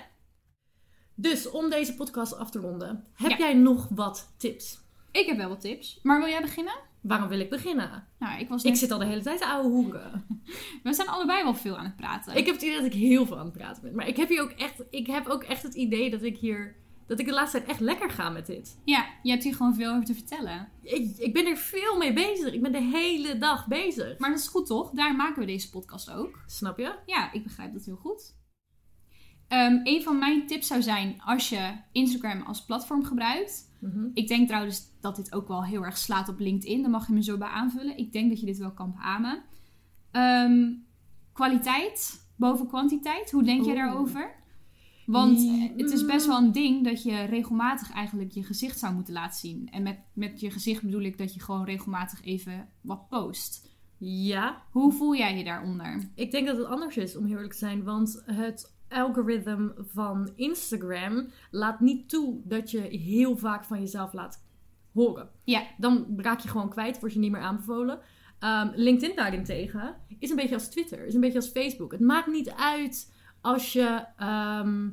Dus 1.15 1.51
om 1.51 1.71
deze 1.71 1.95
podcast 1.95 2.37
af 2.37 2.51
te 2.51 2.59
ronden, 2.59 3.05
heb 3.15 3.31
Ja. 3.31 3.37
jij 3.39 3.55
nog 3.55 3.89
wat 3.91 4.33
tips? 4.37 4.79
Ik 5.13 5.27
heb 5.27 5.37
wel 5.37 5.49
wat 5.49 5.61
tips. 5.61 6.01
Maar 6.03 6.19
wil 6.21 6.29
jij 6.29 6.41
beginnen? 6.41 6.75
Waarom 7.03 7.29
wil 7.29 7.41
ik 7.41 7.51
beginnen? 7.51 8.07
Nou, 8.19 8.41
ik 8.41 8.49
was 8.49 8.63
Ik 8.63 8.77
zit 8.77 8.91
al 8.91 8.99
de 8.99 9.05
hele 9.05 9.23
tijd 9.23 9.39
te 9.39 9.47
ouwe 9.47 9.69
hoeren. 9.69 10.27
We 10.83 10.93
zijn 10.93 11.09
allebei 11.09 11.43
wel 11.43 11.55
veel 11.55 11.79
aan 11.79 11.85
het 11.85 11.97
praten. 11.97 12.37
Ik 12.37 12.47
heb 12.47 12.55
het 12.55 12.65
idee 12.65 12.77
dat 12.77 12.85
ik 12.85 12.93
heel 12.93 13.27
veel 13.27 13.39
aan 13.39 13.45
het 13.45 13.57
praten 13.57 13.83
ben. 13.83 13.95
Maar 13.95 14.09
ik 14.09 14.17
heb 14.17 14.29
hier 14.29 14.43
ook 14.43 14.51
echt, 14.51 14.85
ik 14.91 15.07
heb 15.07 15.27
ook 15.27 15.43
echt 15.43 15.63
het 15.63 15.75
idee 15.75 16.11
dat 16.11 16.23
ik 16.23 16.37
hier, 16.37 16.77
dat 17.07 17.19
ik 17.19 17.27
de 17.27 17.33
laatste 17.33 17.57
tijd 17.57 17.71
echt 17.71 17.81
lekker 17.81 18.11
ga 18.11 18.31
met 18.31 18.47
dit. 18.47 18.81
Ja, 18.85 19.07
je 19.23 19.31
hebt 19.31 19.45
hier 19.45 19.55
gewoon 19.55 19.75
veel 19.75 19.91
over 19.91 20.05
te 20.05 20.15
vertellen. 20.15 20.69
Ik, 20.83 21.17
ik 21.19 21.33
ben 21.33 21.47
er 21.47 21.57
veel 21.57 21.97
mee 21.97 22.13
bezig. 22.13 22.53
Ik 22.53 22.63
ben 22.63 22.73
de 22.73 22.83
hele 22.83 23.39
dag 23.39 23.67
bezig. 23.67 24.19
Maar 24.19 24.31
dat 24.31 24.39
is 24.39 24.49
goed 24.49 24.67
toch? 24.67 24.91
Daar 24.91 25.17
maken 25.17 25.41
we 25.41 25.47
deze 25.47 25.71
podcast 25.71 26.11
ook. 26.11 26.43
Snap 26.47 26.79
je? 26.79 26.95
Ja, 27.07 27.33
ik 27.33 27.43
begrijp 27.43 27.73
dat 27.73 27.85
heel 27.85 27.97
goed. 27.97 28.39
Ehm, 29.49 29.81
een 29.83 30.03
van 30.03 30.19
mijn 30.19 30.47
tips 30.47 30.67
zou 30.67 30.83
zijn 30.83 31.21
als 31.25 31.49
je 31.49 31.73
Instagram 31.93 32.43
als 32.43 32.65
platform 32.65 33.05
gebruikt. 33.05 33.77
Mhm. 33.81 34.09
Ik 34.15 34.29
denk 34.29 34.49
trouwens 34.49 34.90
dat 35.01 35.17
dit 35.17 35.35
ook 35.35 35.49
wel 35.49 35.65
heel 35.65 35.85
erg 35.85 35.99
slaat 35.99 36.29
op 36.29 36.39
LinkedIn. 36.39 36.83
Daar 36.83 36.91
mag 36.91 37.07
je 37.07 37.13
me 37.13 37.23
zo 37.23 37.39
bij 37.39 37.49
aanvullen. 37.49 37.99
Ik 37.99 38.13
denk 38.13 38.29
dat 38.29 38.41
je 38.41 38.47
dit 38.47 38.59
wel 38.59 38.73
kan 38.73 38.93
beamen. 38.93 39.43
Ehm, 40.11 40.73
kwaliteit 41.33 42.29
boven 42.37 42.67
kwantiteit. 42.67 43.31
Hoe 43.31 43.43
denk 43.43 43.65
jij 43.65 43.75
Oeh. 43.75 43.85
daarover? 43.85 44.39
Want 45.07 45.51
het 45.77 45.91
is 45.91 46.05
best 46.05 46.27
wel 46.27 46.39
een 46.39 46.53
ding 46.53 46.85
dat 46.85 47.03
je 47.03 47.25
regelmatig 47.25 47.93
eigenlijk 47.93 48.31
je 48.33 48.45
gezicht 48.45 48.79
zou 48.79 48.95
moeten 48.95 49.15
laten 49.15 49.39
zien. 49.39 49.69
En 49.71 49.83
met, 49.83 49.99
met 50.13 50.41
je 50.41 50.51
gezicht 50.51 50.83
bedoel 50.83 51.03
ik 51.03 51.19
dat 51.19 51.35
je 51.35 51.41
gewoon 51.41 51.65
regelmatig 51.65 52.25
even 52.25 52.69
wat 52.81 53.09
post. 53.09 53.69
Ja, 53.97 54.63
Hoe 54.71 54.93
voel 54.93 55.17
jij 55.17 55.37
je 55.37 55.45
daaronder? 55.45 56.11
Ik 56.15 56.31
denk 56.31 56.47
dat 56.47 56.57
het 56.57 56.67
anders 56.67 56.97
is, 56.97 57.17
om 57.17 57.25
heel 57.25 57.35
eerlijk 57.35 57.53
te 57.53 57.59
zijn. 57.59 57.85
Want 57.85 58.23
het 58.27 58.75
algoritme 58.89 59.75
van 59.93 60.33
Instagram 60.37 61.31
laat 61.51 61.81
niet 61.81 62.09
toe 62.09 62.41
dat 62.45 62.71
je 62.71 62.81
heel 62.81 63.37
vaak 63.37 63.65
van 63.65 63.81
jezelf 63.81 64.13
laat 64.13 64.45
horen. 64.93 65.31
Ja. 65.45 65.63
Dan 65.79 66.07
raak 66.17 66.41
je 66.41 66.49
gewoon 66.49 66.71
kwijt, 66.71 67.01
word 67.01 67.13
je 67.13 67.19
niet 67.19 67.31
meer 67.31 67.41
aanbevolen. 67.41 68.01
Ehm, 68.39 68.71
LinkedIn 68.75 69.17
daarentegen 69.17 69.97
is 70.19 70.31
een 70.31 70.37
beetje 70.37 70.55
als 70.55 70.69
Twitter, 70.69 71.07
is 71.07 71.15
een 71.15 71.21
beetje 71.21 71.39
als 71.39 71.49
Facebook. 71.49 71.93
Het 71.93 72.01
maakt 72.01 72.27
niet 72.27 72.51
uit 72.51 73.15
als 73.41 73.73
je, 73.73 74.05
ehm, 74.17 74.89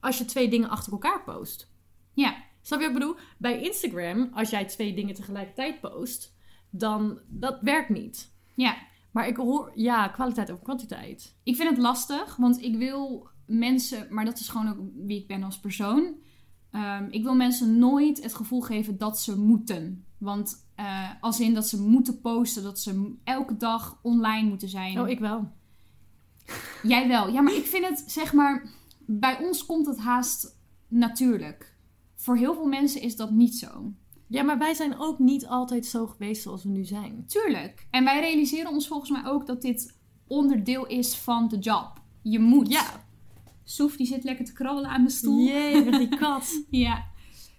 als 0.00 0.18
je 0.18 0.24
twee 0.24 0.48
dingen 0.48 0.68
achter 0.68 0.92
elkaar 0.92 1.24
post. 1.24 1.72
Ja, 2.12 2.34
Snap 2.64 2.80
je 2.80 2.86
wat 2.86 2.94
ik 2.94 3.00
bedoel? 3.00 3.16
Bij 3.38 3.62
Instagram, 3.62 4.30
als 4.34 4.50
jij 4.50 4.64
twee 4.64 4.94
dingen 4.94 5.14
tegelijkertijd 5.14 5.80
post, 5.80 6.36
dan 6.70 7.20
dat 7.28 7.58
werkt 7.60 7.88
niet. 7.88 8.32
ja. 8.54 8.92
Maar 9.12 9.28
ik 9.28 9.36
hoor, 9.36 9.72
ja, 9.74 10.08
kwaliteit 10.08 10.50
over 10.50 10.64
kwantiteit. 10.64 11.36
Ik 11.42 11.56
vind 11.56 11.70
het 11.70 11.78
lastig, 11.78 12.36
want 12.36 12.62
ik 12.62 12.76
wil 12.76 13.28
mensen, 13.46 14.06
maar 14.10 14.24
dat 14.24 14.38
is 14.38 14.48
gewoon 14.48 14.68
ook 14.68 14.78
wie 14.94 15.20
ik 15.20 15.26
ben 15.26 15.42
als 15.42 15.60
persoon. 15.60 16.14
Ehm, 16.74 17.06
ik 17.10 17.22
wil 17.22 17.34
mensen 17.34 17.78
nooit 17.78 18.22
het 18.22 18.34
gevoel 18.34 18.60
geven 18.60 18.98
dat 18.98 19.20
ze 19.20 19.38
moeten. 19.38 20.04
Want 20.18 20.66
eh, 20.74 21.10
als 21.20 21.40
in 21.40 21.54
dat 21.54 21.68
ze 21.68 21.80
moeten 21.80 22.20
posten, 22.20 22.62
dat 22.62 22.80
ze 22.80 23.14
elke 23.24 23.56
dag 23.56 23.98
online 24.02 24.48
moeten 24.48 24.68
zijn. 24.68 25.00
Oh, 25.00 25.08
ik 25.08 25.18
wel. 25.18 25.52
Jij 26.82 27.08
wel. 27.08 27.28
Ja, 27.28 27.40
maar 27.40 27.54
ik 27.54 27.66
vind 27.66 27.88
het, 27.88 28.04
zeg 28.06 28.32
maar, 28.32 28.70
bij 28.98 29.38
ons 29.38 29.66
komt 29.66 29.86
het 29.86 29.98
haast 29.98 30.58
natuurlijk. 30.88 31.76
Voor 32.14 32.36
heel 32.36 32.54
veel 32.54 32.66
mensen 32.66 33.00
is 33.00 33.16
dat 33.16 33.30
niet 33.30 33.54
zo. 33.56 33.92
Ja, 34.26 34.42
maar 34.42 34.58
wij 34.58 34.74
zijn 34.74 34.98
ook 34.98 35.18
niet 35.18 35.46
altijd 35.46 35.86
zo 35.86 36.06
geweest 36.06 36.42
zoals 36.42 36.62
we 36.62 36.68
nu 36.68 36.84
zijn. 36.84 37.24
Tuurlijk. 37.26 37.86
En 37.90 38.04
wij 38.04 38.20
realiseren 38.20 38.70
ons 38.70 38.88
volgens 38.88 39.10
mij 39.10 39.24
ook 39.24 39.46
dat 39.46 39.62
dit 39.62 39.96
onderdeel 40.26 40.86
is 40.86 41.16
van 41.16 41.48
de 41.48 41.58
job. 41.58 42.02
Je 42.22 42.38
moet. 42.38 42.68
Ja. 42.72 43.03
Soef, 43.64 43.96
die 43.96 44.06
zit 44.06 44.24
lekker 44.24 44.44
te 44.44 44.52
krabbelen 44.52 44.90
aan 44.90 45.00
mijn 45.00 45.14
stoel. 45.14 45.44
Jee, 45.44 45.84
met 45.84 45.98
die 45.98 46.18
kat. 46.26 46.64
Ja. 46.70 47.04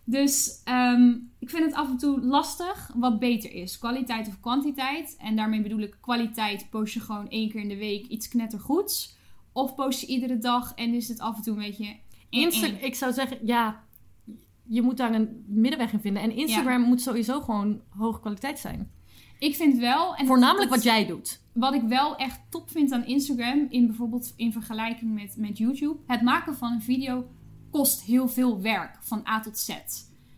Dus 0.03 0.61
ehm, 0.63 1.13
ik 1.39 1.49
vind 1.49 1.65
het 1.65 1.73
af 1.73 1.89
en 1.89 1.97
toe 1.97 2.21
lastig 2.21 2.91
wat 2.95 3.19
beter 3.19 3.51
is. 3.51 3.77
Kwaliteit 3.77 4.27
of 4.27 4.39
kwantiteit. 4.39 5.15
En 5.19 5.35
daarmee 5.35 5.61
bedoel 5.61 5.79
ik 5.79 5.97
kwaliteit. 6.01 6.69
Post 6.69 6.93
je 6.93 6.99
gewoon 6.99 7.29
één 7.29 7.49
keer 7.49 7.61
in 7.61 7.69
de 7.69 7.77
week 7.77 8.07
iets 8.07 8.27
knettergoeds. 8.27 9.17
Of 9.51 9.75
post 9.75 10.01
je 10.01 10.07
iedere 10.07 10.37
dag 10.37 10.73
en 10.75 10.93
is 10.93 11.07
het 11.07 11.19
af 11.19 11.35
en 11.35 11.41
toe 11.41 11.53
een 11.53 11.63
beetje... 11.63 11.95
Insta 12.29 12.67
ik 12.67 12.95
zou 12.95 13.13
zeggen, 13.13 13.37
ja, 13.41 13.83
je 14.63 14.81
moet 14.81 14.97
daar 14.97 15.13
een 15.13 15.43
middenweg 15.47 15.93
in 15.93 15.99
vinden. 15.99 16.23
En 16.23 16.35
Instagram 16.35 16.81
moet 16.81 17.01
sowieso 17.01 17.41
gewoon 17.41 17.81
hoge 17.89 18.19
kwaliteit 18.19 18.59
zijn. 18.59 18.91
Ik 19.39 19.55
vind 19.55 19.77
wel... 19.77 20.15
En 20.15 20.25
Voornamelijk 20.25 20.69
dat- 20.69 20.75
wat 20.77 20.83
jij 20.83 21.05
doet. 21.05 21.41
Wat 21.53 21.73
ik 21.73 21.81
wel 21.81 22.15
echt 22.15 22.39
top 22.49 22.69
vind 22.71 22.91
aan 22.91 23.05
Instagram, 23.05 23.65
in 23.69 23.87
bijvoorbeeld 23.87 24.33
in 24.35 24.51
vergelijking 24.51 25.13
met, 25.13 25.35
met 25.37 25.57
YouTube, 25.57 25.97
het 26.07 26.21
maken 26.21 26.55
van 26.55 26.71
een 26.71 26.81
video 26.81 27.27
kost 27.71 28.01
heel 28.01 28.27
veel 28.29 28.61
werk 28.61 28.97
van 29.01 29.27
A 29.27 29.39
tot 29.39 29.57
Z. 29.57 29.69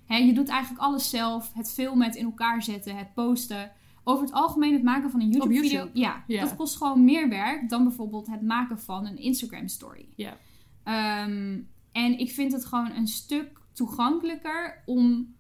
Je 0.07 0.33
doet 0.33 0.47
eigenlijk 0.49 0.81
alles 0.81 1.09
zelf, 1.09 1.51
het 1.53 1.71
filmen, 1.73 2.07
het 2.07 2.15
in 2.15 2.25
elkaar 2.25 2.63
zetten, 2.63 2.97
het 2.97 3.13
posten. 3.13 3.71
Over 4.03 4.23
het 4.25 4.33
algemeen 4.33 4.73
het 4.73 4.83
maken 4.83 5.11
van 5.11 5.21
een 5.21 5.29
YouTube-video, 5.29 5.69
YouTube. 5.69 5.99
ja, 5.99 6.23
Ja. 6.27 6.41
dat 6.41 6.55
kost 6.55 6.77
gewoon 6.77 7.03
meer 7.03 7.29
werk 7.29 7.69
dan 7.69 7.83
bijvoorbeeld 7.83 8.27
het 8.27 8.41
maken 8.41 8.79
van 8.79 9.05
een 9.05 9.17
Instagram-story. 9.17 10.07
Ja. 10.15 10.37
Ehm, 10.83 11.59
en 11.91 12.19
ik 12.19 12.31
vind 12.31 12.51
het 12.51 12.65
gewoon 12.65 12.91
een 12.91 13.07
stuk 13.07 13.59
toegankelijker 13.73 14.83
om 14.85 15.35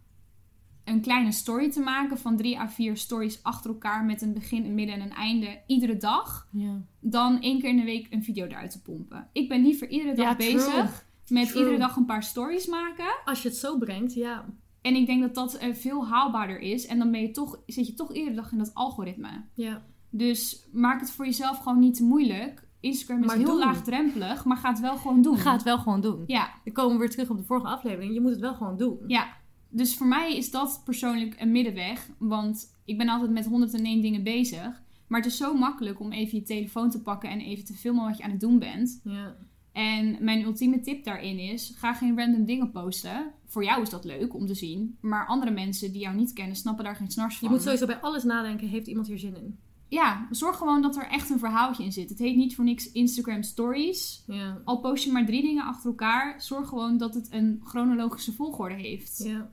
een 0.87 1.01
kleine 1.01 1.31
story 1.31 1.71
te 1.71 1.79
maken 1.79 2.17
van 2.17 2.37
drie 2.37 2.59
à 2.59 2.67
vier 2.69 2.97
stories 2.97 3.43
achter 3.43 3.69
elkaar 3.69 4.05
met 4.05 4.21
een 4.21 4.33
begin, 4.33 4.65
een 4.65 4.75
midden 4.75 4.95
en 4.95 5.01
een 5.01 5.13
einde 5.13 5.61
iedere 5.67 5.97
dag, 5.97 6.47
Ja. 6.51 6.81
dan 6.99 7.41
één 7.41 7.59
keer 7.59 7.69
in 7.69 7.77
de 7.77 7.83
week 7.83 8.07
een 8.09 8.23
video 8.23 8.45
eruit 8.45 8.71
te 8.71 8.81
pompen. 8.81 9.27
Ik 9.33 9.49
ben 9.49 9.61
liever 9.61 9.89
iedere 9.89 10.15
dag 10.15 10.25
Ja, 10.25 10.35
true. 10.35 10.53
bezig 10.53 11.05
met 11.27 11.47
True. 11.47 11.59
iedere 11.61 11.77
dag 11.77 11.95
een 11.95 12.05
paar 12.05 12.23
stories 12.23 12.67
maken. 12.67 13.05
Als 13.25 13.41
je 13.41 13.47
het 13.47 13.57
zo 13.57 13.77
brengt, 13.77 14.13
ja. 14.13 14.45
En 14.81 14.95
ik 14.95 15.05
denk 15.05 15.21
dat 15.21 15.35
dat 15.35 15.53
eh, 15.53 15.73
veel 15.73 16.07
haalbaarder 16.07 16.59
is. 16.59 16.85
En 16.85 16.97
dan 16.99 17.11
ben 17.11 17.21
je 17.21 17.31
toch, 17.31 17.59
zit 17.65 17.87
je 17.87 17.93
toch 17.93 18.13
iedere 18.13 18.35
dag 18.35 18.51
in 18.51 18.57
dat 18.57 18.73
algoritme. 18.73 19.29
Ja. 19.53 19.85
Dus 20.09 20.67
maak 20.71 20.99
het 20.99 21.11
voor 21.11 21.25
jezelf 21.25 21.57
gewoon 21.57 21.79
niet 21.79 21.95
te 21.95 22.03
moeilijk. 22.03 22.65
Instagram 22.79 23.19
is 23.21 23.27
Maar 23.27 23.35
heel 23.37 23.45
doen. 23.45 23.57
laagdrempelig, 23.59 24.45
maar 24.45 24.57
ga 24.57 24.69
het 24.69 24.79
wel 24.79 24.95
gewoon 24.97 25.21
doen. 25.21 25.37
Ga 25.37 25.51
het 25.51 25.63
wel 25.63 25.77
gewoon 25.77 26.01
doen. 26.01 26.23
Ja, 26.27 26.49
Dan 26.63 26.73
komen 26.73 26.93
we 26.93 26.99
weer 26.99 27.09
terug 27.09 27.29
op 27.29 27.37
de 27.37 27.43
vorige 27.43 27.67
aflevering. 27.67 28.13
Je 28.13 28.21
moet 28.21 28.31
het 28.31 28.39
wel 28.39 28.53
gewoon 28.53 28.77
doen. 28.77 28.97
ja. 29.07 29.27
Dus 29.69 29.95
voor 29.95 30.07
mij 30.07 30.37
is 30.37 30.51
dat 30.51 30.81
persoonlijk 30.85 31.35
een 31.39 31.51
middenweg. 31.51 32.09
Want 32.17 32.75
ik 32.85 32.97
ben 32.97 33.09
altijd 33.09 33.31
met 33.31 33.45
101 33.45 34.01
dingen 34.01 34.23
bezig. 34.23 34.81
Maar 35.07 35.21
het 35.21 35.31
is 35.31 35.37
zo 35.37 35.53
makkelijk 35.53 35.99
om 35.99 36.11
even 36.11 36.37
je 36.37 36.43
telefoon 36.43 36.89
te 36.89 37.01
pakken 37.01 37.29
en 37.29 37.39
even 37.39 37.65
te 37.65 37.73
filmen 37.73 38.05
wat 38.05 38.17
je 38.17 38.23
aan 38.23 38.31
het 38.31 38.39
doen 38.39 38.59
bent. 38.59 39.01
Ja. 39.03 39.35
En 39.71 40.17
mijn 40.19 40.43
ultieme 40.43 40.79
tip 40.79 41.03
daarin 41.03 41.39
is: 41.39 41.73
ga 41.75 41.93
geen 41.93 42.17
random 42.17 42.45
dingen 42.45 42.71
posten. 42.71 43.31
Voor 43.45 43.63
jou 43.63 43.81
is 43.81 43.89
dat 43.89 44.05
leuk 44.05 44.33
om 44.33 44.45
te 44.45 44.53
zien. 44.53 44.97
Maar 45.01 45.27
andere 45.27 45.51
mensen 45.51 45.91
die 45.91 46.01
jou 46.01 46.15
niet 46.15 46.33
kennen, 46.33 46.55
snappen 46.55 46.83
daar 46.83 46.95
geen 46.95 47.11
snars 47.11 47.37
van. 47.37 47.47
Je 47.47 47.53
moet 47.53 47.63
sowieso 47.63 47.85
bij 47.85 47.99
alles 47.99 48.23
nadenken. 48.23 48.67
Heeft 48.67 48.87
iemand 48.87 49.07
hier 49.07 49.19
zin 49.19 49.35
in? 49.35 49.57
Ja, 49.89 50.27
zorg 50.31 50.57
gewoon 50.57 50.81
dat 50.81 50.95
er 50.95 51.07
echt 51.07 51.29
een 51.29 51.39
verhaaltje 51.39 51.83
in 51.83 51.91
zit. 51.91 52.09
Het 52.09 52.19
heet 52.19 52.35
niet 52.35 52.55
voor 52.55 52.63
niks 52.63 52.91
Instagram 52.91 53.43
Stories. 53.43 54.23
Ja. 54.27 54.61
Al 54.63 54.79
post 54.79 55.03
je 55.03 55.11
maar 55.11 55.25
drie 55.25 55.41
dingen 55.41 55.65
achter 55.65 55.89
elkaar, 55.89 56.41
zorg 56.41 56.67
gewoon 56.67 56.97
dat 56.97 57.13
het 57.13 57.27
een 57.31 57.61
chronologische 57.63 58.33
volgorde 58.33 58.75
heeft. 58.75 59.21
ja. 59.23 59.49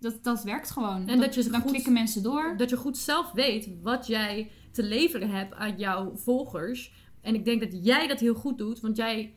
Dat, 0.00 0.24
dat 0.24 0.42
werkt 0.42 0.70
gewoon. 0.70 1.08
En 1.08 1.20
dat 1.20 1.34
je 1.34 1.44
dan 1.50 1.60
goed- 1.60 1.70
klikken 1.70 1.92
mensen 1.92 2.22
door. 2.22 2.54
Dat 2.56 2.70
je 2.70 2.76
goed 2.76 2.96
zelf 2.98 3.32
weet 3.32 3.68
wat 3.82 4.06
jij 4.06 4.50
te 4.72 4.82
leveren 4.82 5.30
hebt 5.30 5.54
aan 5.54 5.76
jouw 5.78 6.16
volgers. 6.16 6.92
En 7.20 7.34
ik 7.34 7.44
denk 7.44 7.60
dat 7.60 7.84
jij 7.84 8.06
dat 8.06 8.20
heel 8.20 8.34
goed 8.34 8.58
doet. 8.58 8.80
Want 8.80 8.96
jij... 8.96 9.34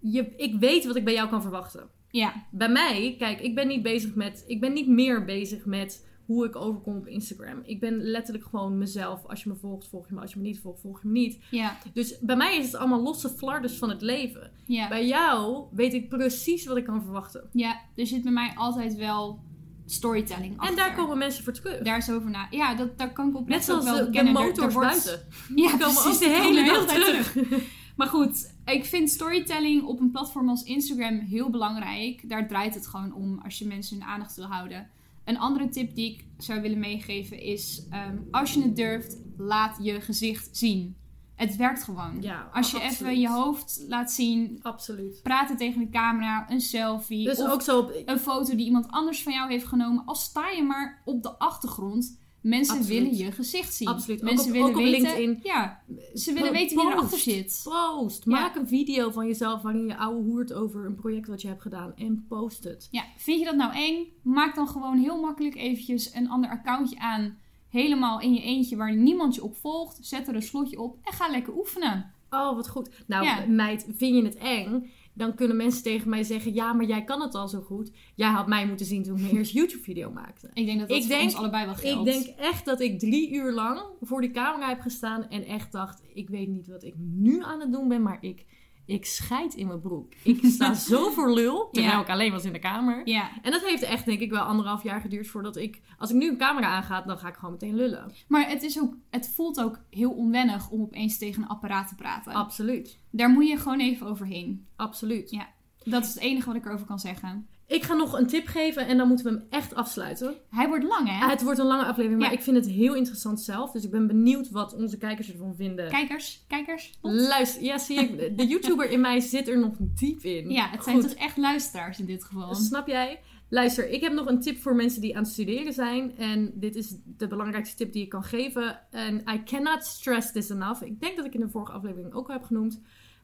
Je, 0.00 0.32
ik 0.36 0.54
weet 0.60 0.84
wat 0.86 0.96
ik 0.96 1.04
bij 1.04 1.14
jou 1.14 1.28
kan 1.28 1.42
verwachten. 1.42 1.88
Ja, 2.10 2.46
Bij 2.50 2.68
mij, 2.68 3.14
kijk, 3.18 3.40
ik 3.40 3.54
ben 3.54 3.68
niet 3.68 3.82
bezig 3.82 4.14
met... 4.14 4.44
Ik 4.46 4.60
ben 4.60 4.72
niet 4.72 4.88
meer 4.88 5.24
bezig 5.24 5.64
met 5.66 6.06
hoe 6.26 6.46
ik 6.46 6.56
overkom 6.56 6.96
op 6.96 7.06
Instagram. 7.06 7.60
Ik 7.64 7.80
ben 7.80 8.02
letterlijk 8.02 8.44
gewoon 8.46 8.78
mezelf. 8.78 9.24
Als 9.26 9.42
je 9.42 9.48
me 9.48 9.54
volgt, 9.54 9.88
volg 9.88 10.08
je 10.08 10.14
me. 10.14 10.20
Als 10.20 10.32
je 10.32 10.38
me 10.38 10.44
niet 10.44 10.60
volgt, 10.60 10.80
volg 10.80 11.02
je 11.02 11.08
me 11.08 11.12
niet. 11.12 11.38
ja, 11.50 11.76
Dus 11.92 12.18
bij 12.18 12.36
mij 12.36 12.56
is 12.58 12.64
het 12.66 12.74
allemaal 12.74 13.02
losse 13.02 13.28
flardes 13.28 13.76
van 13.78 13.88
het 13.88 14.02
leven. 14.02 14.50
ja. 14.66 14.88
Bij 14.88 15.06
jou 15.06 15.64
weet 15.72 15.94
ik 15.94 16.08
precies 16.08 16.66
wat 16.66 16.76
ik 16.76 16.84
kan 16.84 17.02
verwachten. 17.02 17.48
ja, 17.52 17.80
er 17.96 18.06
zit 18.06 18.22
bij 18.22 18.32
mij 18.32 18.52
altijd 18.54 18.94
wel 18.96 19.40
storytelling 19.86 20.58
achter. 20.58 20.70
En 20.70 20.76
daar 20.76 20.94
komen 20.94 21.18
mensen 21.18 21.44
voor 21.44 21.52
terug. 21.52 21.78
Daar 21.82 21.96
is 21.96 22.10
over 22.10 22.30
na. 22.30 22.46
Ja, 22.50 22.74
dat, 22.74 22.98
daar 22.98 23.12
kan 23.12 23.28
ik 23.28 23.36
op 23.36 23.48
Net 23.48 23.64
zoals 23.64 23.84
wel 23.84 23.96
de, 23.96 24.10
de 24.10 24.24
motors 24.24 24.74
wordt- 24.74 24.88
buiten. 24.88 25.20
Ja, 25.62 25.68
Die 25.70 25.78
komen 25.78 26.02
precies, 26.02 26.18
de 26.18 26.28
hele 26.28 26.64
dag 26.64 26.86
terug. 26.86 27.34
Maar 27.96 28.06
goed, 28.08 28.54
ik 28.64 28.84
vind 28.84 29.10
storytelling 29.10 29.82
op 29.82 30.00
een 30.00 30.10
platform 30.10 30.48
als 30.48 30.62
Instagram 30.62 31.18
heel 31.18 31.50
belangrijk. 31.50 32.28
Daar 32.28 32.48
draait 32.48 32.74
het 32.74 32.86
gewoon 32.86 33.14
om 33.14 33.40
als 33.44 33.58
je 33.58 33.66
mensen 33.66 33.98
hun 33.98 34.06
aandacht 34.08 34.36
wil 34.36 34.44
houden. 34.44 34.90
Een 35.24 35.38
andere 35.38 35.68
tip 35.68 35.94
die 35.94 36.12
ik 36.12 36.24
zou 36.38 36.60
willen 36.60 36.78
meegeven 36.78 37.40
is: 37.40 37.82
ehm, 37.90 38.16
als 38.30 38.54
je 38.54 38.62
het 38.62 38.76
durft, 38.76 39.16
laat 39.36 39.76
je 39.82 40.00
gezicht 40.00 40.48
zien. 40.52 40.96
Het 41.36 41.56
werkt 41.56 41.82
gewoon. 41.82 42.16
Ja, 42.20 42.48
als 42.52 42.70
je 42.70 42.76
absoluut. 42.76 43.12
even 43.12 43.20
je 43.20 43.28
hoofd 43.28 43.84
laat 43.88 44.12
zien, 44.12 44.58
Absoluut. 44.62 45.20
praten 45.22 45.56
tegen 45.56 45.80
de 45.80 45.88
camera, 45.88 46.50
een 46.50 46.60
selfie. 46.60 47.24
Dus 47.24 47.40
of 47.42 47.50
ook 47.50 47.62
zo 47.62 47.78
op... 47.78 47.92
een 48.04 48.18
foto 48.18 48.56
die 48.56 48.66
iemand 48.66 48.88
anders 48.88 49.22
van 49.22 49.32
jou 49.32 49.50
heeft 49.50 49.66
genomen. 49.66 50.04
Al 50.04 50.14
sta 50.14 50.48
je 50.48 50.62
maar 50.62 51.02
op 51.04 51.22
de 51.22 51.38
achtergrond. 51.38 52.18
Mensen 52.40 52.76
Absoluut. 52.76 52.98
willen 53.02 53.16
je 53.16 53.32
gezicht 53.32 53.74
zien. 53.74 53.88
Absoluut. 53.88 54.22
Mensen 54.22 54.46
op- 54.46 54.52
willen 54.52 54.74
weten. 54.74 54.90
LinkedIn. 54.90 55.40
Ja, 55.42 55.82
ze 56.14 56.32
willen 56.32 56.52
weten 56.52 56.76
wie 56.76 56.86
erachter 56.86 57.18
zit. 57.18 57.60
Post. 57.64 58.24
Ja. 58.24 58.30
Maak 58.30 58.56
een 58.56 58.68
video 58.68 59.10
van 59.10 59.26
jezelf 59.26 59.62
waarin 59.62 59.86
je 59.86 59.96
ouwe 59.96 60.22
hoert 60.22 60.52
over 60.52 60.84
een 60.84 60.94
project 60.94 61.26
wat 61.28 61.42
je 61.42 61.48
hebt 61.48 61.62
gedaan. 61.62 61.94
En 61.96 62.24
post 62.28 62.64
het. 62.64 62.88
Ja, 62.90 63.04
vind 63.16 63.38
je 63.38 63.44
dat 63.44 63.56
nou 63.56 63.74
eng? 63.74 64.06
Maak 64.22 64.54
dan 64.54 64.68
gewoon 64.68 64.98
heel 64.98 65.20
makkelijk 65.20 65.54
eventjes 65.54 66.14
een 66.14 66.28
ander 66.30 66.50
accountje 66.50 66.98
aan. 66.98 67.38
Helemaal 67.76 68.20
in 68.20 68.34
je 68.34 68.42
eentje 68.42 68.76
waar 68.76 68.96
niemand 68.96 69.34
je 69.34 69.42
op 69.44 69.56
volgt. 69.56 69.98
Zet 70.00 70.28
er 70.28 70.34
een 70.34 70.42
slotje 70.42 70.80
op 70.80 70.96
en 71.02 71.12
ga 71.12 71.30
lekker 71.30 71.56
oefenen. 71.56 72.12
Oh, 72.30 72.54
wat 72.54 72.68
goed. 72.68 72.90
Nou, 73.06 73.24
Ja. 73.24 73.46
meid, 73.46 73.86
vind 73.96 74.16
je 74.16 74.22
het 74.24 74.36
eng? 74.36 74.90
Dan 75.12 75.34
kunnen 75.34 75.56
mensen 75.56 75.82
tegen 75.82 76.08
mij 76.10 76.22
zeggen... 76.22 76.54
Ja, 76.54 76.72
maar 76.72 76.86
jij 76.86 77.04
kan 77.04 77.20
het 77.20 77.34
al 77.34 77.48
zo 77.48 77.60
goed. 77.60 77.92
Jij 78.14 78.28
had 78.28 78.46
mij 78.46 78.66
moeten 78.66 78.86
zien 78.86 79.02
toen 79.02 79.16
ik 79.16 79.22
mijn 79.22 79.36
eerste 79.36 79.54
YouTube-video 79.58 80.10
maakte. 80.10 80.50
Ik 80.52 80.66
denk 80.66 80.78
dat 80.78 80.88
dat 80.88 80.96
Ik 80.96 81.02
voor 81.02 81.12
denk- 81.12 81.22
ons 81.24 81.34
allebei 81.34 81.64
wel 81.64 81.74
geldt. 81.74 82.08
Ik 82.08 82.14
denk 82.24 82.38
echt 82.38 82.64
dat 82.64 82.80
ik 82.80 82.98
drie 82.98 83.32
uur 83.34 83.52
lang 83.52 83.80
voor 84.00 84.20
die 84.20 84.30
camera 84.30 84.68
heb 84.68 84.80
gestaan 84.80 85.28
en 85.28 85.44
echt 85.44 85.72
dacht: 85.72 86.02
ik 86.14 86.28
weet 86.28 86.48
niet 86.48 86.66
wat 86.66 86.82
ik 86.84 86.94
nu 86.98 87.42
aan 87.42 87.60
het 87.60 87.72
doen 87.72 87.88
ben, 87.88 88.02
maar 88.02 88.18
ik, 88.20 88.44
ik 88.86 89.06
scheid 89.06 89.54
in 89.54 89.66
mijn 89.66 89.80
broek. 89.80 90.12
Ik 90.22 90.38
sta 90.44 90.74
zo 90.90 91.10
voor 91.10 91.32
lul, 91.32 91.68
terwijl 91.72 91.94
Ja. 91.94 92.00
ik 92.02 92.08
alleen 92.08 92.32
was 92.32 92.44
in 92.44 92.52
de 92.52 92.58
kamer. 92.58 93.02
Ja, 93.04 93.30
En 93.42 93.50
dat 93.50 93.64
heeft 93.66 93.82
echt, 93.82 94.04
denk 94.04 94.20
ik, 94.20 94.30
wel 94.30 94.42
anderhalf 94.42 94.82
jaar 94.82 95.00
geduurd 95.00 95.26
voordat 95.28 95.56
ik, 95.56 95.80
als 95.98 96.10
ik 96.10 96.16
nu 96.16 96.28
een 96.28 96.36
camera 96.38 96.66
aangaat, 96.66 97.06
dan 97.06 97.18
ga 97.18 97.28
ik 97.28 97.34
gewoon 97.34 97.50
meteen 97.50 97.74
lullen. 97.74 98.12
maar 98.28 98.48
het, 98.48 98.62
is 98.62 98.80
ook, 98.80 98.94
het 99.10 99.30
voelt 99.34 99.60
ook 99.60 99.80
heel 99.90 100.10
onwennig 100.12 100.70
om 100.70 100.80
opeens 100.80 101.18
tegen 101.18 101.42
een 101.42 101.48
apparaat 101.48 101.88
te 101.88 101.94
praten. 101.94 102.32
Absoluut. 102.32 102.98
Daar 103.10 103.30
moet 103.30 103.48
je 103.48 103.56
gewoon 103.56 103.80
even 103.80 104.06
overheen. 104.06 104.66
Absoluut. 104.76 105.30
Ja. 105.30 105.48
Dat 105.84 106.02
is 106.04 106.08
het 106.14 106.22
enige 106.22 106.46
wat 106.46 106.56
ik 106.56 106.64
erover 106.64 106.86
kan 106.86 106.98
zeggen. 106.98 107.48
Ik 107.68 107.82
ga 107.82 107.94
nog 107.94 108.18
een 108.18 108.26
tip 108.26 108.46
geven 108.46 108.86
en 108.86 108.96
dan 108.96 109.08
moeten 109.08 109.26
we 109.26 109.32
hem 109.32 109.46
echt 109.50 109.74
afsluiten. 109.74 110.34
Hij 110.50 110.68
wordt 110.68 110.84
lang, 110.84 111.08
hè? 111.08 111.24
Ah, 111.24 111.30
het 111.30 111.42
wordt 111.42 111.58
een 111.58 111.66
lange 111.66 111.84
aflevering, 111.84 112.20
maar 112.20 112.30
Ja. 112.30 112.36
ik 112.36 112.42
vind 112.42 112.56
het 112.56 112.66
heel 112.66 112.94
interessant 112.94 113.40
zelf. 113.40 113.70
Dus 113.70 113.84
ik 113.84 113.90
ben 113.90 114.06
benieuwd 114.06 114.50
wat 114.50 114.74
onze 114.74 114.98
kijkers 114.98 115.30
ervan 115.32 115.54
vinden. 115.56 115.88
Kijkers, 115.88 116.44
kijkers. 116.48 116.98
Luister, 117.02 117.62
ja, 117.62 117.78
zie 117.78 117.98
ik. 117.98 118.36
De 118.38 118.46
YouTuber 118.46 118.90
in 118.90 119.00
mij 119.00 119.20
zit 119.20 119.48
er 119.48 119.58
nog 119.58 119.74
diep 119.78 120.22
in. 120.22 120.50
Ja, 120.50 120.68
het 120.70 120.84
zijn 120.84 121.00
toch 121.00 121.10
echt 121.12 121.36
luisteraars 121.36 121.98
in 121.98 122.06
dit 122.06 122.24
geval. 122.24 122.54
Snap 122.54 122.86
jij? 122.86 123.20
Luister, 123.48 123.88
ik 123.90 124.00
heb 124.00 124.12
nog 124.12 124.26
een 124.26 124.40
tip 124.40 124.58
voor 124.58 124.74
mensen 124.74 125.00
die 125.00 125.16
aan 125.16 125.22
het 125.22 125.32
studeren 125.32 125.72
zijn. 125.72 126.16
En 126.16 126.50
dit 126.54 126.76
is 126.76 126.94
de 127.04 127.26
belangrijkste 127.26 127.76
tip 127.76 127.92
die 127.92 128.02
ik 128.02 128.08
kan 128.08 128.24
geven. 128.24 128.80
En 128.90 129.22
I 129.34 129.42
cannot 129.44 129.84
stress 129.84 130.32
this 130.32 130.50
enough. 130.50 130.82
Ik 130.82 131.00
denk 131.00 131.16
dat 131.16 131.24
ik 131.26 131.34
in 131.34 131.40
de 131.40 131.48
vorige 131.48 131.72
aflevering 131.72 132.12
ook 132.14 132.26
al 132.28 132.34
heb 132.34 132.44
genoemd. 132.44 132.80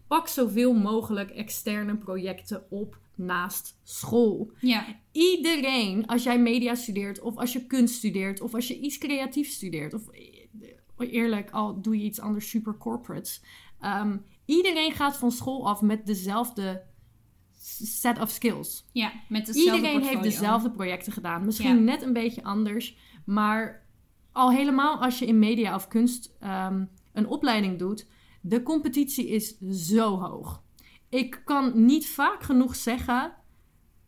Pak 0.07 0.28
zoveel 0.28 0.72
mogelijk 0.74 1.30
externe 1.30 1.97
projecten 1.97 2.62
op 2.70 2.99
naast 3.15 3.79
school. 3.83 4.53
Ja, 4.61 4.87
Iedereen, 5.13 6.07
als 6.07 6.23
jij 6.23 6.39
media 6.39 6.75
studeert, 6.75 7.21
of 7.21 7.37
als 7.37 7.53
je 7.53 7.67
kunst 7.67 7.95
studeert, 7.95 8.41
of 8.41 8.55
als 8.55 8.69
je 8.69 8.79
iets 8.81 8.99
creatiefs 8.99 9.55
studeert, 9.55 9.95
of 9.95 10.09
eh, 10.09 11.13
eerlijk, 11.13 11.51
al 11.51 11.81
doe 11.81 11.99
je 11.99 12.05
iets 12.05 12.21
anders 12.21 12.49
super 12.49 12.77
corporates. 12.79 13.43
ehm, 13.81 14.17
iedereen 14.45 14.93
gaat 14.93 15.17
van 15.17 15.33
school 15.33 15.69
af 15.69 15.81
met 15.81 16.07
dezelfde 16.07 16.83
set 17.83 18.21
of 18.21 18.31
skills. 18.31 18.85
ja 18.93 19.13
met 19.29 19.47
hetzelfde 19.47 19.77
Iedereen 19.77 20.03
heeft 20.03 20.23
dezelfde 20.23 20.71
projecten 20.71 21.13
gedaan. 21.13 21.45
Misschien 21.45 21.75
Ja. 21.77 21.81
net 21.83 22.03
een 22.03 22.13
beetje 22.13 22.45
anders. 22.45 22.97
Maar 23.25 23.87
al 24.33 24.51
helemaal 24.53 25.03
als 25.03 25.19
je 25.19 25.27
in 25.27 25.39
media 25.39 25.75
of 25.75 25.89
kunst 25.89 26.35
ehm, 26.41 26.85
een 27.13 27.27
opleiding 27.27 27.79
doet, 27.79 28.07
de 28.41 28.63
competitie 28.63 29.29
is 29.29 29.59
zo 29.71 30.19
hoog. 30.21 30.63
Ik 31.13 31.43
kan 31.45 31.85
niet 31.85 32.09
vaak 32.09 32.43
genoeg 32.43 32.77
zeggen: 32.77 33.33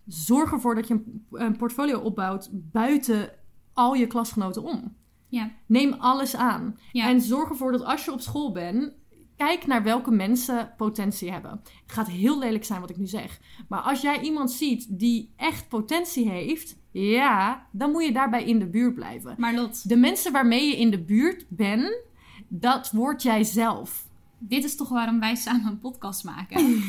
zorg 0.07 0.53
ervoor 0.53 0.75
dat 0.75 0.89
je 0.89 0.95
een, 0.95 1.27
een 1.31 1.57
portfolio 1.57 1.99
opbouwt 1.99 2.49
buiten 2.53 3.31
al 3.73 3.95
je 3.95 4.07
klasgenoten 4.07 4.63
om. 4.63 4.97
Ja. 5.29 5.51
Neem 5.67 5.93
alles 5.93 6.37
aan. 6.37 6.79
Ja. 6.93 7.09
En 7.09 7.21
zorg 7.21 7.49
ervoor 7.49 7.73
dat 7.73 7.85
als 7.85 8.05
je 8.05 8.13
op 8.13 8.21
school 8.21 8.53
bent, 8.53 8.93
kijk 9.37 9.67
naar 9.67 9.83
welke 9.83 10.11
mensen 10.11 10.75
potentie 10.77 11.33
hebben. 11.33 11.51
Het 11.83 11.93
gaat 11.93 12.09
heel 12.09 12.39
lelijk 12.39 12.65
zijn 12.65 12.81
wat 12.81 12.91
ik 12.91 12.97
nu 12.97 13.07
zeg. 13.07 13.41
Maar 13.69 13.81
als 13.81 14.01
jij 14.01 14.21
iemand 14.21 14.51
ziet 14.51 14.99
die 14.99 15.33
echt 15.37 15.69
potentie 15.69 16.29
heeft, 16.29 16.77
ja, 16.91 17.67
dan 17.73 17.91
moet 17.91 18.05
je 18.05 18.13
daarbij 18.13 18.45
in 18.45 18.59
de 18.59 18.69
buurt 18.69 18.95
blijven. 18.95 19.35
Maar 19.39 19.55
Lot, 19.55 19.89
De 19.89 19.97
mensen 19.97 20.33
waarmee 20.33 20.67
je 20.67 20.77
in 20.77 20.91
de 20.91 21.03
buurt 21.03 21.47
bent, 21.49 22.03
dat 22.49 22.91
word 22.91 23.23
jij 23.23 23.45
zelf. 23.45 24.04
Dit 24.49 24.64
is 24.64 24.76
toch 24.76 24.88
waarom 24.88 25.20
wij 25.20 25.34
samen 25.34 25.66
een 25.66 25.78
podcast 25.78 26.24
maken? 26.24 26.64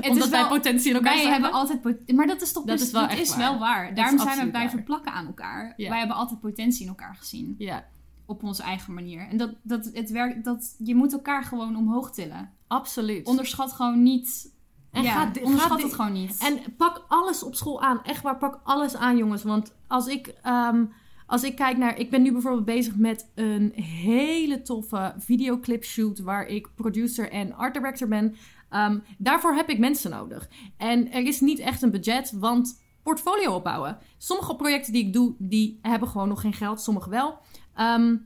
het 0.00 0.08
Omdat 0.10 0.28
wij 0.28 0.46
potentie 0.48 0.88
in 0.90 0.94
elkaar 0.96 1.12
wij 1.12 1.22
hebben. 1.22 1.32
hebben 1.42 1.52
altijd 1.52 2.14
maar 2.16 2.26
dat 2.26 2.42
is 2.42 2.52
toch 2.52 2.64
Dat 2.64 2.76
bes- 2.76 2.86
is 2.86 2.92
wel 2.92 3.00
dat 3.02 3.10
echt 3.10 3.20
is 3.20 3.28
waar. 3.28 3.38
wel 3.38 3.58
waar. 3.58 3.94
Daarom 3.94 4.18
zijn 4.18 4.38
we 4.38 4.50
blijven 4.50 4.84
plakken 4.84 5.12
aan 5.12 5.26
elkaar. 5.26 5.74
Wij 5.76 5.98
hebben 5.98 6.16
altijd 6.16 6.40
potentie 6.40 6.82
in 6.82 6.88
elkaar 6.88 7.14
gezien 7.16 7.54
Ja, 7.58 7.84
op 8.26 8.42
onze 8.42 8.62
eigen 8.62 8.94
manier. 8.94 9.28
En 9.28 9.36
dat, 9.36 9.50
dat 9.62 9.90
het 9.92 10.10
werkt 10.10 10.44
dat 10.44 10.74
je 10.78 10.94
moet 10.94 11.12
elkaar 11.12 11.42
gewoon 11.44 11.76
omhoog 11.76 12.10
tillen. 12.10 12.50
absoluut. 12.66 13.26
Onderschat 13.26 13.72
gewoon 13.72 14.02
niet. 14.02 14.56
En 14.92 15.02
ja, 15.02 15.12
ga 15.12 15.26
di- 15.26 15.40
onderschat 15.40 15.82
het 15.82 15.94
gewoon 15.94 16.12
niet. 16.12 16.38
En 16.42 16.74
pak 16.76 17.04
alles 17.08 17.42
op 17.42 17.54
school 17.54 17.82
aan. 17.82 18.04
Echt 18.04 18.22
waar, 18.22 18.36
pak 18.38 18.60
alles 18.64 18.96
aan, 18.96 19.16
jongens. 19.16 19.42
Want 19.42 19.74
als 19.86 20.06
ik, 20.06 20.26
ehm, 20.42 20.84
als 21.28 21.42
ik 21.42 21.56
kijk 21.56 21.76
naar... 21.76 21.98
Ik 21.98 22.10
ben 22.10 22.22
nu 22.22 22.32
bijvoorbeeld 22.32 22.64
bezig 22.64 22.96
met 22.96 23.30
een 23.34 23.72
hele 23.82 24.62
toffe 24.62 25.14
videoclip 25.18 25.84
shoot... 25.84 26.18
waar 26.18 26.46
ik 26.46 26.68
producer 26.74 27.30
en 27.30 27.54
art 27.54 27.74
director 27.74 28.08
ben. 28.08 28.36
Ehm, 28.68 28.98
daarvoor 29.18 29.54
heb 29.54 29.68
ik 29.68 29.78
mensen 29.78 30.10
nodig. 30.10 30.48
En 30.76 31.12
er 31.12 31.26
is 31.26 31.40
niet 31.40 31.58
echt 31.58 31.82
een 31.82 31.90
budget, 31.90 32.32
want 32.32 32.82
portfolio 33.02 33.54
opbouwen. 33.54 33.98
Sommige 34.18 34.56
projecten 34.56 34.92
die 34.92 35.06
ik 35.06 35.12
doe, 35.12 35.34
die 35.38 35.78
hebben 35.82 36.08
gewoon 36.08 36.28
nog 36.28 36.40
geen 36.40 36.52
geld. 36.52 36.80
Sommige 36.80 37.10
wel. 37.10 37.38
Ehm, 37.74 38.16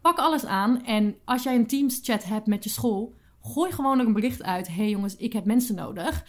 pak 0.00 0.18
alles 0.18 0.44
aan. 0.44 0.84
En 0.84 1.16
als 1.24 1.42
jij 1.42 1.54
een 1.54 1.66
Teams 1.66 2.00
chat 2.02 2.24
hebt 2.24 2.46
met 2.46 2.64
je 2.64 2.70
school, 2.70 3.14
gooi 3.42 3.72
gewoon 3.72 3.98
er 3.98 4.06
een 4.06 4.12
bericht 4.12 4.42
uit. 4.42 4.68
hey 4.68 4.88
jongens, 4.88 5.16
ik 5.16 5.32
heb 5.32 5.44
mensen 5.44 5.74
nodig. 5.74 6.26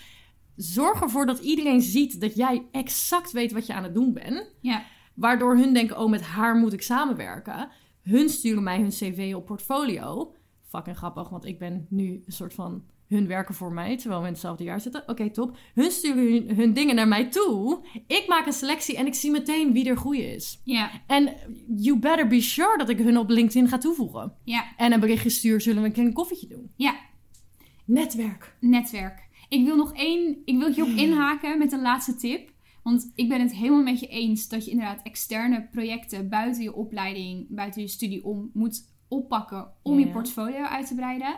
Zorg 0.55 1.01
ervoor 1.01 1.25
dat 1.25 1.39
iedereen 1.39 1.81
ziet 1.81 2.21
dat 2.21 2.35
jij 2.35 2.65
exact 2.71 3.31
weet 3.31 3.51
wat 3.51 3.65
je 3.65 3.73
aan 3.73 3.83
het 3.83 3.93
doen 3.93 4.13
bent. 4.13 4.55
Ja. 4.59 4.83
Waardoor 5.13 5.57
hun 5.57 5.73
denken, 5.73 5.99
oh, 5.99 6.09
met 6.09 6.21
haar 6.21 6.55
moet 6.55 6.73
ik 6.73 6.81
samenwerken. 6.81 7.69
Hun 8.01 8.29
sturen 8.29 8.63
mij 8.63 8.79
hun 8.79 8.89
cv 8.89 9.33
op 9.35 9.45
portfolio. 9.45 10.35
Fucking 10.67 10.97
grappig, 10.97 11.29
want 11.29 11.45
ik 11.45 11.59
ben 11.59 11.85
nu 11.89 12.23
een 12.25 12.31
soort 12.31 12.53
van... 12.53 12.83
Hun 13.07 13.27
werken 13.27 13.55
voor 13.55 13.73
mij, 13.73 13.97
terwijl 13.97 14.21
we 14.21 14.27
in 14.27 14.33
hetzelfde 14.33 14.63
jaar 14.63 14.81
zitten. 14.81 15.03
Oké, 15.07 15.29
top. 15.29 15.57
Hun 15.73 15.91
sturen 15.91 16.31
hun, 16.31 16.55
hun 16.55 16.73
dingen 16.73 16.95
naar 16.95 17.07
mij 17.07 17.29
toe. 17.29 17.85
Ik 18.07 18.25
maak 18.27 18.45
een 18.45 18.53
selectie 18.53 18.97
en 18.97 19.05
ik 19.05 19.13
zie 19.13 19.31
meteen 19.31 19.73
wie 19.73 19.89
er 19.89 19.97
goeie 19.97 20.35
is. 20.35 20.61
Ja. 20.63 20.91
En 21.07 21.33
you 21.75 21.99
better 21.99 22.27
be 22.27 22.41
sure 22.41 22.77
dat 22.77 22.89
ik 22.89 22.97
hun 22.97 23.17
op 23.17 23.29
LinkedIn 23.29 23.67
ga 23.67 23.77
toevoegen. 23.77 24.33
Ja. 24.43 24.63
En 24.77 24.91
een 24.93 24.99
berichtje 24.99 25.29
stuur, 25.29 25.61
zullen 25.61 25.83
we 25.83 25.99
een 25.99 26.13
koffietje 26.13 26.47
doen. 26.47 26.71
Ja. 26.75 26.95
Netwerk. 27.85 28.55
Netwerk. 28.59 29.27
Ik 29.49 29.65
wil 29.65 29.75
nog 29.75 29.93
één, 29.93 30.37
ik 30.45 30.57
wil 30.57 30.73
hierop 30.73 30.93
inhaken 31.05 31.57
met 31.57 31.71
een 31.71 31.81
laatste 31.81 32.15
tip. 32.15 32.52
Want 32.83 33.11
ik 33.15 33.29
ben 33.29 33.41
het 33.41 33.53
helemaal 33.53 33.83
met 33.83 33.99
je 33.99 34.07
eens 34.07 34.47
dat 34.47 34.65
je 34.65 34.71
inderdaad 34.71 35.01
externe 35.03 35.67
projecten 35.71 36.29
buiten 36.29 36.63
je 36.63 36.75
opleiding, 36.75 37.45
buiten 37.49 37.81
je 37.81 37.87
studie 37.87 38.25
om 38.25 38.49
moet 38.53 38.91
oppakken 39.07 39.71
om 39.81 39.99
je 39.99 40.05
Ja. 40.05 40.11
portfolio 40.11 40.63
uit 40.63 40.87
te 40.87 40.95
breiden. 40.95 41.35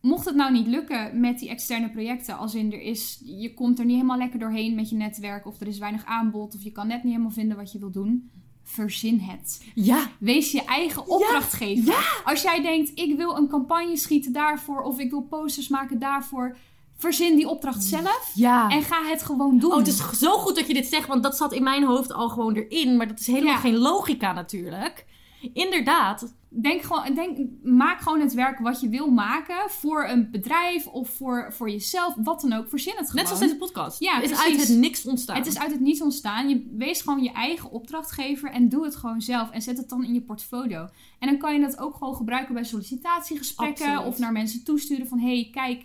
Mocht 0.00 0.24
het 0.24 0.34
nou 0.34 0.52
niet 0.52 0.66
lukken 0.66 1.20
met 1.20 1.38
die 1.38 1.48
externe 1.48 1.90
projecten, 1.90 2.38
als 2.38 2.54
in 2.54 2.72
er 2.72 2.80
is, 2.80 3.22
je 3.24 3.54
komt 3.54 3.78
er 3.78 3.84
niet 3.84 3.94
helemaal 3.94 4.18
lekker 4.18 4.38
doorheen 4.38 4.74
met 4.74 4.88
je 4.88 4.96
netwerk, 4.96 5.46
of 5.46 5.60
er 5.60 5.66
is 5.66 5.78
weinig 5.78 6.04
aanbod, 6.04 6.54
of 6.54 6.62
je 6.62 6.72
kan 6.72 6.86
net 6.86 7.02
niet 7.02 7.12
helemaal 7.12 7.32
vinden 7.32 7.56
wat 7.56 7.72
je 7.72 7.78
wil 7.78 7.90
doen, 7.90 8.30
verzin 8.62 9.18
het. 9.18 9.64
Ja. 9.74 10.10
Wees 10.18 10.52
je 10.52 10.64
eigen 10.64 11.08
opdrachtgever. 11.08 12.22
Als 12.24 12.42
jij 12.42 12.62
denkt, 12.62 12.90
ik 12.94 13.16
wil 13.16 13.36
een 13.36 13.48
campagne 13.48 13.96
schieten 13.96 14.32
daarvoor, 14.32 14.82
of 14.82 14.98
ik 14.98 15.10
wil 15.10 15.22
posters 15.22 15.68
maken 15.68 15.98
daarvoor, 15.98 16.56
verzin 16.96 17.36
die 17.36 17.48
opdracht 17.48 17.84
zelf 17.84 18.30
Ja. 18.34 18.68
en 18.68 18.82
ga 18.82 19.02
het 19.04 19.22
gewoon 19.22 19.58
doen. 19.58 19.70
Oh, 19.72 19.78
het 19.78 19.86
is 19.86 20.18
zo 20.18 20.38
goed 20.38 20.56
dat 20.56 20.66
je 20.66 20.74
dit 20.74 20.86
zegt, 20.86 21.06
want 21.06 21.22
dat 21.22 21.36
zat 21.36 21.52
in 21.52 21.62
mijn 21.62 21.84
hoofd 21.84 22.12
al 22.12 22.28
gewoon 22.28 22.54
erin. 22.54 22.96
Maar 22.96 23.08
dat 23.08 23.20
is 23.20 23.26
helemaal 23.26 23.52
Ja. 23.54 23.58
geen 23.60 23.76
logica 23.76 24.32
natuurlijk. 24.32 25.06
Inderdaad. 25.52 26.34
Denk 26.48 26.82
gewoon, 26.82 27.14
denk, 27.14 27.38
maak 27.62 28.00
gewoon 28.00 28.20
het 28.20 28.34
werk 28.34 28.58
wat 28.58 28.80
je 28.80 28.88
wil 28.88 29.10
maken 29.10 29.70
voor 29.70 30.04
een 30.08 30.30
bedrijf 30.30 30.86
of 30.86 31.08
voor, 31.10 31.52
voor 31.52 31.70
jezelf, 31.70 32.14
wat 32.16 32.40
dan 32.40 32.52
ook. 32.52 32.68
Verzin 32.68 32.92
het 32.96 33.10
gewoon. 33.10 33.16
Net 33.16 33.26
zoals 33.26 33.40
deze 33.40 33.56
podcast. 33.56 34.00
Ja, 34.00 34.14
Het 34.14 34.24
is 34.24 34.30
precies. 34.30 34.58
uit 34.58 34.68
het 34.68 34.78
niks 34.78 35.06
ontstaan. 35.06 35.36
Het 35.36 35.46
is 35.46 35.58
uit 35.58 35.70
het 35.70 35.80
niets 35.80 36.02
ontstaan. 36.02 36.48
Je 36.48 36.70
wees 36.76 37.02
gewoon 37.02 37.22
je 37.22 37.32
eigen 37.32 37.70
opdrachtgever 37.70 38.50
en 38.50 38.68
doe 38.68 38.84
het 38.84 38.96
gewoon 38.96 39.20
zelf. 39.20 39.50
En 39.50 39.62
zet 39.62 39.76
het 39.76 39.88
dan 39.88 40.04
in 40.04 40.14
je 40.14 40.20
portfolio. 40.20 40.88
En 41.18 41.28
dan 41.28 41.38
kan 41.38 41.54
je 41.54 41.60
dat 41.60 41.78
ook 41.78 41.94
gewoon 41.94 42.14
gebruiken 42.16 42.54
bij 42.54 42.64
sollicitatiegesprekken. 42.64 43.86
Absoluut. 43.86 44.12
Of 44.12 44.18
naar 44.18 44.32
mensen 44.32 44.64
toesturen 44.64 45.06
van... 45.08 45.18
hey, 45.18 45.48
kijk, 45.52 45.84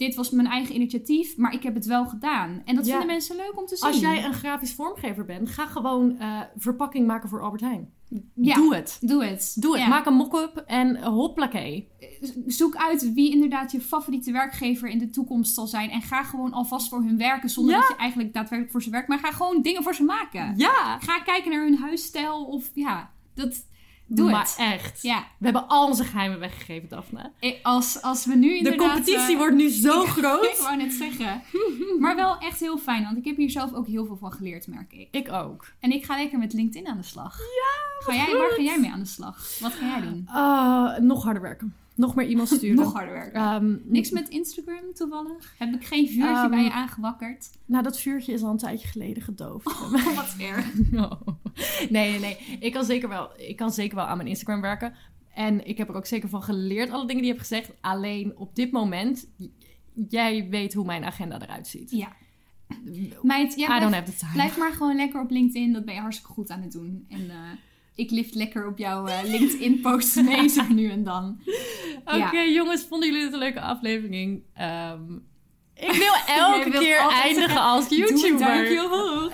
dit 0.00 0.14
was 0.14 0.30
mijn 0.30 0.46
eigen 0.46 0.74
initiatief, 0.74 1.36
maar 1.36 1.52
ik 1.52 1.62
heb 1.62 1.74
het 1.74 1.86
wel 1.86 2.06
gedaan. 2.06 2.62
En 2.64 2.74
dat 2.74 2.84
Ja. 2.86 2.90
vinden 2.90 3.06
mensen 3.10 3.36
leuk 3.36 3.58
om 3.58 3.66
te 3.66 3.76
zien. 3.76 3.88
Als 3.88 4.00
jij 4.00 4.24
een 4.24 4.32
grafisch 4.34 4.74
vormgever 4.74 5.24
bent, 5.24 5.48
ga 5.48 5.66
gewoon 5.66 6.18
eh, 6.18 6.40
verpakking 6.56 7.06
maken 7.06 7.28
voor 7.28 7.42
Albert 7.42 7.60
Heijn. 7.62 7.92
Ja, 8.34 8.54
Doe 8.54 8.74
het. 8.74 8.98
Doe 9.00 9.24
het. 9.24 9.52
Doe 9.60 9.72
het. 9.72 9.80
Ja. 9.82 9.88
Maak 9.88 10.06
een 10.06 10.14
mock-up 10.14 10.56
en 10.66 11.02
hoppakee. 11.04 11.88
Zoek 12.46 12.76
uit 12.76 13.12
wie 13.14 13.30
inderdaad 13.32 13.72
je 13.72 13.80
favoriete 13.80 14.32
werkgever 14.32 14.88
in 14.88 14.98
de 14.98 15.10
toekomst 15.10 15.54
zal 15.54 15.66
zijn. 15.66 15.90
En 15.90 16.02
ga 16.02 16.22
gewoon 16.22 16.52
alvast 16.52 16.88
voor 16.88 17.02
hun 17.02 17.16
werken. 17.18 17.48
Zonder 17.50 17.74
Ja. 17.74 17.80
dat 17.80 17.88
je 17.88 17.96
eigenlijk 17.96 18.32
daadwerkelijk 18.32 18.70
voor 18.72 18.82
ze 18.82 18.90
werkt. 18.90 19.08
Maar 19.08 19.18
ga 19.18 19.30
gewoon 19.30 19.62
dingen 19.62 19.82
voor 19.82 19.94
ze 19.94 20.02
maken. 20.02 20.54
Ja. 20.56 20.98
Ga 21.00 21.18
kijken 21.20 21.50
naar 21.50 21.64
hun 21.64 21.76
huisstijl. 21.78 22.44
Of 22.44 22.70
ja, 22.74 23.10
dat, 23.34 23.66
doe 24.16 24.30
maar 24.30 24.40
het. 24.40 24.54
echt. 24.58 25.02
Ja, 25.02 25.18
We 25.38 25.44
hebben 25.44 25.68
al 25.68 25.86
onze 25.86 26.04
geheimen 26.04 26.38
weggegeven, 26.38 26.88
Daphne. 26.88 27.30
als, 27.62 28.02
als 28.02 28.26
we 28.26 28.34
nu 28.34 28.48
De 28.50 28.56
inderdaad... 28.56 28.88
competitie 28.92 29.32
eh, 29.32 29.36
wordt 29.38 29.54
nu 29.54 29.68
zo 29.68 30.02
Ik 30.04 30.08
groot. 30.08 30.60
wou 30.62 30.76
net 30.76 30.92
zeggen. 30.92 31.42
Maar 31.98 32.16
wel 32.16 32.38
echt 32.38 32.60
heel 32.60 32.78
fijn. 32.78 33.04
Want 33.04 33.16
ik 33.16 33.24
heb 33.24 33.36
hier 33.36 33.50
zelf 33.50 33.72
ook 33.72 33.86
heel 33.86 34.06
veel 34.06 34.16
van 34.16 34.32
geleerd, 34.32 34.66
merk 34.66 34.92
ik. 34.92 35.08
Ik 35.10 35.32
ook. 35.32 35.66
En 35.80 35.90
ik 35.92 36.04
ga 36.04 36.16
lekker 36.16 36.38
met 36.38 36.52
LinkedIn 36.52 36.88
aan 36.88 36.96
de 36.96 37.02
slag. 37.02 37.38
Ja, 37.38 38.04
ga 38.12 38.24
jij, 38.24 38.38
Waar 38.38 38.50
ga 38.50 38.62
jij 38.62 38.78
mee 38.80 38.90
aan 38.90 38.98
de 39.00 39.04
slag? 39.06 39.58
Wat 39.60 39.72
ga 39.72 39.86
jij 39.86 40.00
doen? 40.00 40.26
Ah, 40.28 40.98
nog 40.98 41.24
harder 41.24 41.42
werken. 41.42 41.74
Nog 42.00 42.14
meer 42.14 42.28
e-mails 42.28 42.54
sturen. 42.54 42.76
Nog 42.76 42.92
harder 42.92 43.14
werken. 43.14 43.40
Ehm, 43.40 43.76
Niks 43.84 44.10
met 44.10 44.28
Instagram 44.28 44.92
toevallig? 44.94 45.54
Heb 45.58 45.74
ik 45.74 45.84
geen 45.86 46.08
vuurtje 46.08 46.34
Ehm, 46.34 46.50
bij 46.50 46.62
je 46.62 46.72
aangewakkerd? 46.72 47.50
Nou, 47.66 47.82
dat 47.82 48.00
vuurtje 48.00 48.32
is 48.32 48.42
al 48.42 48.50
een 48.50 48.56
tijdje 48.58 48.88
geleden 48.88 49.22
gedoofd. 49.22 49.64
Wat 50.14 50.34
erg. 50.38 50.66
Oh. 50.94 51.20
Nee, 51.88 52.10
nee, 52.10 52.18
nee. 52.20 52.36
Ik 52.60 52.72
kan, 52.72 52.84
zeker 52.84 53.08
wel, 53.08 53.30
ik 53.36 53.56
kan 53.56 53.70
zeker 53.72 53.96
wel 53.96 54.04
aan 54.04 54.16
mijn 54.16 54.28
Instagram 54.28 54.60
werken. 54.60 54.94
En 55.34 55.66
ik 55.66 55.78
heb 55.78 55.88
er 55.88 55.94
ook 55.94 56.06
zeker 56.06 56.28
van 56.28 56.42
geleerd, 56.42 56.90
alle 56.90 57.06
dingen 57.06 57.22
die 57.22 57.32
je 57.32 57.36
hebt 57.38 57.48
gezegd. 57.48 57.72
Alleen 57.80 58.36
op 58.36 58.54
dit 58.54 58.70
moment, 58.72 59.28
jij 60.08 60.48
weet 60.48 60.74
hoe 60.74 60.84
mijn 60.84 61.04
agenda 61.04 61.40
eruit 61.40 61.66
ziet. 61.66 61.90
Ja. 61.90 62.12
Meid, 63.22 63.54
jij 63.56 63.76
I 63.76 63.80
don't 63.80 63.88
blijf, 63.90 63.94
have 64.04 64.10
the 64.10 64.16
time. 64.18 64.32
blijf 64.32 64.58
maar 64.58 64.72
gewoon 64.72 64.96
lekker 64.96 65.20
op 65.20 65.30
LinkedIn. 65.30 65.72
Dat 65.72 65.84
ben 65.84 65.94
je 65.94 66.00
hartstikke 66.00 66.32
goed 66.32 66.50
aan 66.50 66.62
het 66.62 66.72
doen. 66.72 67.04
En 67.08 67.30
eh, 67.30 67.36
ik 68.00 68.10
lift 68.10 68.34
lekker 68.34 68.66
op 68.66 68.78
jouw 68.78 69.06
eh, 69.06 69.18
LinkedIn-posts 69.24 70.14
mee 70.14 70.48
zo 70.48 70.62
nu 70.68 70.90
en 70.90 71.04
dan. 71.04 71.40
Oké, 72.04 72.16
Ja. 72.16 72.44
jongens, 72.44 72.84
vonden 72.88 73.08
jullie 73.08 73.24
het 73.24 73.32
een 73.32 73.38
leuke 73.38 73.60
aflevering? 73.60 74.42
Ehm, 74.54 75.14
ik 75.74 75.92
wil 76.06 76.34
elke 76.36 76.70
keer 76.70 76.98
eindigen 76.98 77.60
als 77.60 77.88
YouTuber. 77.88 78.64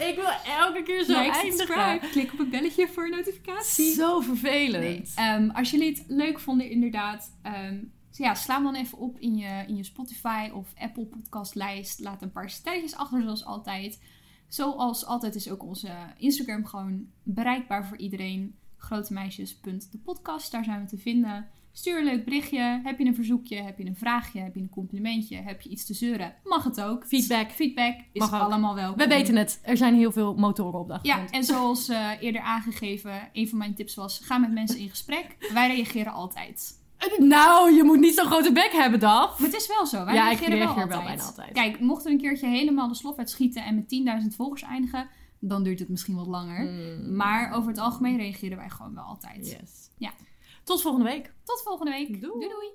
Ik 0.09 0.15
wil 0.15 0.31
elke 0.59 0.83
keer 0.85 1.05
zo 1.05 1.19
Like, 1.23 1.33
eindigen. 1.39 2.01
Klik 2.11 2.33
op 2.33 2.39
het 2.39 2.51
belletje 2.51 2.89
voor 2.89 3.11
notificatie. 3.11 3.93
Zo 3.95 4.21
vervelend. 4.21 4.83
Nee. 4.83 5.03
Ehm, 5.15 5.51
als 5.51 5.71
jullie 5.71 5.89
het 5.89 6.05
leuk 6.09 6.41
vonden, 6.41 6.71
inderdaad. 6.71 7.37
ehm, 7.43 7.77
ja, 8.11 8.35
sla 8.35 8.55
hem 8.55 8.65
dan 8.65 8.75
even 8.75 8.99
op 8.99 9.19
in 9.19 9.37
je, 9.37 9.65
in 9.67 9.77
je 9.77 9.85
Spotify 9.85 10.51
of 10.55 10.69
Apple 10.79 11.05
podcastlijst. 11.07 12.01
Laat 12.01 12.23
een 12.23 12.33
paar 12.33 12.51
sterretjes 12.51 12.95
achter, 12.97 13.23
zoals 13.23 13.45
altijd. 13.45 14.01
Zoals 14.49 15.07
altijd 15.07 15.35
is 15.35 15.51
ook 15.51 15.63
onze 15.63 15.91
Instagram 16.19 16.67
gewoon 16.67 17.07
bereikbaar 17.23 17.87
voor 17.87 17.97
iedereen. 17.97 18.55
Grotemeisjes.depodcast, 18.77 20.53
daar 20.53 20.65
zijn 20.65 20.81
we 20.81 20.87
te 20.87 20.99
vinden. 20.99 21.47
Stuur 21.73 21.99
een 21.99 22.05
leuk 22.05 22.25
berichtje. 22.25 22.81
Heb 22.85 22.99
je 22.99 23.05
een 23.05 23.15
verzoekje? 23.15 23.63
Heb 23.63 23.79
je 23.79 23.87
een 23.87 23.97
vraagje? 23.97 24.41
Heb 24.41 24.55
je 24.55 24.61
een 24.61 24.69
complimentje? 24.69 25.37
Heb 25.37 25.61
je 25.61 25.69
iets 25.69 25.87
te 25.87 25.95
zeuren? 25.95 26.35
Mag 26.45 26.65
het 26.65 26.81
ook. 26.81 27.07
Feedback. 27.07 27.51
Feedback 27.51 27.95
is 28.13 28.21
Mag 28.21 28.33
allemaal 28.33 28.75
welkom. 28.75 28.99
We 28.99 29.07
weten 29.07 29.37
het. 29.37 29.61
Er 29.63 29.77
zijn 29.77 29.95
heel 29.95 30.13
veel 30.13 30.35
motoren 30.35 30.81
op 30.81 30.89
de 30.89 30.99
Ja, 31.03 31.31
en 31.31 31.45
zoals 31.45 31.89
eh, 31.89 32.11
eerder 32.21 32.41
aangegeven, 32.41 33.29
een 33.33 33.49
van 33.49 33.59
mijn 33.59 33.75
tips 33.75 33.95
was: 33.95 34.19
ga 34.19 34.39
met 34.39 34.53
mensen 34.53 34.79
in 34.79 34.89
gesprek. 34.89 35.37
Wij 35.53 35.75
reageren 35.75 36.13
altijd. 36.13 36.85
Nou, 37.19 37.75
je 37.75 37.83
moet 37.83 37.99
niet 37.99 38.15
zo'n 38.15 38.27
grote 38.27 38.53
bek 38.53 38.71
hebben, 38.73 39.01
Daf. 39.01 39.39
Maar 39.39 39.49
het 39.49 39.57
is 39.61 39.67
wel 39.67 39.87
zo. 39.87 40.05
Wij 40.05 40.15
Ja, 40.15 40.31
ik 40.31 40.39
reageren 40.39 40.59
wel, 40.59 40.67
reageer 40.67 40.89
wel 40.89 40.99
altijd. 40.99 41.17
bijna 41.17 41.23
altijd. 41.23 41.53
Kijk, 41.53 41.81
mocht 41.81 42.05
er 42.05 42.11
een 42.11 42.19
keertje 42.21 42.47
helemaal 42.47 42.89
de 42.89 42.95
slof 42.95 43.17
uitschieten 43.19 43.65
en 43.65 43.75
met 43.75 44.23
10.000 44.31 44.37
volgers 44.37 44.63
eindigen, 44.63 45.09
dan 45.39 45.63
duurt 45.63 45.79
het 45.79 45.89
misschien 45.89 46.17
wat 46.17 46.27
langer. 46.27 46.61
Mm. 46.65 47.17
Maar 47.17 47.53
over 47.53 47.69
het 47.69 47.79
algemeen 47.79 48.17
reageren 48.17 48.57
wij 48.57 48.69
gewoon 48.69 48.95
wel 48.95 49.05
altijd. 49.05 49.47
Yes. 49.47 49.91
Ja. 49.99 50.13
Tot 50.65 50.83
volgende 50.83 51.07
week. 51.11 51.33
Tot 51.45 51.63
volgende 51.65 51.91
week. 51.91 52.09
Doei. 52.09 52.21
doei. 52.21 52.49
doei. 52.49 52.69